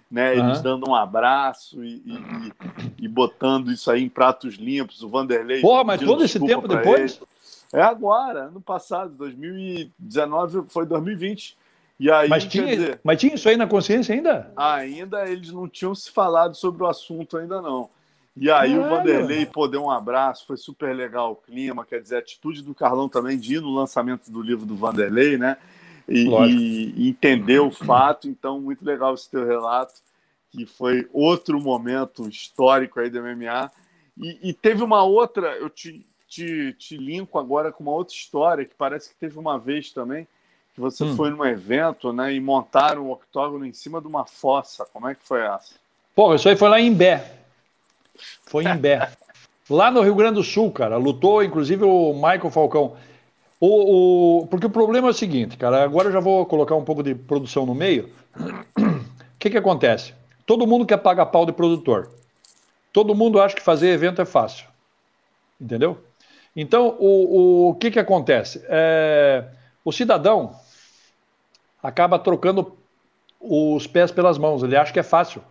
[0.09, 0.35] né?
[0.35, 0.63] Eles uhum.
[0.63, 2.53] dando um abraço e, e,
[2.99, 5.03] e, botando isso aí em pratos limpos.
[5.03, 5.61] O Vanderlei.
[5.61, 7.17] Pô, mas todo esse tempo depois?
[7.17, 7.29] Ele.
[7.71, 11.55] É agora, ano passado, 2019, foi 2020.
[11.99, 14.51] E aí, mas, tinha, dizer, mas tinha isso aí na consciência ainda?
[14.55, 17.89] Ainda eles não tinham se falado sobre o assunto, ainda não.
[18.35, 18.85] E aí Caralho.
[18.85, 22.63] o Vanderlei pô, deu um abraço, foi super legal o clima, quer dizer, a atitude
[22.63, 25.57] do Carlão também de ir no lançamento do livro do Vanderlei, né?
[26.09, 29.93] E, e, e entender o fato, então muito legal esse teu relato,
[30.51, 33.71] que foi outro momento histórico aí do MMA.
[34.17, 38.65] E, e teve uma outra, eu te, te, te linko agora com uma outra história,
[38.65, 40.27] que parece que teve uma vez também,
[40.73, 41.15] que você hum.
[41.15, 44.85] foi num evento, né, e montaram o octógono em cima de uma fossa.
[44.91, 45.75] Como é que foi essa?
[46.15, 47.39] Pô, isso aí foi lá em Bé,
[48.45, 49.11] foi em Bé.
[49.69, 52.97] Lá no Rio Grande do Sul, cara, lutou inclusive o Michael Falcão.
[53.59, 56.83] O, o, porque o problema é o seguinte, cara, agora eu já vou colocar um
[56.83, 58.09] pouco de produção no meio.
[58.79, 60.13] O que, que acontece?
[60.45, 62.11] Todo mundo quer pagar pau de produtor.
[62.91, 64.67] Todo mundo acha que fazer evento é fácil.
[65.61, 65.97] Entendeu?
[66.53, 68.61] Então, o, o que, que acontece?
[68.67, 69.45] É,
[69.85, 70.59] o cidadão
[71.81, 72.77] acaba trocando
[73.39, 74.61] os pés pelas mãos.
[74.61, 75.41] Ele acha que é fácil.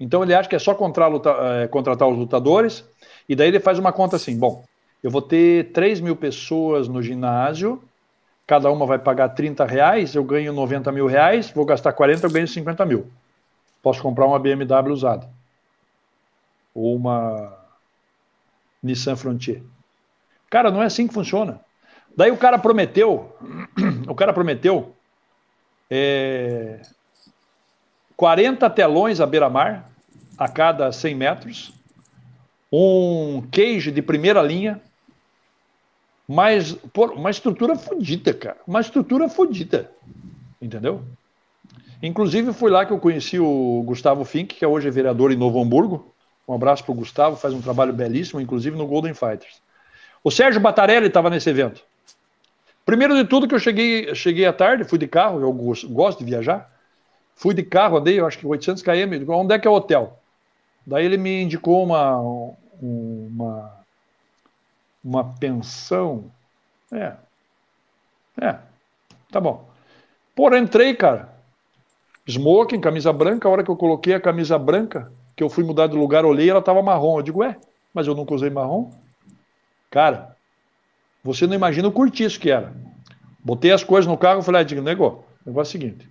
[0.00, 2.84] Então ele acha que é só luta, é, contratar os lutadores,
[3.28, 4.64] e daí ele faz uma conta assim: bom,
[5.02, 7.82] eu vou ter 3 mil pessoas no ginásio,
[8.46, 12.30] cada uma vai pagar 30 reais, eu ganho 90 mil reais, vou gastar 40, eu
[12.30, 13.10] ganho 50 mil.
[13.82, 15.28] Posso comprar uma BMW usada.
[16.74, 17.56] Ou uma
[18.82, 19.62] Nissan Frontier.
[20.50, 21.60] Cara, não é assim que funciona.
[22.16, 23.34] Daí o cara prometeu,
[24.08, 24.94] o cara prometeu
[25.88, 26.82] é,
[28.16, 29.88] 40 telões à beira-mar,
[30.36, 31.72] a cada 100 metros,
[32.72, 34.80] um cage de primeira linha,
[36.32, 38.56] mas por, uma estrutura fodida, cara.
[38.64, 39.90] Uma estrutura fodida.
[40.62, 41.02] Entendeu?
[42.00, 45.60] Inclusive, foi lá que eu conheci o Gustavo Fink, que é hoje vereador em Novo
[45.60, 46.14] Hamburgo.
[46.46, 49.60] Um abraço para o Gustavo, faz um trabalho belíssimo, inclusive no Golden Fighters.
[50.22, 51.82] O Sérgio Batarelli estava nesse evento.
[52.86, 56.24] Primeiro de tudo que eu cheguei, cheguei à tarde, fui de carro, eu gosto de
[56.24, 56.70] viajar.
[57.34, 59.28] Fui de carro, andei, eu acho que 800 km.
[59.32, 60.16] Onde é que é o hotel?
[60.86, 62.18] Daí ele me indicou uma,
[62.80, 63.79] uma,
[65.02, 66.30] uma pensão.
[66.92, 67.14] É.
[68.40, 68.58] É.
[69.30, 69.68] Tá bom.
[70.34, 71.28] Porém, entrei, cara.
[72.26, 73.48] Smoking, camisa branca.
[73.48, 76.48] A hora que eu coloquei a camisa branca, que eu fui mudar de lugar, olhei,
[76.48, 77.18] ela tava marrom.
[77.18, 77.56] Eu digo, ué,
[77.92, 78.90] mas eu nunca usei marrom.
[79.90, 80.36] Cara,
[81.22, 82.72] você não imagina o curtiço que era.
[83.42, 86.08] Botei as coisas no carro e falei, ah, digo, nego, o negócio é o seguinte,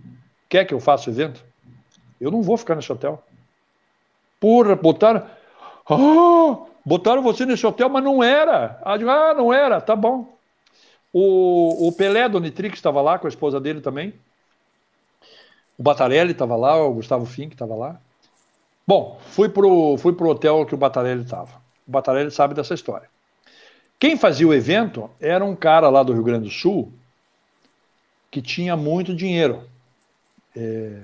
[0.49, 1.43] quer que eu faça o evento?
[2.19, 3.23] Eu não vou ficar nesse hotel.
[4.39, 5.25] Porra, botaram.
[5.89, 8.81] Oh, botaram você nesse hotel, mas não era.
[8.83, 8.97] Ah,
[9.35, 10.35] não era, tá bom.
[11.13, 14.11] O, o Pelé do Nitrix estava lá com a esposa dele também.
[15.77, 18.01] O Batarelli estava lá, o Gustavo Fink estava lá.
[18.87, 21.61] Bom, fui pro, fui pro hotel que o Batarelli estava.
[21.87, 23.07] O Batarelli sabe dessa história.
[23.99, 26.91] Quem fazia o evento era um cara lá do Rio Grande do Sul
[28.31, 29.63] que tinha muito dinheiro.
[30.57, 31.03] É...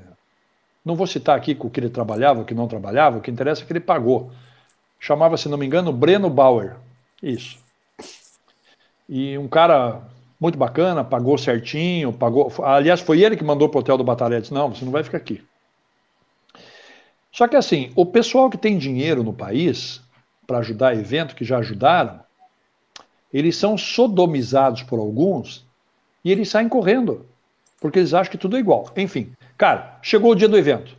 [0.83, 3.29] Não vou citar aqui com o que ele trabalhava, o que não trabalhava, o que
[3.29, 4.31] interessa é que ele pagou.
[4.99, 6.77] Chamava, se não me engano, Breno Bauer.
[7.21, 7.59] Isso.
[9.07, 10.01] E um cara
[10.39, 12.51] muito bacana, pagou certinho, pagou.
[12.63, 14.41] Aliás, foi ele que mandou para o hotel do Batalha.
[14.41, 15.43] Disse, não, você não vai ficar aqui.
[17.31, 20.01] Só que assim, o pessoal que tem dinheiro no país
[20.47, 22.19] para ajudar evento, que já ajudaram,
[23.33, 25.65] eles são sodomizados por alguns
[26.23, 27.25] e eles saem correndo,
[27.81, 28.89] porque eles acham que tudo é igual.
[28.95, 30.95] Enfim, cara, chegou o dia do evento.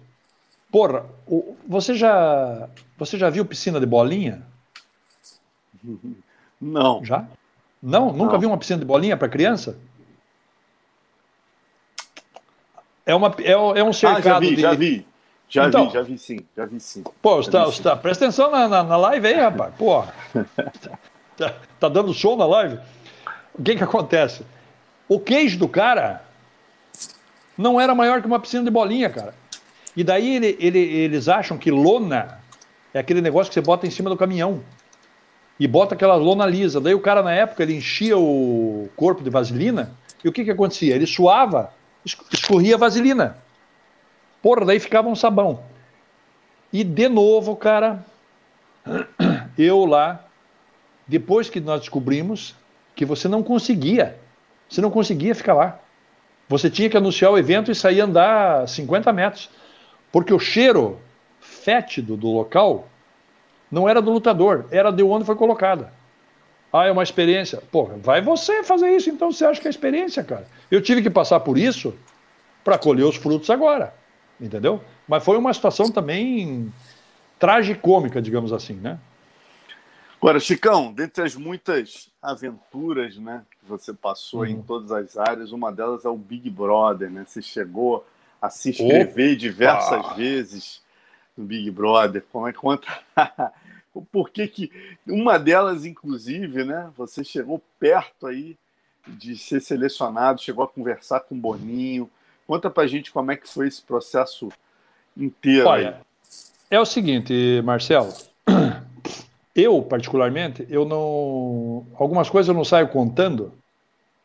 [0.70, 1.06] Porra,
[1.66, 4.42] você já você já viu piscina de bolinha?
[6.60, 7.04] Não.
[7.04, 7.26] Já?
[7.82, 8.12] Não?
[8.12, 8.40] Nunca Não.
[8.40, 9.78] viu uma piscina de bolinha para criança?
[13.04, 14.62] É, uma, é, é um cercado ah, já vi, de...
[14.62, 15.06] já vi.
[15.48, 17.04] Já então, vi, já vi sim, já vi sim.
[17.22, 19.72] Pô, você tá, tá, presta atenção na, na, na, live aí, rapaz.
[19.78, 20.02] Pô,
[21.36, 22.80] tá, tá, dando show na live?
[23.54, 24.44] O que que acontece?
[25.08, 26.24] O queijo do cara
[27.56, 29.34] não era maior que uma piscina de bolinha, cara.
[29.96, 32.40] E daí ele, ele, eles acham que lona
[32.92, 34.62] é aquele negócio que você bota em cima do caminhão.
[35.58, 36.80] E bota aquela lona lisa.
[36.80, 39.92] Daí o cara, na época, ele enchia o corpo de vaselina.
[40.22, 40.94] E o que que acontecia?
[40.94, 41.72] Ele suava,
[42.32, 43.38] escorria vaselina.
[44.42, 45.60] Porra, daí ficava um sabão.
[46.72, 48.04] E de novo, cara,
[49.56, 50.24] eu lá,
[51.06, 52.54] depois que nós descobrimos
[52.94, 54.18] que você não conseguia,
[54.68, 55.80] você não conseguia ficar lá.
[56.48, 59.50] Você tinha que anunciar o evento e sair andar 50 metros.
[60.12, 60.98] Porque o cheiro
[61.66, 62.88] fétido do local
[63.70, 65.92] não era do lutador, era de onde foi colocada.
[66.72, 67.60] Ah, é uma experiência.
[67.72, 70.46] Porra, vai você fazer isso, então você acha que é experiência, cara.
[70.70, 71.92] Eu tive que passar por isso
[72.62, 73.92] para colher os frutos agora
[74.40, 74.80] entendeu?
[75.08, 76.72] Mas foi uma situação também
[77.38, 78.98] tragicômica, digamos assim, né?
[80.20, 84.46] Agora, Chicão, dentre as muitas aventuras né, que você passou uhum.
[84.46, 87.24] em todas as áreas, uma delas é o Big Brother, né?
[87.26, 88.04] Você chegou
[88.40, 89.36] a se inscrever Opa!
[89.36, 90.85] diversas vezes
[91.36, 92.24] no Big Brother.
[92.32, 92.86] Como é que conta?
[94.12, 94.70] Por que, que
[95.06, 96.90] uma delas, inclusive, né?
[96.96, 98.56] Você chegou perto aí
[99.06, 102.10] de ser selecionado, chegou a conversar com o Boninho.
[102.46, 104.50] Conta pra gente como é que foi esse processo
[105.16, 105.66] inteiro.
[105.66, 106.00] Olha,
[106.70, 108.12] é o seguinte, Marcelo.
[109.54, 111.86] Eu, particularmente, eu não.
[111.98, 113.54] Algumas coisas eu não saio contando,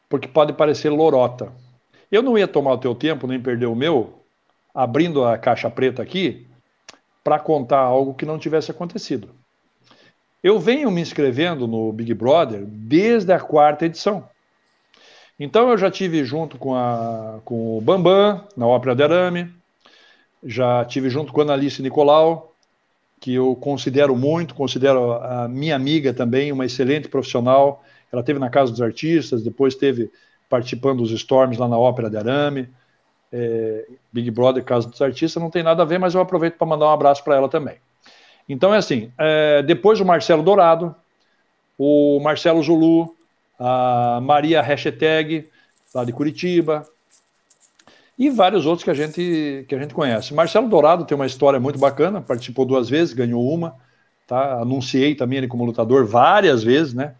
[0.09, 1.53] porque pode parecer lorota.
[2.11, 4.21] Eu não ia tomar o teu tempo, nem perder o meu,
[4.75, 6.45] abrindo a caixa preta aqui,
[7.23, 9.29] para contar algo que não tivesse acontecido.
[10.43, 14.27] Eu venho me inscrevendo no Big Brother desde a quarta edição.
[15.39, 19.53] Então eu já tive junto com, a, com o Bambam, na Ópera de Arame,
[20.43, 22.53] já tive junto com a Analice Nicolau,
[23.19, 27.83] que eu considero muito, considero a minha amiga também, uma excelente profissional.
[28.11, 30.11] Ela teve na Casa dos Artistas, depois teve
[30.49, 32.67] participando dos Storms lá na Ópera de Arame.
[33.31, 36.67] É, Big Brother, Casa dos Artistas, não tem nada a ver, mas eu aproveito para
[36.67, 37.77] mandar um abraço para ela também.
[38.47, 40.93] Então é assim, é, depois o Marcelo Dourado,
[41.77, 43.15] o Marcelo Zulu,
[43.57, 45.47] a Maria Hashtag,
[45.93, 46.85] lá de Curitiba,
[48.17, 50.33] e vários outros que a gente, que a gente conhece.
[50.33, 53.75] Marcelo Dourado tem uma história muito bacana, participou duas vezes, ganhou uma,
[54.27, 54.61] tá?
[54.61, 57.15] Anunciei também ele como lutador várias vezes, né?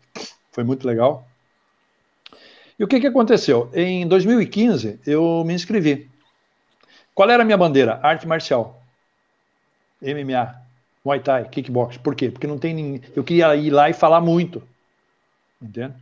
[0.52, 1.26] Foi muito legal.
[2.82, 3.70] E o que, que aconteceu?
[3.76, 6.10] Em 2015, eu me inscrevi.
[7.14, 8.00] Qual era a minha bandeira?
[8.02, 8.82] Arte marcial.
[10.02, 10.56] MMA,
[11.06, 11.98] Muay Thai, kickbox.
[11.98, 12.32] Por quê?
[12.32, 13.04] Porque não tem ninguém.
[13.16, 14.68] Eu queria ir lá e falar muito.
[15.62, 15.94] Entende?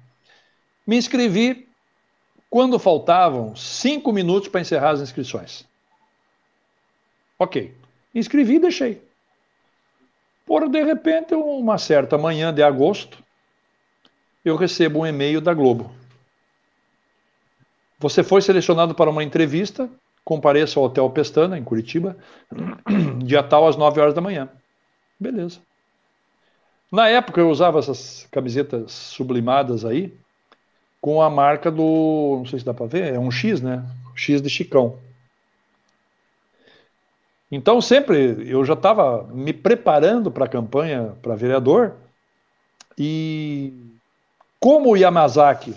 [0.87, 1.67] Me inscrevi
[2.49, 5.65] quando faltavam cinco minutos para encerrar as inscrições.
[7.37, 7.75] Ok.
[8.15, 9.01] Inscrevi e deixei.
[10.45, 13.21] Por de repente, uma certa manhã de agosto,
[14.45, 15.98] eu recebo um e-mail da Globo.
[17.99, 19.89] Você foi selecionado para uma entrevista,
[20.23, 22.15] compareça ao Hotel Pestana, em Curitiba,
[23.23, 24.49] dia tal às 9 horas da manhã.
[25.19, 25.59] Beleza.
[26.91, 30.13] Na época eu usava essas camisetas sublimadas aí,
[31.01, 32.37] com a marca do.
[32.37, 33.85] Não sei se dá para ver, é um X, né?
[34.15, 34.97] X de Chicão.
[37.51, 41.95] Então, sempre eu já estava me preparando para a campanha para vereador
[42.97, 43.73] e
[44.59, 45.73] como o Yamazaki,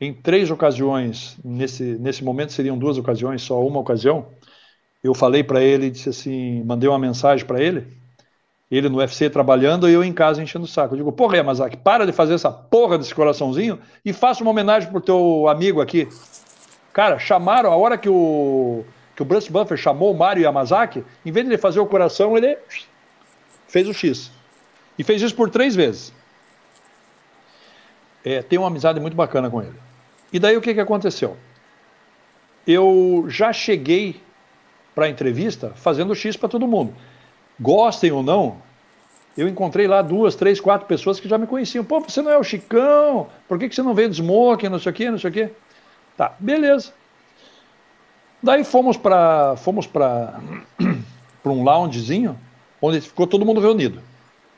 [0.00, 4.26] em três ocasiões, nesse, nesse momento seriam duas ocasiões, só uma ocasião,
[5.04, 7.86] eu falei para ele, disse assim, mandei uma mensagem para ele,
[8.70, 10.94] ele no UFC trabalhando e eu em casa enchendo o saco.
[10.94, 14.90] Eu digo, porra, Yamazaki, para de fazer essa porra desse coraçãozinho e faça uma homenagem
[14.90, 16.08] pro teu amigo aqui.
[16.92, 18.84] Cara, chamaram, a hora que o,
[19.16, 22.36] que o Bruce Buffer chamou o Mario Yamazaki, em vez de ele fazer o coração,
[22.36, 22.56] ele
[23.66, 24.30] fez o X.
[24.98, 26.12] E fez isso por três vezes.
[28.24, 29.89] é, tenho uma amizade muito bacana com ele.
[30.32, 31.36] E daí o que, que aconteceu?
[32.66, 34.20] Eu já cheguei
[34.94, 36.94] para a entrevista fazendo X para todo mundo.
[37.58, 38.58] Gostem ou não,
[39.36, 41.84] eu encontrei lá duas, três, quatro pessoas que já me conheciam.
[41.84, 43.28] Pô, você não é o Chicão?
[43.48, 45.32] Por que, que você não veio de smoking, não sei o quê, não sei o
[45.32, 45.50] quê?
[46.16, 46.92] Tá, beleza.
[48.42, 50.40] Daí fomos para fomos para
[51.44, 52.38] um loungezinho,
[52.82, 54.02] onde ficou todo mundo reunido.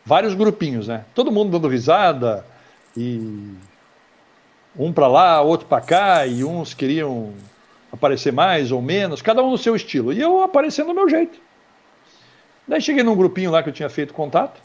[0.04, 1.04] Vários grupinhos, né?
[1.14, 2.44] Todo mundo dando risada
[2.96, 3.54] e
[4.76, 7.32] um para lá, outro para cá, e uns queriam
[7.92, 10.12] aparecer mais ou menos, cada um no seu estilo.
[10.12, 11.38] E eu aparecendo do meu jeito.
[12.66, 14.60] Daí cheguei num grupinho lá que eu tinha feito contato,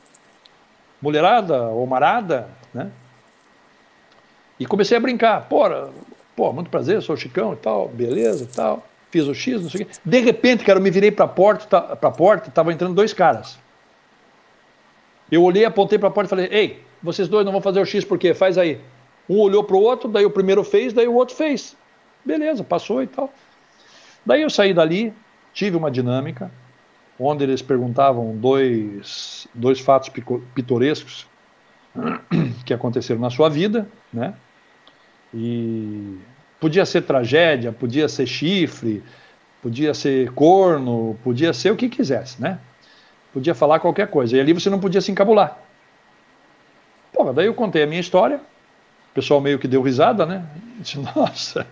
[1.02, 2.90] mulherada ou marada, né?
[4.60, 5.48] E comecei a brincar.
[5.50, 5.64] Pô,
[6.36, 8.88] pô, muito prazer, sou o Chicão e tal, beleza e tal.
[9.12, 9.92] Fiz o X, não sei o quê.
[10.04, 13.14] De repente, cara, eu me virei para a porta, para a porta, estavam entrando dois
[13.14, 13.58] caras.
[15.32, 17.86] Eu olhei, apontei para a porta e falei: "Ei, vocês dois não vão fazer o
[17.86, 18.34] X por quê?
[18.34, 18.80] Faz aí".
[19.30, 21.76] Um olhou para o outro, daí o primeiro fez, daí o outro fez.
[22.24, 23.32] Beleza, passou e tal.
[24.26, 25.14] Daí eu saí dali,
[25.54, 26.52] tive uma dinâmica,
[27.20, 30.10] onde eles perguntavam dois, dois fatos
[30.54, 31.26] pitorescos
[32.66, 34.34] que aconteceram na sua vida, né?
[35.34, 36.18] E
[36.60, 39.04] podia ser tragédia, podia ser chifre,
[39.62, 42.60] podia ser corno, podia ser o que quisesse, né?
[43.34, 44.38] Podia falar qualquer coisa.
[44.38, 45.60] E ali você não podia se encabular.
[47.14, 48.40] Pô, daí eu contei a minha história,
[49.18, 50.46] pessoal meio que deu risada, né?
[50.80, 51.66] disse, nossa,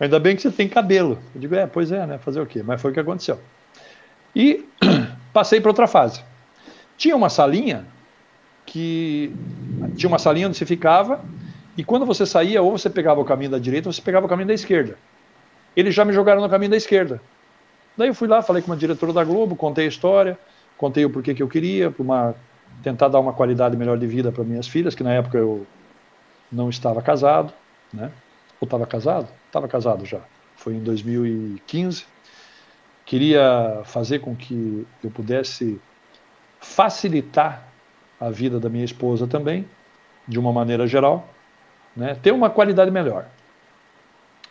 [0.00, 1.18] Ainda bem que você tem cabelo.
[1.34, 2.18] Eu digo, é, pois é, né?
[2.18, 2.62] Fazer o quê?
[2.62, 3.38] Mas foi o que aconteceu.
[4.34, 4.66] E
[5.32, 6.22] passei para outra fase.
[6.96, 7.84] Tinha uma salinha
[8.66, 9.32] que.
[9.96, 11.22] Tinha uma salinha onde você ficava,
[11.76, 14.28] e quando você saía, ou você pegava o caminho da direita, ou você pegava o
[14.28, 14.98] caminho da esquerda.
[15.76, 17.20] Eles já me jogaram no caminho da esquerda.
[17.96, 20.36] Daí eu fui lá, falei com uma diretora da Globo, contei a história,
[20.76, 22.34] contei o porquê que eu queria, para uma
[22.82, 25.64] tentar dar uma qualidade melhor de vida para minhas filhas, que na época eu
[26.54, 27.52] não estava casado,
[27.92, 28.10] né?
[28.60, 29.28] Ou estava casado?
[29.46, 30.20] Estava casado já.
[30.56, 32.06] Foi em 2015.
[33.04, 35.80] Queria fazer com que eu pudesse
[36.60, 37.68] facilitar
[38.18, 39.68] a vida da minha esposa também,
[40.26, 41.28] de uma maneira geral,
[41.94, 42.14] né?
[42.14, 43.26] ter uma qualidade melhor.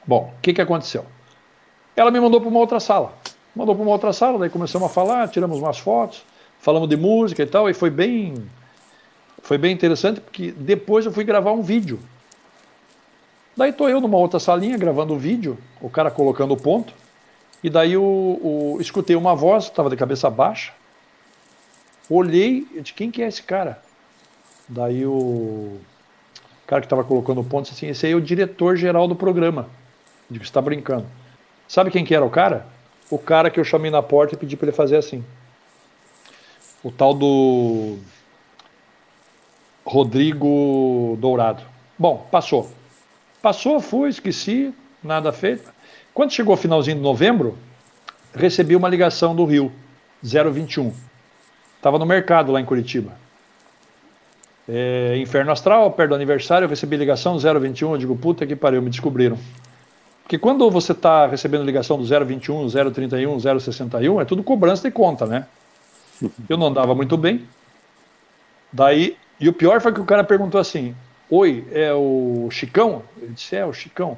[0.05, 1.05] Bom, o que, que aconteceu?
[1.95, 3.13] Ela me mandou para uma outra sala.
[3.55, 6.23] Mandou para uma outra sala, daí começamos a falar, tiramos umas fotos,
[6.59, 8.35] falamos de música e tal, e foi bem,
[9.43, 11.99] foi bem interessante porque depois eu fui gravar um vídeo
[13.55, 16.91] Daí estou eu numa outra salinha gravando o vídeo, o cara colocando o ponto,
[17.63, 20.73] e daí o, o escutei uma voz, estava de cabeça baixa,
[22.09, 23.79] olhei, de quem que é esse cara?
[24.67, 25.77] Daí o
[26.65, 29.69] cara que estava colocando o ponto disse assim, esse aí é o diretor-geral do programa.
[30.29, 31.05] Eu digo, você está brincando.
[31.67, 32.65] Sabe quem que era o cara?
[33.09, 35.23] O cara que eu chamei na porta e pedi para ele fazer assim.
[36.83, 37.97] O tal do
[39.85, 41.63] Rodrigo Dourado.
[41.97, 42.71] Bom, passou.
[43.41, 44.73] Passou, fui, esqueci,
[45.03, 45.71] nada feito.
[46.13, 47.57] Quando chegou o finalzinho de novembro,
[48.33, 49.71] recebi uma ligação do Rio,
[50.23, 50.93] 021.
[51.75, 53.11] Estava no mercado lá em Curitiba.
[54.67, 57.91] É, Inferno Astral, perto do aniversário, eu recebi ligação 021.
[57.91, 59.37] Eu digo, puta que pariu, me descobriram.
[60.23, 65.25] Porque quando você está recebendo ligação do 021, 031, 061, é tudo cobrança de conta,
[65.25, 65.45] né?
[66.47, 67.45] Eu não andava muito bem.
[68.71, 70.95] Daí, e o pior foi que o cara perguntou assim:
[71.35, 73.01] Oi, é o Chicão?
[73.17, 74.17] Ele disse, é o Chicão.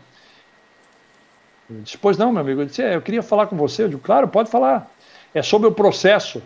[1.69, 2.59] Eu disse, pois não, meu amigo.
[2.59, 3.83] Ele disse, é, eu queria falar com você.
[3.83, 4.91] Eu digo, claro, pode falar.
[5.33, 6.43] É sobre o processo.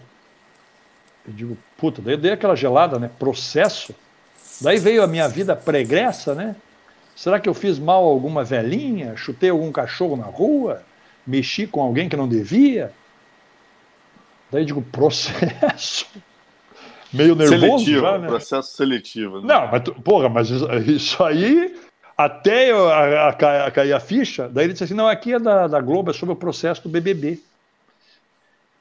[1.28, 3.10] Eu digo, puta, daí eu dei aquela gelada, né?
[3.18, 3.96] Processo?
[4.62, 6.56] Daí veio a minha vida pregressa, né?
[7.16, 9.16] Será que eu fiz mal a alguma velhinha?
[9.18, 10.84] Chutei algum cachorro na rua?
[11.26, 12.94] Mexi com alguém que não devia?
[14.52, 16.06] Daí eu digo, processo?
[17.12, 18.28] Meio nervoso seletivo, já, né?
[18.28, 19.42] Processo seletivo.
[19.42, 19.48] Né?
[19.48, 21.76] Não, mas, porra, mas isso, aí,
[22.18, 23.30] até eu, a, a,
[23.68, 26.14] a, cair a ficha, daí ele disse assim, não, aqui é da, da Globo, é
[26.14, 27.40] sobre o processo do BBB.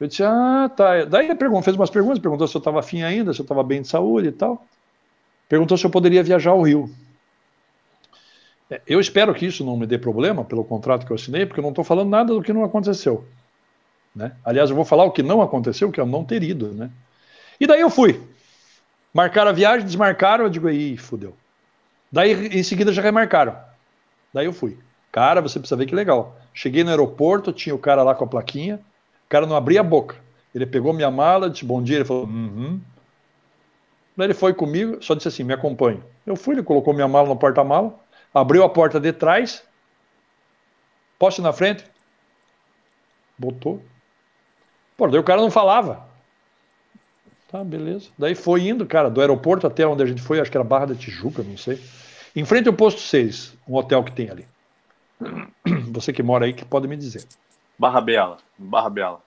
[0.01, 1.05] Eu disse, ah, tá.
[1.05, 3.63] Daí ele perguntou, fez umas perguntas, perguntou se eu estava afim ainda, se eu estava
[3.63, 4.65] bem de saúde e tal.
[5.49, 6.91] Perguntou se eu poderia viajar ao Rio.
[8.71, 11.59] É, eu espero que isso não me dê problema pelo contrato que eu assinei, porque
[11.59, 13.25] eu não estou falando nada do que não aconteceu.
[14.15, 14.33] Né?
[14.45, 16.69] Aliás, eu vou falar o que não aconteceu, que é não ter ido.
[16.69, 16.91] Né?
[17.61, 18.21] E daí eu fui.
[19.13, 21.37] Marcaram a viagem, desmarcaram, eu digo, aí, fudeu.
[22.11, 23.57] Daí em seguida já remarcaram.
[24.33, 24.79] Daí eu fui.
[25.11, 26.37] Cara, você precisa ver que legal.
[26.53, 28.77] Cheguei no aeroporto, tinha o cara lá com a plaquinha,
[29.27, 30.17] o cara não abria a boca.
[30.55, 32.81] Ele pegou minha mala, disse bom dia, ele falou, uhum.
[34.17, 36.03] Daí ele foi comigo, só disse assim, me acompanhe.
[36.27, 37.95] Eu fui, ele colocou minha mala no porta-mala,
[38.35, 39.63] abriu a porta de trás,
[41.19, 41.85] poste na frente,
[43.39, 43.83] botou.
[44.97, 46.08] Pô, daí o cara não falava.
[47.51, 48.09] Tá, beleza.
[48.19, 50.87] Daí foi indo, cara, do aeroporto até onde a gente foi, acho que era Barra
[50.87, 51.81] da Tijuca, não sei.
[52.37, 54.47] Em frente ao posto 6, um hotel que tem ali.
[55.91, 57.25] Você que mora aí que pode me dizer.
[57.79, 58.37] Barra Bela.
[58.59, 59.23] Barra Bela.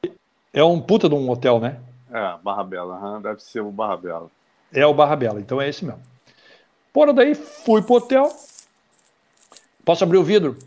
[0.53, 1.79] É um puta de um hotel, né?
[2.11, 2.99] É, Barra Bela.
[2.99, 4.29] Uhum, deve ser o Barra Bela.
[4.71, 6.01] É o Barra Bela, então é esse mesmo.
[6.93, 8.31] Porra, daí fui pro hotel.
[9.83, 10.57] Posso abrir o vidro?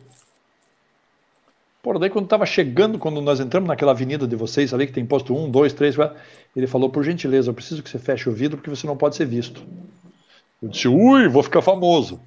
[1.84, 5.04] Porra, daí quando tava chegando, quando nós entramos naquela avenida de vocês ali, que tem
[5.04, 5.96] posto 1, 2, 3,
[6.56, 9.16] ele falou, por gentileza, eu preciso que você feche o vidro porque você não pode
[9.16, 9.62] ser visto.
[10.62, 12.18] Eu disse, ui, vou ficar famoso.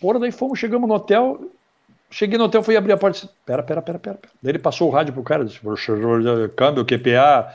[0.00, 1.50] Porra, daí fomos, chegamos no hotel,
[2.10, 4.18] cheguei no hotel, fui abrir a porta, disse, pera, pera, pera, pera.
[4.42, 5.60] Daí ele passou o rádio pro cara, disse,
[6.56, 7.54] câmbio, QPA,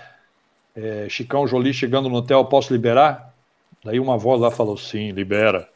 [0.76, 3.34] é, Chicão Jolie chegando no hotel, posso liberar?
[3.84, 5.68] Daí uma voz lá falou, sim, libera.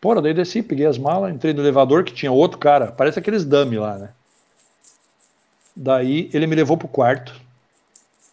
[0.00, 3.44] Porra, daí desci, peguei as malas, entrei no elevador, que tinha outro cara, parece aqueles
[3.44, 4.10] dummy lá, né?
[5.76, 7.38] Daí ele me levou pro quarto.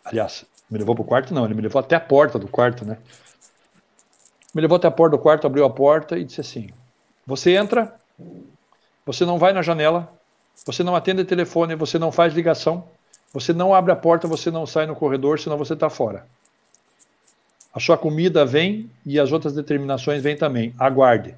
[0.05, 2.97] Aliás, me levou pro quarto não, ele me levou até a porta do quarto, né?
[4.55, 6.69] Me levou até a porta do quarto, abriu a porta e disse assim:
[7.25, 7.93] Você entra,
[9.05, 10.09] você não vai na janela,
[10.65, 12.85] você não atende telefone, você não faz ligação,
[13.33, 16.25] você não abre a porta, você não sai no corredor, senão você está fora.
[17.73, 20.73] A sua comida vem e as outras determinações vêm também.
[20.79, 21.35] Aguarde.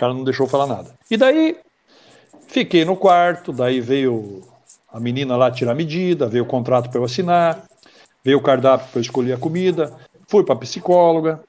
[0.00, 0.94] Cara não deixou falar nada.
[1.10, 1.58] E daí,
[2.48, 4.42] fiquei no quarto, daí veio
[4.90, 7.66] a menina lá tirar medida, veio o contrato para eu assinar,
[8.24, 9.94] veio o cardápio para eu escolher a comida,
[10.26, 11.44] fui para psicóloga.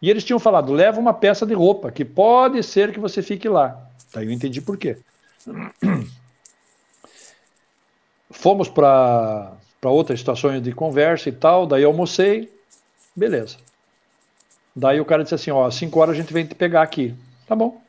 [0.00, 3.48] E eles tinham falado: leva uma peça de roupa, que pode ser que você fique
[3.48, 3.76] lá.
[4.14, 4.98] Daí eu entendi por quê.
[8.30, 12.48] Fomos para outras situações de conversa e tal, daí almocei,
[13.16, 13.56] beleza.
[14.72, 17.12] Daí o cara disse assim, ó, às 5 horas a gente vem te pegar aqui.
[17.46, 17.80] Tá bom.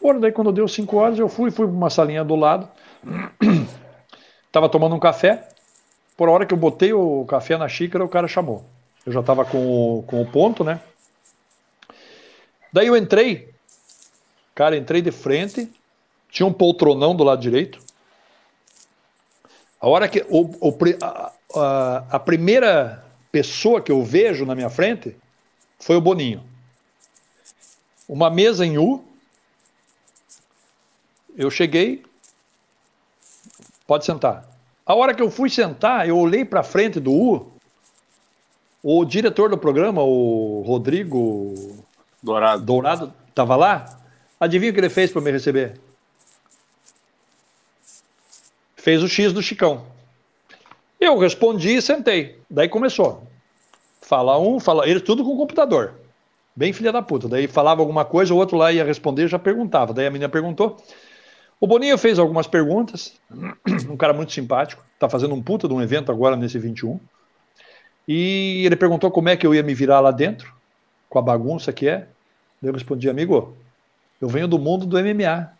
[0.00, 2.68] Porra, daí quando deu 5 horas eu fui, fui para uma salinha do lado,
[4.50, 5.48] tava tomando um café,
[6.16, 8.64] por hora que eu botei o café na xícara, o cara chamou.
[9.06, 10.80] Eu já tava com o, com o ponto, né?
[12.72, 13.54] Daí eu entrei,
[14.54, 15.70] cara, entrei de frente,
[16.30, 17.78] tinha um poltronão do lado direito,
[19.80, 24.70] a hora que o, o, a, a, a primeira pessoa que eu vejo na minha
[24.70, 25.14] frente
[25.78, 26.42] foi o Boninho.
[28.08, 29.04] Uma mesa em U.
[31.36, 32.04] Eu cheguei.
[33.86, 34.48] Pode sentar.
[34.86, 37.52] A hora que eu fui sentar, eu olhei para frente do U.
[38.82, 41.54] O diretor do programa, o Rodrigo
[42.22, 43.98] Dourado, Dourado estava lá.
[44.38, 45.80] Adivinha o que ele fez para me receber?
[48.84, 49.86] fez o X do Chicão.
[51.00, 52.38] Eu respondi e sentei.
[52.50, 53.26] Daí começou.
[54.02, 54.86] Fala um, fala.
[54.86, 55.94] Ele tudo com computador.
[56.56, 57.28] Bem filha da puta.
[57.28, 59.92] Daí falava alguma coisa, o outro lá ia responder já perguntava.
[59.92, 60.76] Daí a menina perguntou.
[61.60, 63.14] O Boninho fez algumas perguntas.
[63.88, 64.82] Um cara muito simpático.
[64.98, 67.00] Tá fazendo um puta de um evento agora nesse 21.
[68.06, 70.52] E ele perguntou como é que eu ia me virar lá dentro,
[71.08, 72.06] com a bagunça que é.
[72.62, 73.56] Eu respondi, amigo,
[74.20, 75.50] eu venho do mundo do MMA.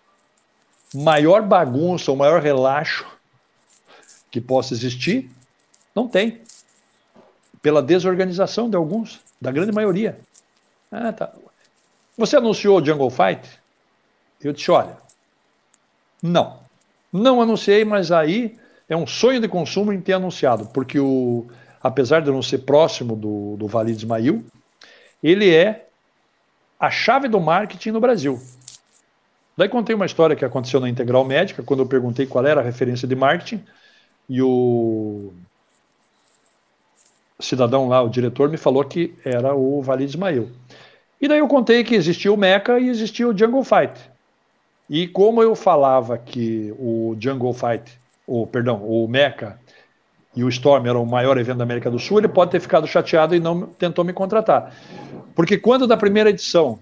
[0.95, 3.05] Maior bagunça, o maior relaxo
[4.31, 5.31] que possa existir,
[5.95, 6.43] não tem.
[7.63, 10.19] Pela desorganização de alguns, da grande maioria.
[10.97, 11.33] Ah, tá.
[12.17, 13.49] Você anunciou o Jungle Fight?
[14.41, 14.97] Eu disse, olha,
[16.23, 16.61] não.
[17.13, 18.57] Não anunciei, mas aí
[18.89, 21.49] é um sonho de consumo em ter anunciado, porque o,
[21.83, 24.45] apesar de não ser próximo do, do Vale Ismail,
[25.21, 25.89] ele é
[26.79, 28.41] a chave do marketing no Brasil.
[29.57, 32.65] Daí contei uma história que aconteceu na Integral Médica, quando eu perguntei qual era a
[32.65, 33.65] referência de marketing,
[34.29, 35.33] e o
[37.45, 40.51] cidadão lá, o diretor, me falou que era o Vale Ismail.
[41.21, 43.95] E daí eu contei que existia o Mecha e existia o Jungle Fight.
[44.89, 49.59] E como eu falava que o Jungle Fight, o perdão, o Mecha
[50.37, 52.87] e o Storm eram o maior evento da América do Sul, ele pode ter ficado
[52.87, 54.75] chateado e não tentou me contratar.
[55.35, 56.79] Porque quando da primeira edição,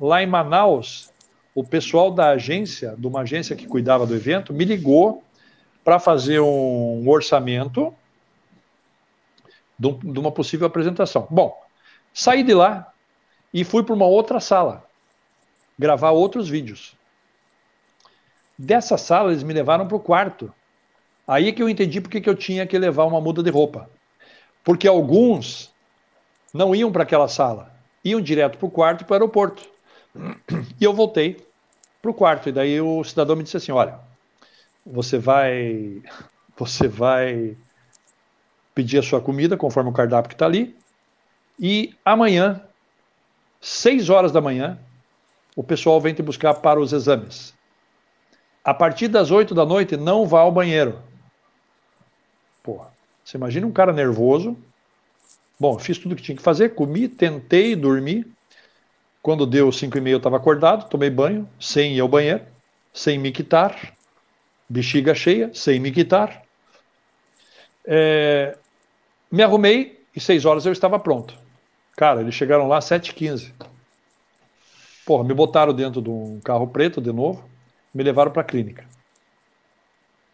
[0.00, 1.12] lá em Manaus,
[1.54, 5.22] o pessoal da agência, de uma agência que cuidava do evento, me ligou
[5.84, 7.94] para fazer um orçamento
[9.92, 11.26] de uma possível apresentação.
[11.30, 11.58] Bom,
[12.12, 12.92] saí de lá
[13.52, 14.84] e fui para uma outra sala
[15.78, 16.96] gravar outros vídeos.
[18.58, 20.52] Dessa sala, eles me levaram para o quarto.
[21.26, 23.90] Aí é que eu entendi porque que eu tinha que levar uma muda de roupa.
[24.62, 25.72] Porque alguns
[26.52, 27.74] não iam para aquela sala,
[28.04, 29.62] iam direto para o quarto e para o aeroporto.
[30.80, 31.44] E eu voltei
[32.00, 32.48] para o quarto.
[32.48, 33.98] E daí o cidadão me disse assim: Olha,
[34.84, 36.02] você vai
[36.56, 37.56] você vai
[38.74, 40.76] pedir a sua comida conforme o cardápio que está ali
[41.58, 42.60] e amanhã,
[43.60, 44.78] 6 horas da manhã,
[45.56, 47.54] o pessoal vem te buscar para os exames.
[48.62, 51.00] A partir das 8 da noite, não vá ao banheiro.
[52.62, 52.90] Porra,
[53.22, 54.56] você imagina um cara nervoso.
[55.60, 58.26] Bom, fiz tudo o que tinha que fazer, comi, tentei dormir.
[59.22, 62.44] Quando deu 5 e meia eu estava acordado, tomei banho, sem ir ao banheiro,
[62.92, 63.94] sem me quitar,
[64.68, 66.42] bexiga cheia, sem me quitar.
[67.86, 68.56] É,
[69.34, 71.36] me arrumei e seis horas eu estava pronto.
[71.96, 73.52] Cara, eles chegaram lá às 7h15.
[75.04, 77.44] Porra, me botaram dentro de um carro preto de novo,
[77.92, 78.86] me levaram para a clínica.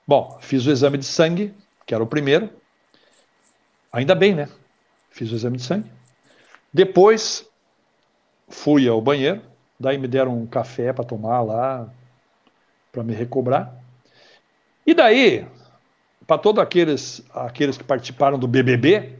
[0.06, 1.54] Bom, fiz o exame de sangue,
[1.86, 2.50] que era o primeiro.
[3.90, 4.48] Ainda bem, né?
[5.10, 5.90] Fiz o exame de sangue.
[6.72, 7.48] Depois
[8.48, 9.40] fui ao banheiro,
[9.78, 11.88] daí me deram um café para tomar lá,
[12.92, 13.74] para me recobrar.
[14.86, 15.46] E daí,
[16.30, 19.18] para todos aqueles, aqueles que participaram do BBB,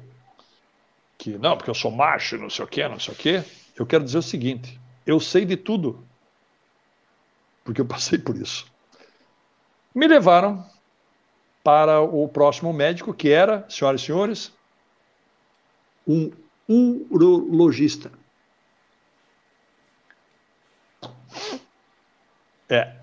[1.19, 3.85] que não, porque eu sou macho, não sei o quê, não sei o quê, eu
[3.85, 6.07] quero dizer o seguinte: eu sei de tudo,
[7.65, 8.65] porque eu passei por isso.
[9.93, 10.65] Me levaram
[11.65, 14.53] para o próximo médico, que era, senhoras e senhores,
[16.07, 16.31] um
[16.69, 18.13] urologista.
[22.69, 22.95] É.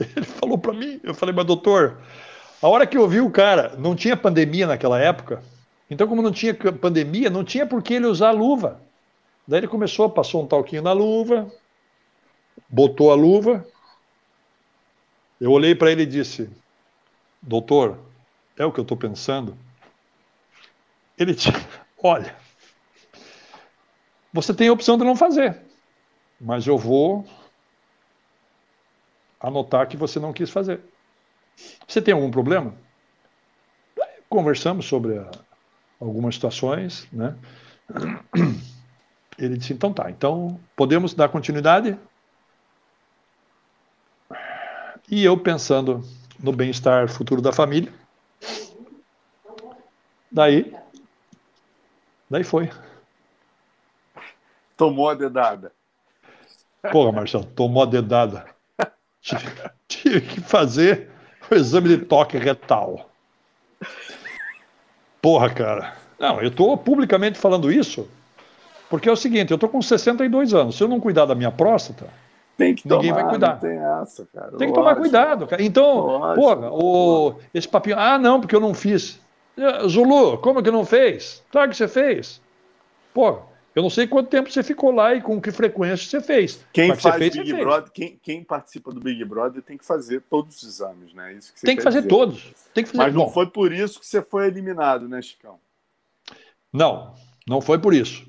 [0.16, 1.96] Ele falou para mim, eu falei, mas doutor,
[2.62, 5.42] a hora que eu vi o cara, não tinha pandemia naquela época,
[5.90, 8.80] então como não tinha pandemia, não tinha por que ele usar luva.
[9.46, 11.50] Daí ele começou, passou um talquinho na luva,
[12.68, 13.66] botou a luva.
[15.40, 16.48] Eu olhei para ele e disse:
[17.42, 17.98] Doutor,
[18.56, 19.56] é o que eu estou pensando?
[21.18, 21.48] Ele disse:
[22.02, 22.36] Olha,
[24.32, 25.60] você tem a opção de não fazer,
[26.40, 27.26] mas eu vou
[29.40, 30.80] anotar que você não quis fazer.
[31.86, 32.74] Você tem algum problema?
[34.28, 35.30] Conversamos sobre a,
[36.00, 37.36] algumas situações, né?
[39.38, 41.98] Ele disse: então tá, então podemos dar continuidade?
[45.10, 46.04] E eu pensando
[46.38, 47.92] no bem-estar futuro da família.
[50.30, 50.72] Daí,
[52.30, 52.70] daí foi.
[54.76, 55.72] Tomou a dedada.
[56.92, 58.46] Porra, Marcelo, tomou a dedada.
[59.20, 59.46] tive,
[59.88, 61.10] tive que fazer
[61.50, 63.10] o exame de toque retal.
[65.20, 65.94] Porra, cara.
[66.18, 68.08] Não, eu estou publicamente falando isso
[68.90, 70.76] porque é o seguinte, eu estou com 62 anos.
[70.76, 72.08] Se eu não cuidar da minha próstata,
[72.56, 73.60] tem que ninguém tomar, vai cuidar.
[73.60, 74.28] tem essa.
[74.58, 75.62] Tem que tomar cuidado, cara.
[75.62, 79.20] Então, porra, o, esse papinho, ah, não, porque eu não fiz.
[79.86, 81.40] Zulu, como que não fez?
[81.52, 82.42] Claro que você fez.
[83.14, 83.38] Pô,
[83.74, 86.66] eu não sei quanto tempo você ficou lá e com que frequência você fez.
[86.72, 90.56] Quem faz fez, Big Brother, quem, quem, participa do Big Brother tem que fazer todos
[90.56, 91.34] os exames, né?
[91.34, 92.08] Isso que tem que fazer dizer.
[92.08, 92.52] todos.
[92.74, 93.04] Tem que fazer.
[93.04, 95.60] Mas não Bom, foi por isso que você foi eliminado, né, Chicão?
[96.72, 97.14] Não,
[97.46, 98.26] não foi por isso.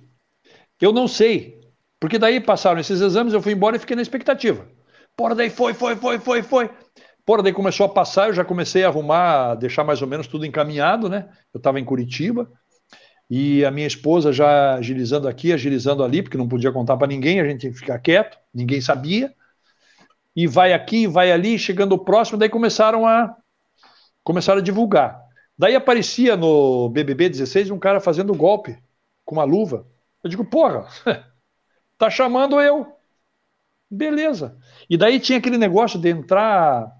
[0.80, 1.60] Eu não sei.
[2.00, 4.68] Porque daí passaram esses exames, eu fui embora e fiquei na expectativa.
[5.16, 6.70] Porra, daí foi, foi, foi, foi, foi.
[7.26, 10.46] Porra, daí começou a passar, eu já comecei a arrumar, deixar mais ou menos tudo
[10.46, 11.30] encaminhado, né?
[11.54, 12.52] Eu estava em Curitiba
[13.34, 17.40] e a minha esposa já agilizando aqui, agilizando ali, porque não podia contar para ninguém,
[17.40, 19.34] a gente tinha que ficar quieto, ninguém sabia.
[20.36, 23.34] E vai aqui, vai ali, chegando próximo, daí começaram a
[24.22, 25.18] começaram a divulgar.
[25.58, 28.78] Daí aparecia no BBB 16 um cara fazendo golpe
[29.24, 29.88] com uma luva.
[30.22, 30.86] Eu digo, porra,
[31.98, 32.86] tá chamando eu.
[33.90, 34.58] Beleza.
[34.90, 36.92] E daí tinha aquele negócio de entrar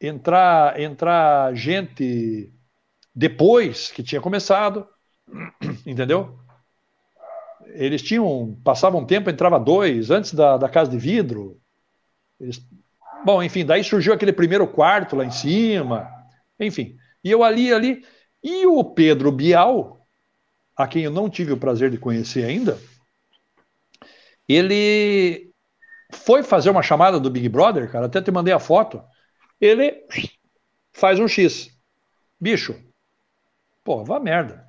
[0.00, 2.50] entrar entrar gente
[3.14, 4.88] depois que tinha começado,
[5.86, 6.38] entendeu?
[7.66, 11.60] Eles tinham passavam um tempo, entrava dois antes da, da casa de vidro.
[12.38, 12.60] Eles,
[13.24, 16.10] bom, enfim, daí surgiu aquele primeiro quarto lá em cima,
[16.58, 16.96] enfim.
[17.24, 18.04] E eu ali ali
[18.42, 20.06] e o Pedro Bial,
[20.76, 22.78] a quem eu não tive o prazer de conhecer ainda,
[24.48, 25.52] ele
[26.12, 29.02] foi fazer uma chamada do Big Brother, cara, até te mandei a foto.
[29.60, 30.04] Ele
[30.92, 31.70] faz um X.
[32.40, 32.74] Bicho,
[33.84, 34.66] pô, vá merda.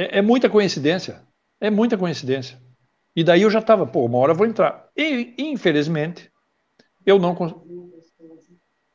[0.00, 1.20] É, é muita coincidência.
[1.60, 2.58] É muita coincidência.
[3.14, 4.88] E daí eu já tava, pô, uma hora eu vou entrar.
[4.96, 6.30] E, infelizmente,
[7.04, 7.36] eu não,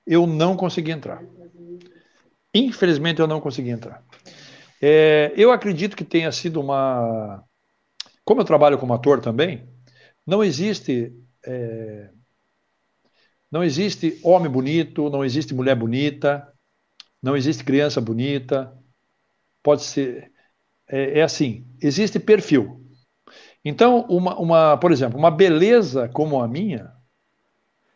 [0.07, 1.23] eu não consegui entrar.
[2.51, 4.03] Infelizmente, eu não consegui entrar.
[4.81, 7.43] É, eu acredito que tenha sido uma.
[8.23, 9.69] Como eu trabalho como ator também,
[10.25, 11.13] não existe.
[11.45, 12.09] É,
[13.51, 16.51] não existe homem bonito, não existe mulher bonita,
[17.21, 18.75] não existe criança bonita.
[19.61, 20.31] Pode ser.
[20.87, 22.81] É, é assim: existe perfil.
[23.63, 26.91] Então, uma, uma, por exemplo, uma beleza como a minha,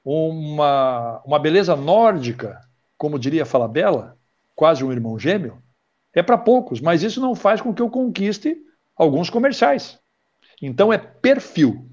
[0.04, 2.60] uma, uma beleza nórdica,
[2.98, 4.18] como diria Falabella,
[4.56, 5.62] quase um irmão gêmeo,
[6.14, 8.58] é para poucos, mas isso não faz com que eu conquiste
[8.96, 10.00] alguns comerciais.
[10.62, 11.88] Então é perfil.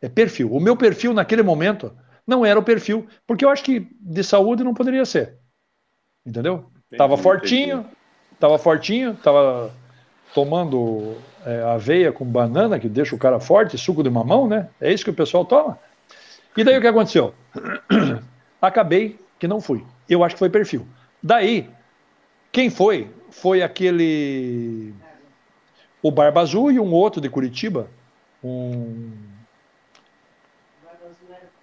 [0.00, 0.52] É perfil.
[0.52, 1.96] O meu perfil naquele momento
[2.26, 5.38] não era o perfil, porque eu acho que de saúde não poderia ser.
[6.24, 6.70] Entendeu?
[6.86, 7.96] Entendi, tava fortinho, entendi.
[8.40, 9.72] tava fortinho, tava
[10.34, 14.68] tomando é, aveia com banana, que deixa o cara forte, suco de mamão, né?
[14.80, 15.78] É isso que o pessoal toma.
[16.56, 17.34] E daí o que aconteceu?
[18.60, 19.84] Acabei que não fui.
[20.08, 20.86] Eu acho que foi perfil.
[21.22, 21.68] Daí,
[22.50, 23.10] quem foi?
[23.30, 24.92] Foi aquele.
[26.02, 27.88] O Barba Azul e um outro de Curitiba.
[28.42, 29.12] Um...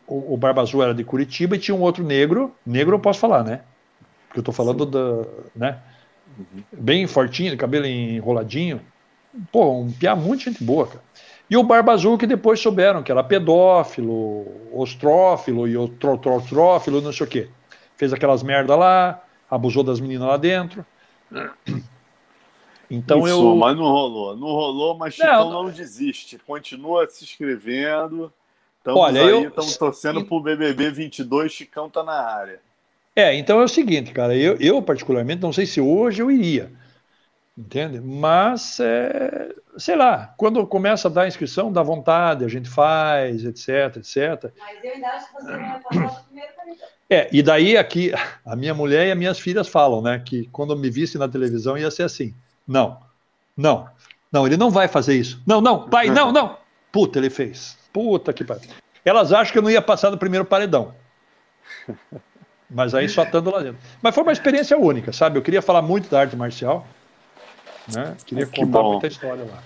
[0.07, 2.55] O, o Barba Azul era de Curitiba e tinha um outro negro.
[2.65, 3.61] Negro eu posso falar, né?
[4.27, 4.91] Porque eu tô falando Sim.
[4.91, 5.27] da.
[5.55, 5.79] Né?
[6.39, 6.63] Uhum.
[6.71, 8.81] Bem fortinho, cabelo enroladinho.
[9.51, 11.03] Pô, um piá muito gente boa, cara.
[11.49, 17.25] E o Barba Azul, que depois souberam que era pedófilo, ostrófilo e otrotrófilo, não sei
[17.25, 17.49] o quê.
[17.97, 20.85] Fez aquelas merda lá, abusou das meninas lá dentro.
[22.91, 23.55] Então Isso, eu.
[23.55, 24.35] Mas não rolou.
[24.35, 26.39] Não rolou, mas Chicão não, não desiste.
[26.39, 28.33] Continua se inscrevendo.
[28.79, 31.51] Estamos Olha, aí, estamos torcendo para o BBB 22.
[31.51, 32.59] Chicão tá na área.
[33.19, 34.33] É, então é o seguinte, cara.
[34.33, 36.71] Eu, eu, particularmente, não sei se hoje eu iria.
[37.57, 37.99] Entende?
[37.99, 43.97] Mas, é, sei lá, quando começa a dar inscrição, dá vontade, a gente faz, etc,
[43.97, 44.53] etc.
[44.57, 46.53] Mas eu ainda acho que você vai passar o primeiro
[47.09, 48.13] É, e daí aqui,
[48.45, 51.77] a minha mulher e as minhas filhas falam, né, que quando me visse na televisão
[51.77, 52.33] ia ser assim.
[52.65, 53.01] Não,
[53.57, 53.89] não,
[54.31, 55.43] não, ele não vai fazer isso.
[55.45, 56.57] Não, não, pai, não, não.
[56.89, 57.77] Puta, ele fez.
[57.91, 58.69] Puta que pariu.
[59.03, 60.93] Elas acham que eu não ia passar no primeiro paredão.
[62.69, 63.79] Mas aí só estando lá dentro.
[64.01, 65.37] Mas foi uma experiência única, sabe?
[65.37, 66.85] Eu queria falar muito da arte marcial.
[67.93, 68.15] Né?
[68.25, 68.91] Queria que contar bom.
[68.91, 69.63] muita história lá.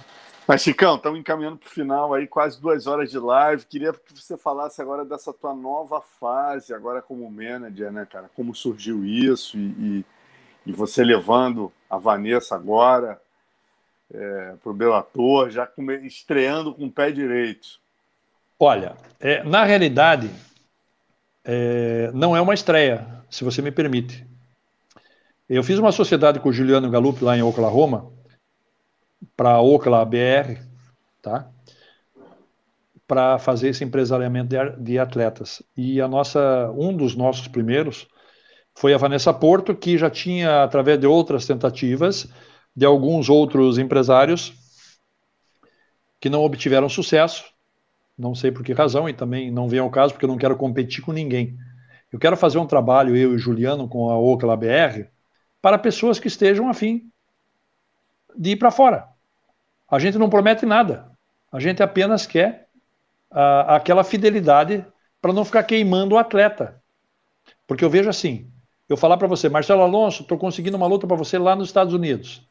[0.48, 3.66] Mas, Chicão, estamos encaminhando para o final aí, quase duas horas de live.
[3.66, 8.30] Queria que você falasse agora dessa tua nova fase, agora como manager, né, cara?
[8.36, 10.06] Como surgiu isso e, e,
[10.68, 13.22] e você levando a Vanessa agora
[14.14, 15.68] é, para o Bellator, já
[16.04, 17.80] estreando com o pé direito.
[18.60, 20.30] Olha, é, na realidade,
[21.44, 24.26] é, não é uma estreia, se você me permite.
[25.50, 28.12] Eu fiz uma sociedade com o Juliano Galup lá em Oklahoma,
[29.36, 30.60] para a Ocla BR,
[31.22, 31.50] tá?
[33.08, 35.62] Para fazer esse empresariamento de atletas.
[35.76, 38.08] E a nossa, um dos nossos primeiros
[38.76, 42.28] foi a Vanessa Porto, que já tinha, através de outras tentativas,
[42.76, 44.54] de alguns outros empresários
[46.20, 47.53] que não obtiveram sucesso,
[48.18, 50.56] não sei por que razão, e também não vem ao caso, porque eu não quero
[50.56, 51.58] competir com ninguém.
[52.12, 55.08] Eu quero fazer um trabalho, eu e Juliano, com a Ocla BR,
[55.62, 57.10] para pessoas que estejam afim
[58.36, 59.08] de ir para fora.
[59.90, 61.12] A gente não promete nada.
[61.52, 62.68] A gente apenas quer
[63.32, 64.86] uh, aquela fidelidade
[65.22, 66.82] para não ficar queimando o atleta.
[67.66, 68.52] Porque eu vejo assim,
[68.90, 71.94] eu falar para você, Marcelo Alonso, estou conseguindo uma luta para você lá nos Estados
[71.94, 72.46] Unidos.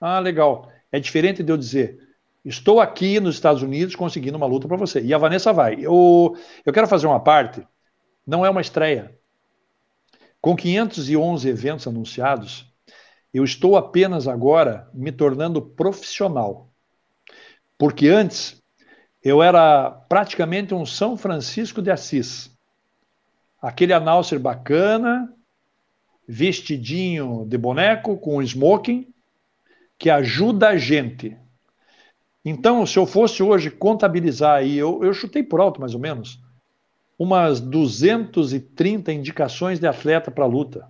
[0.00, 0.70] Ah, legal.
[0.90, 2.05] É diferente de eu dizer,
[2.48, 5.00] estou aqui nos Estados Unidos conseguindo uma luta para você.
[5.00, 5.76] E a Vanessa vai.
[5.80, 7.66] Eu, eu quero fazer uma parte,
[8.26, 9.18] não é uma estreia.
[10.40, 12.72] Com 511 eventos anunciados,
[13.34, 16.70] eu estou apenas agora me tornando profissional.
[17.76, 18.62] Porque antes
[19.22, 22.56] eu era praticamente um São Francisco de Assis.
[23.60, 25.34] Aquele announcer bacana,
[26.28, 29.12] vestidinho de boneco, com smoking,
[29.98, 31.36] que ajuda a gente.
[32.48, 36.40] Então, se eu fosse hoje contabilizar aí, eu, eu chutei por alto mais ou menos,
[37.18, 40.88] umas 230 indicações de atleta para luta.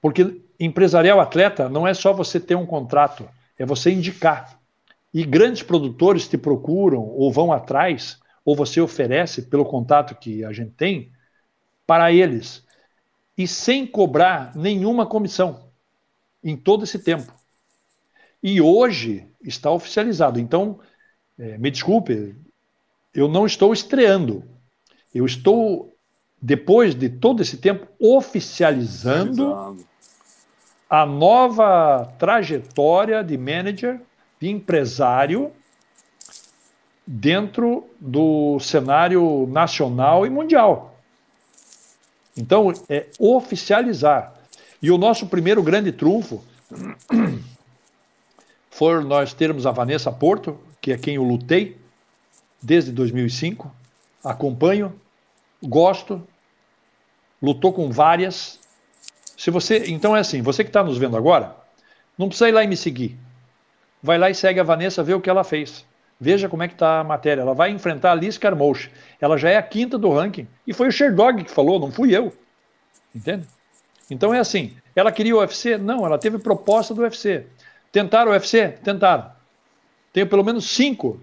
[0.00, 3.28] Porque empresarial atleta não é só você ter um contrato,
[3.58, 4.58] é você indicar.
[5.12, 10.54] E grandes produtores te procuram ou vão atrás, ou você oferece pelo contato que a
[10.54, 11.12] gente tem,
[11.86, 12.64] para eles.
[13.36, 15.68] E sem cobrar nenhuma comissão
[16.42, 17.41] em todo esse tempo.
[18.42, 20.40] E hoje está oficializado.
[20.40, 20.80] Então,
[21.38, 22.34] é, me desculpe,
[23.14, 24.42] eu não estou estreando.
[25.14, 25.94] Eu estou,
[26.40, 29.76] depois de todo esse tempo, oficializando
[30.88, 34.00] a nova trajetória de manager,
[34.40, 35.52] de empresário,
[37.06, 40.98] dentro do cenário nacional e mundial.
[42.36, 44.34] Então, é oficializar.
[44.80, 46.42] E o nosso primeiro grande trunfo
[48.72, 51.76] foi nós termos a Vanessa Porto, que é quem eu lutei
[52.60, 53.70] desde 2005,
[54.24, 54.98] acompanho,
[55.62, 56.26] gosto,
[57.40, 58.58] lutou com várias.
[59.36, 61.54] Se você, então é assim, você que está nos vendo agora,
[62.16, 63.18] não precisa ir lá e me seguir.
[64.02, 65.84] Vai lá e segue a Vanessa, vê o que ela fez.
[66.18, 67.42] Veja como é que está a matéria.
[67.42, 68.90] Ela vai enfrentar a Liz Carmouche.
[69.20, 70.48] Ela já é a quinta do ranking.
[70.66, 72.32] E foi o Sherdog que falou, não fui eu.
[73.14, 73.46] Entende?
[74.10, 74.74] Então é assim.
[74.96, 75.76] Ela queria o UFC?
[75.76, 77.44] Não, ela teve proposta do UFC.
[77.92, 78.68] Tentaram o UFC?
[78.82, 79.30] Tentaram.
[80.12, 81.20] Tenho pelo menos cinco.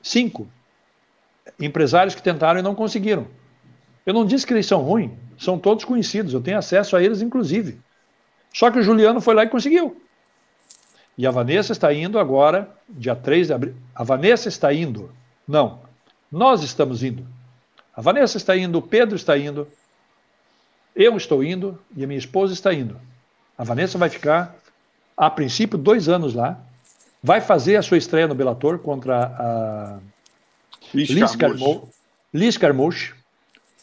[0.00, 0.48] Cinco
[1.58, 3.26] empresários que tentaram e não conseguiram.
[4.04, 5.12] Eu não disse que eles são ruins.
[5.38, 7.80] são todos conhecidos, eu tenho acesso a eles, inclusive.
[8.52, 10.00] Só que o Juliano foi lá e conseguiu.
[11.16, 13.74] E a Vanessa está indo agora, dia 3 de abril.
[13.94, 15.12] A Vanessa está indo.
[15.46, 15.80] Não,
[16.30, 17.26] nós estamos indo.
[17.94, 19.66] A Vanessa está indo, o Pedro está indo,
[20.94, 23.00] eu estou indo e a minha esposa está indo.
[23.56, 24.54] A Vanessa vai ficar,
[25.18, 26.60] a princípio, dois anos lá.
[27.20, 29.98] Vai fazer a sua estreia no Bellator contra a
[30.94, 31.80] Liz, Carmouche.
[32.32, 33.14] Liz Carmouche,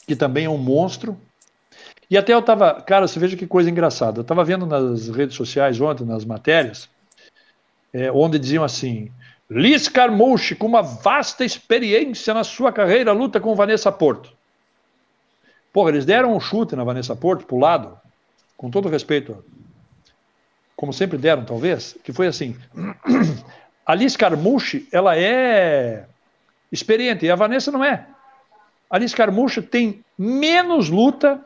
[0.07, 1.17] que também é um monstro.
[2.09, 4.19] E até eu estava, cara, você veja que coisa engraçada.
[4.19, 6.87] Eu estava vendo nas redes sociais ontem, nas matérias,
[7.93, 9.11] é, onde diziam assim:
[9.49, 14.31] Liz Carmouche, com uma vasta experiência na sua carreira, luta com Vanessa Porto.
[15.73, 17.99] Porra, eles deram um chute na Vanessa Porto, pro lado,
[18.55, 19.43] com todo respeito,
[20.76, 22.56] como sempre deram, talvez, que foi assim:
[23.85, 26.06] a Liz Carmouche, ela é
[26.72, 28.07] experiente, e a Vanessa não é.
[28.89, 31.41] A Liz Carmouche tem menos luta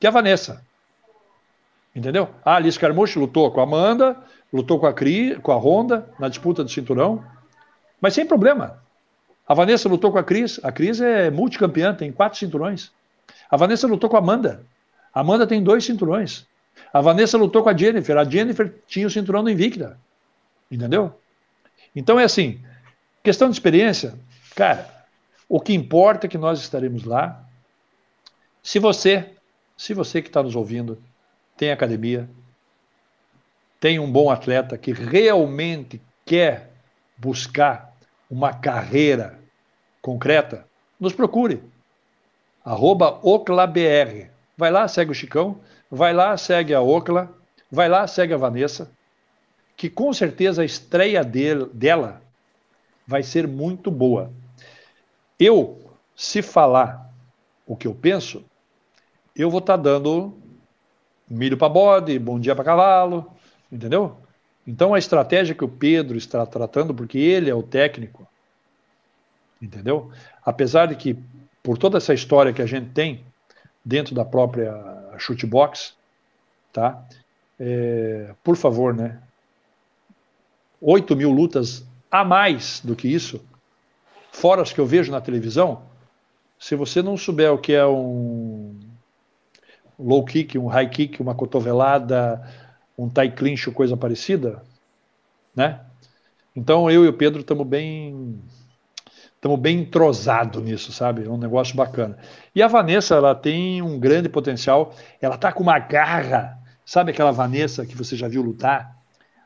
[0.00, 0.64] que a Vanessa.
[1.94, 2.28] Entendeu?
[2.44, 4.16] A Alice Carmouche lutou com a Amanda,
[4.52, 7.22] lutou com a, Cri, com a Honda na disputa do cinturão,
[8.00, 8.82] mas sem problema.
[9.46, 10.58] A Vanessa lutou com a Cris.
[10.64, 12.90] A Cris é multicampeã, tem quatro cinturões.
[13.50, 14.64] A Vanessa lutou com a Amanda.
[15.14, 16.46] A Amanda tem dois cinturões.
[16.92, 18.16] A Vanessa lutou com a Jennifer.
[18.16, 19.98] A Jennifer tinha o cinturão do Invicta.
[20.70, 21.18] Entendeu?
[21.94, 22.60] Então é assim,
[23.22, 24.14] questão de experiência,
[24.54, 24.88] cara,
[25.48, 27.44] o que importa é que nós estaremos lá.
[28.62, 29.30] Se você,
[29.76, 31.02] se você que está nos ouvindo,
[31.56, 32.28] tem academia,
[33.78, 36.70] tem um bom atleta que realmente quer
[37.18, 37.92] buscar
[38.30, 39.38] uma carreira
[40.00, 40.66] concreta,
[40.98, 41.62] nos procure.
[42.64, 44.30] Arroba OclaBR.
[44.56, 45.60] Vai lá, segue o Chicão,
[45.94, 47.30] vai lá, segue a Ocla,
[47.70, 48.90] vai lá, segue a Vanessa,
[49.76, 52.22] que com certeza a estreia dela
[53.06, 54.32] vai ser muito boa.
[55.38, 57.12] Eu, se falar
[57.66, 58.42] o que eu penso,
[59.36, 60.32] eu vou estar tá dando
[61.28, 63.30] milho para bode, bom dia para cavalo,
[63.70, 64.16] entendeu?
[64.66, 68.26] Então a estratégia que o Pedro está tratando, porque ele é o técnico,
[69.60, 70.10] entendeu?
[70.42, 71.18] Apesar de que,
[71.62, 73.26] por toda essa história que a gente tem
[73.84, 75.94] dentro da própria chutebox,
[76.72, 77.04] tá?
[77.58, 79.20] É, por favor, né?
[80.80, 83.40] 8 mil lutas a mais do que isso,
[84.32, 85.82] fora as que eu vejo na televisão,
[86.58, 88.78] se você não souber o que é um
[89.98, 92.42] low kick, um high kick, uma cotovelada,
[92.98, 94.62] um tie clinch ou coisa parecida,
[95.54, 95.80] né?
[96.54, 98.38] Então eu e o Pedro estamos bem
[99.42, 101.24] estamos bem entrosados nisso, sabe?
[101.24, 102.16] É um negócio bacana.
[102.54, 104.94] E a Vanessa, ela tem um grande potencial.
[105.20, 106.56] Ela tá com uma garra,
[106.86, 108.96] sabe aquela Vanessa que você já viu lutar?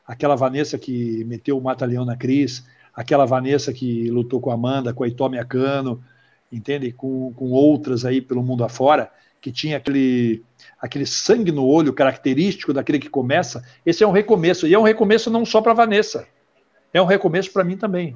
[0.05, 2.63] Aquela Vanessa que meteu o mata-leão na Cris,
[2.93, 6.03] aquela Vanessa que lutou com a Amanda, com a Itomi Akano,
[6.51, 6.91] entende?
[6.91, 9.11] Com, com outras aí pelo mundo afora
[9.41, 10.43] que tinha aquele,
[10.79, 14.67] aquele sangue no olho característico daquele que começa, esse é um recomeço.
[14.67, 16.27] E é um recomeço não só para Vanessa,
[16.93, 18.15] é um recomeço para mim também.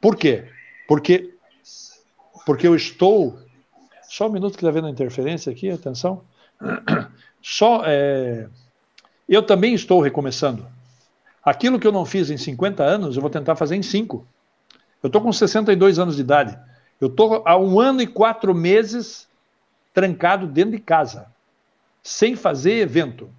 [0.00, 0.46] Por quê?
[0.86, 1.34] Porque,
[2.44, 3.38] porque eu estou.
[4.08, 6.22] Só um minuto que está vendo a interferência aqui, atenção.
[7.42, 7.82] Só.
[7.84, 8.48] É,
[9.28, 10.66] eu também estou recomeçando.
[11.44, 14.26] Aquilo que eu não fiz em 50 anos, eu vou tentar fazer em 5.
[15.02, 16.58] Eu estou com 62 anos de idade.
[17.00, 19.28] Eu estou há um ano e quatro meses
[19.92, 21.26] trancado dentro de casa,
[22.02, 23.30] sem fazer evento.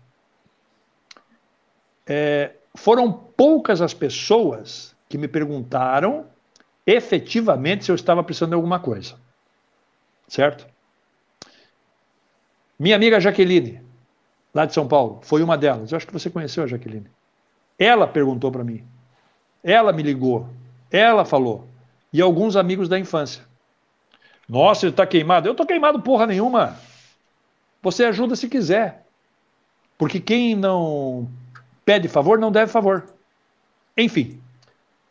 [2.05, 6.25] É, foram poucas as pessoas que me perguntaram
[6.87, 9.15] efetivamente se eu estava precisando de alguma coisa.
[10.25, 10.65] Certo?
[12.79, 13.81] Minha amiga Jaqueline,
[14.53, 15.91] lá de São Paulo, foi uma delas.
[15.91, 17.09] Eu acho que você conheceu a Jaqueline.
[17.77, 18.83] Ela perguntou para mim.
[19.61, 20.49] Ela me ligou.
[20.89, 21.67] Ela falou.
[22.13, 23.43] E alguns amigos da infância.
[24.47, 25.47] Nossa, ele está queimado.
[25.47, 26.79] Eu estou queimado porra nenhuma.
[27.81, 29.05] Você ajuda se quiser.
[29.97, 31.29] Porque quem não
[31.83, 33.05] pede favor não deve favor.
[33.97, 34.41] Enfim,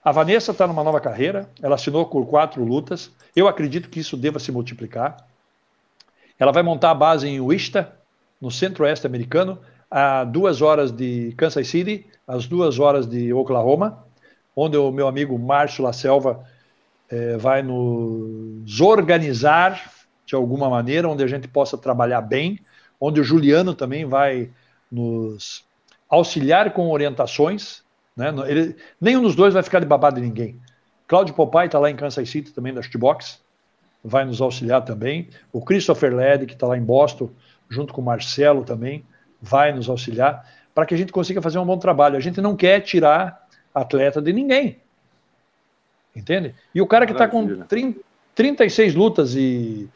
[0.06, 1.50] a Vanessa está numa nova carreira.
[1.60, 3.10] Ela assinou por quatro lutas.
[3.34, 5.16] Eu acredito que isso deva se multiplicar.
[6.38, 7.92] Ela vai montar a base em Wichita,
[8.40, 9.58] no centro-oeste americano,
[9.90, 14.06] a duas horas de Kansas City, às duas horas de Oklahoma,
[14.54, 16.44] onde o meu amigo Márcio La Selva
[17.10, 19.90] é, vai nos organizar
[20.24, 22.60] de alguma maneira, onde a gente possa trabalhar bem,
[23.00, 24.52] onde o Juliano também vai
[24.88, 25.64] nos
[26.08, 27.82] auxiliar com orientações.
[28.16, 28.32] Né?
[28.46, 30.58] Ele, nenhum dos dois vai ficar de babado de ninguém.
[31.06, 33.40] Cláudio Popai está lá em Kansas City também da Shootbox,
[34.02, 35.28] vai nos auxiliar também.
[35.52, 37.30] O Christopher Led, que está lá em Boston,
[37.68, 39.04] junto com o Marcelo também,
[39.40, 42.16] vai nos auxiliar para que a gente consiga fazer um bom trabalho.
[42.16, 44.78] A gente não quer tirar atleta de ninguém.
[46.14, 46.54] Entende?
[46.74, 48.00] E o cara que está com 30,
[48.34, 49.88] 36 lutas e,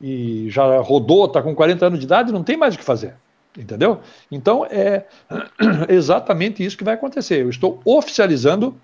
[0.00, 3.14] e já rodou, está com 40 anos de idade, não tem mais o que fazer.
[3.56, 4.00] Entendeu?
[4.30, 5.06] Então é
[5.88, 7.42] exatamente isso que vai acontecer.
[7.42, 8.78] Eu estou oficializando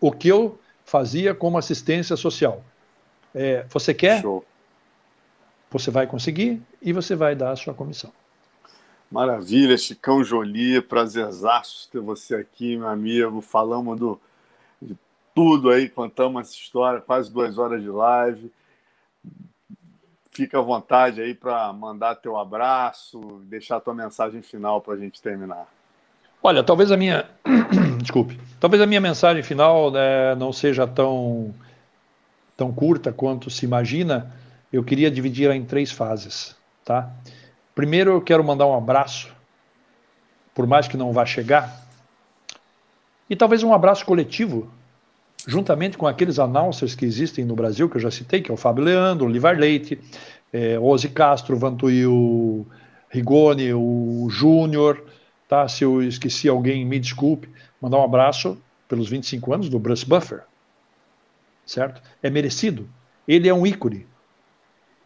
[0.00, 2.62] o que eu fazia como assistência social.
[3.34, 4.22] É, você quer?
[4.22, 4.44] Show.
[5.70, 8.12] Você vai conseguir e você vai dar a sua comissão.
[9.10, 13.40] Maravilha, Chicão Jolie, prazerzaço ter você aqui, meu amigo.
[13.40, 14.20] Falamos do,
[14.80, 14.96] de
[15.34, 18.52] tudo aí, contamos essa história, quase duas horas de live.
[20.34, 25.22] Fica à vontade aí para mandar teu abraço, deixar tua mensagem final para a gente
[25.22, 25.66] terminar.
[26.42, 27.24] Olha, talvez a minha,
[28.02, 31.54] desculpe, talvez a minha mensagem final né, não seja tão
[32.56, 34.34] tão curta quanto se imagina.
[34.72, 37.10] Eu queria dividir em três fases, tá?
[37.74, 39.32] Primeiro, eu quero mandar um abraço,
[40.52, 41.84] por mais que não vá chegar,
[43.30, 44.70] e talvez um abraço coletivo,
[45.46, 48.56] juntamente com aqueles announcers que existem no Brasil, que eu já citei, que é o
[48.56, 49.98] Fábio Leandro, o Livar Leite,
[50.52, 52.66] é, Ozzy Castro, Vantuil
[53.10, 55.04] Rigoni, o Júnior,
[55.48, 55.68] tá?
[55.68, 57.48] Se eu esqueci alguém, me desculpe.
[57.80, 58.56] Mandar um abraço
[58.88, 60.42] pelos 25 anos do Bruce Buffer,
[61.66, 62.00] certo?
[62.22, 62.88] É merecido.
[63.26, 64.06] Ele é um ícone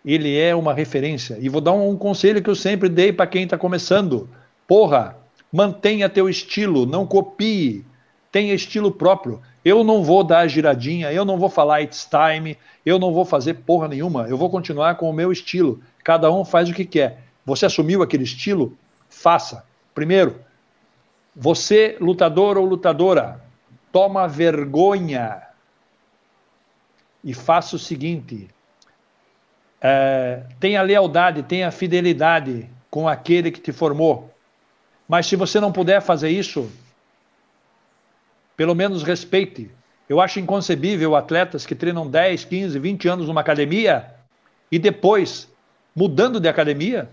[0.05, 1.37] ele é uma referência.
[1.41, 4.29] E vou dar um, um conselho que eu sempre dei para quem está começando.
[4.67, 5.17] Porra,
[5.53, 7.85] mantenha teu estilo, não copie,
[8.31, 9.41] tenha estilo próprio.
[9.65, 13.55] Eu não vou dar giradinha, eu não vou falar it's time, eu não vou fazer
[13.55, 15.81] porra nenhuma, eu vou continuar com o meu estilo.
[16.03, 17.23] Cada um faz o que quer.
[17.45, 18.77] Você assumiu aquele estilo?
[19.09, 19.65] Faça.
[19.95, 20.41] Primeiro,
[21.35, 23.43] você, lutador ou lutadora,
[23.93, 25.43] toma vergonha
[27.23, 28.49] e faça o seguinte:
[29.81, 34.31] é, tenha lealdade, tenha fidelidade com aquele que te formou.
[35.09, 36.71] Mas se você não puder fazer isso,
[38.59, 39.71] pelo menos respeite.
[40.09, 44.13] Eu acho inconcebível atletas que treinam 10, 15, 20 anos numa academia
[44.71, 45.49] e depois,
[45.95, 47.09] mudando de academia,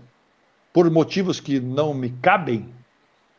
[0.72, 2.68] por motivos que não me cabem,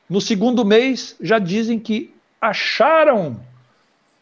[0.10, 3.42] no segundo mês já dizem que acharam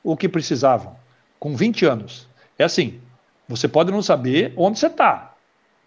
[0.04, 0.96] o que precisavam,
[1.40, 2.28] com 20 anos.
[2.58, 3.00] É assim,
[3.48, 5.36] você pode não saber onde você está,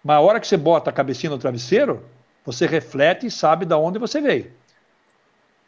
[0.04, 2.04] mas a hora que você bota a cabecinha no travesseiro,
[2.44, 4.52] você reflete e sabe de onde você veio.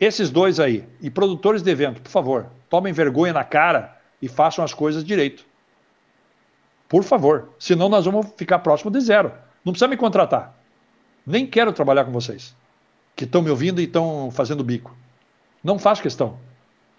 [0.00, 4.64] Esses dois aí, e produtores de evento, por favor, tomem vergonha na cara e façam
[4.64, 5.44] as coisas direito.
[6.88, 9.30] Por favor, senão nós vamos ficar próximo de zero.
[9.62, 10.56] Não precisa me contratar.
[11.26, 12.56] Nem quero trabalhar com vocês,
[13.14, 14.96] que estão me ouvindo e estão fazendo bico.
[15.62, 16.38] Não faço questão.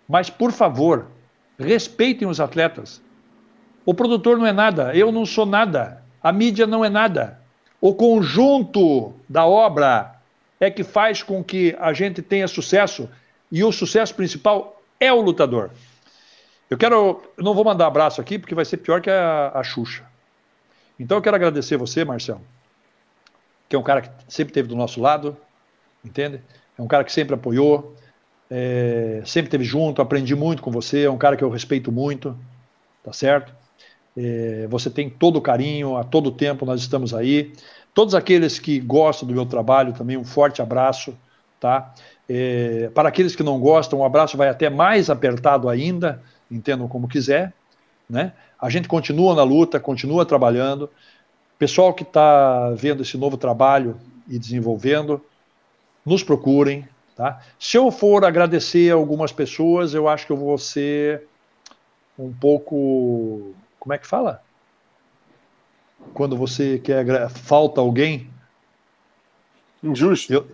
[0.08, 1.08] Mas, por favor,
[1.58, 3.02] respeitem os atletas.
[3.84, 7.42] O produtor não é nada, eu não sou nada, a mídia não é nada.
[7.82, 10.21] O conjunto da obra
[10.62, 13.10] é que faz com que a gente tenha sucesso
[13.52, 15.72] e o sucesso principal é o lutador.
[16.70, 19.64] Eu quero, eu não vou mandar abraço aqui porque vai ser pior que a, a
[19.64, 20.06] Xuxa.
[21.00, 22.42] Então eu quero agradecer você, Marcelo,
[23.68, 25.36] que é um cara que sempre esteve do nosso lado,
[26.06, 26.40] entende?
[26.78, 27.96] É um cara que sempre apoiou,
[28.50, 32.38] é, sempre esteve junto, aprendi muito com você, é um cara que eu respeito muito,
[33.04, 33.52] tá certo?
[34.16, 37.52] É, você tem todo o carinho, a todo tempo nós estamos aí.
[37.94, 41.14] Todos aqueles que gostam do meu trabalho também, um forte abraço.
[41.60, 41.94] Tá?
[42.28, 47.08] É, para aqueles que não gostam, o abraço vai até mais apertado ainda, entendam como
[47.08, 47.54] quiser.
[48.10, 48.34] Né?
[48.60, 50.90] A gente continua na luta, continua trabalhando.
[51.60, 53.98] Pessoal que está vendo esse novo trabalho
[54.28, 55.24] e desenvolvendo,
[56.06, 56.88] nos procurem.
[57.16, 57.42] Tá?
[57.60, 61.28] Se eu for agradecer algumas pessoas, eu acho que eu vou ser
[62.18, 64.42] um pouco como é que fala?
[66.14, 68.28] Quando você quer falta alguém.
[69.84, 70.34] Injusto.
[70.34, 70.48] Eu,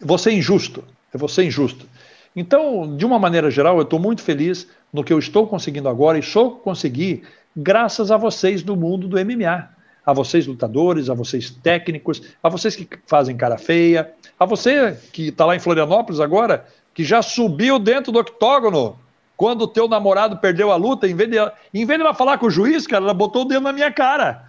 [0.00, 0.84] você é injusto.
[1.12, 1.86] É você injusto.
[2.34, 6.18] Então, de uma maneira geral, eu estou muito feliz no que eu estou conseguindo agora
[6.18, 7.22] e só consegui
[7.56, 9.68] graças a vocês do mundo do MMA.
[10.06, 15.28] A vocês lutadores, a vocês técnicos, a vocês que fazem cara feia, a você que
[15.28, 18.98] está lá em Florianópolis agora, que já subiu dentro do octógono
[19.36, 21.36] quando o teu namorado perdeu a luta, em vez, de,
[21.72, 23.92] em vez de ela falar com o juiz, cara, ela botou o dedo na minha
[23.92, 24.47] cara,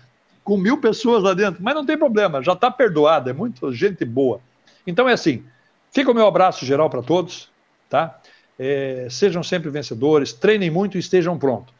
[0.49, 1.61] com mil pessoas lá dentro.
[1.61, 4.41] Mas não tem problema, já está perdoada, é muito gente boa.
[4.87, 5.43] Então é assim,
[5.91, 7.51] fica o meu abraço geral para todos,
[7.87, 8.19] tá?
[8.57, 11.71] É, sejam sempre vencedores, treinem muito e estejam prontos.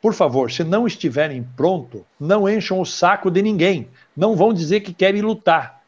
[0.00, 3.86] Por favor, se não estiverem prontos, não encham o saco de ninguém.
[4.16, 5.82] Não vão dizer que querem lutar.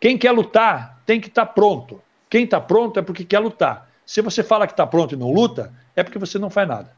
[0.00, 2.00] Quem quer lutar tem que estar tá pronto.
[2.30, 3.90] Quem está pronto é porque quer lutar.
[4.06, 6.90] Se você fala que está pronto e não luta, é porque você não faz nada.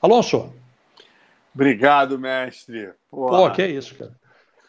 [0.00, 0.54] Alonso.
[1.56, 2.90] Obrigado, mestre.
[3.10, 3.48] Porra.
[3.48, 4.12] Pô, que é isso, cara.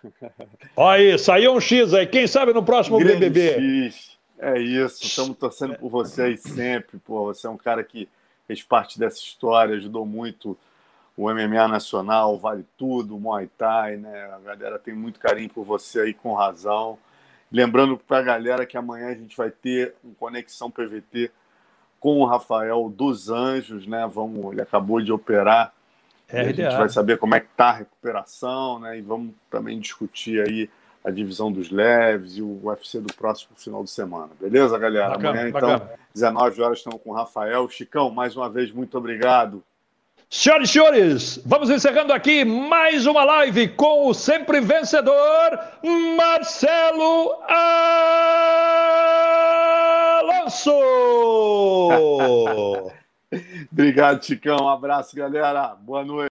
[0.74, 2.08] Olha aí, saiu um X aí.
[2.08, 3.90] Quem sabe no próximo Grande BBB?
[3.90, 4.18] X.
[4.40, 6.98] É isso, estamos torcendo por você aí sempre.
[7.00, 8.08] Pô, você é um cara que
[8.48, 10.58] fez parte dessa história, ajudou muito
[11.18, 14.30] o MMA Nacional, vale tudo, o Muay Thai, né?
[14.32, 16.98] A galera tem muito carinho por você aí, com razão.
[17.52, 21.32] Lembrando para a galera que amanhã a gente vai ter um Conexão PVT
[22.00, 24.10] com o Rafael dos Anjos, né?
[24.10, 25.74] Vamos, ele acabou de operar.
[26.30, 28.98] A gente vai saber como é que tá a recuperação, né?
[28.98, 30.70] E vamos também discutir aí
[31.04, 34.30] a divisão dos leves e o UFC do próximo final de semana.
[34.40, 35.12] Beleza, galera?
[35.12, 35.92] Bacana, Amanhã, então, bacana.
[36.14, 37.70] 19 horas, estamos com o Rafael.
[37.70, 39.64] Chicão, mais uma vez, muito obrigado.
[40.30, 45.58] Senhoras e senhores, vamos encerrando aqui mais uma live com o sempre vencedor
[46.18, 47.42] Marcelo
[50.28, 50.72] Alonso.
[53.72, 54.58] Obrigado, Chicão.
[54.66, 55.76] Um abraço, galera.
[55.76, 56.26] Boa noite.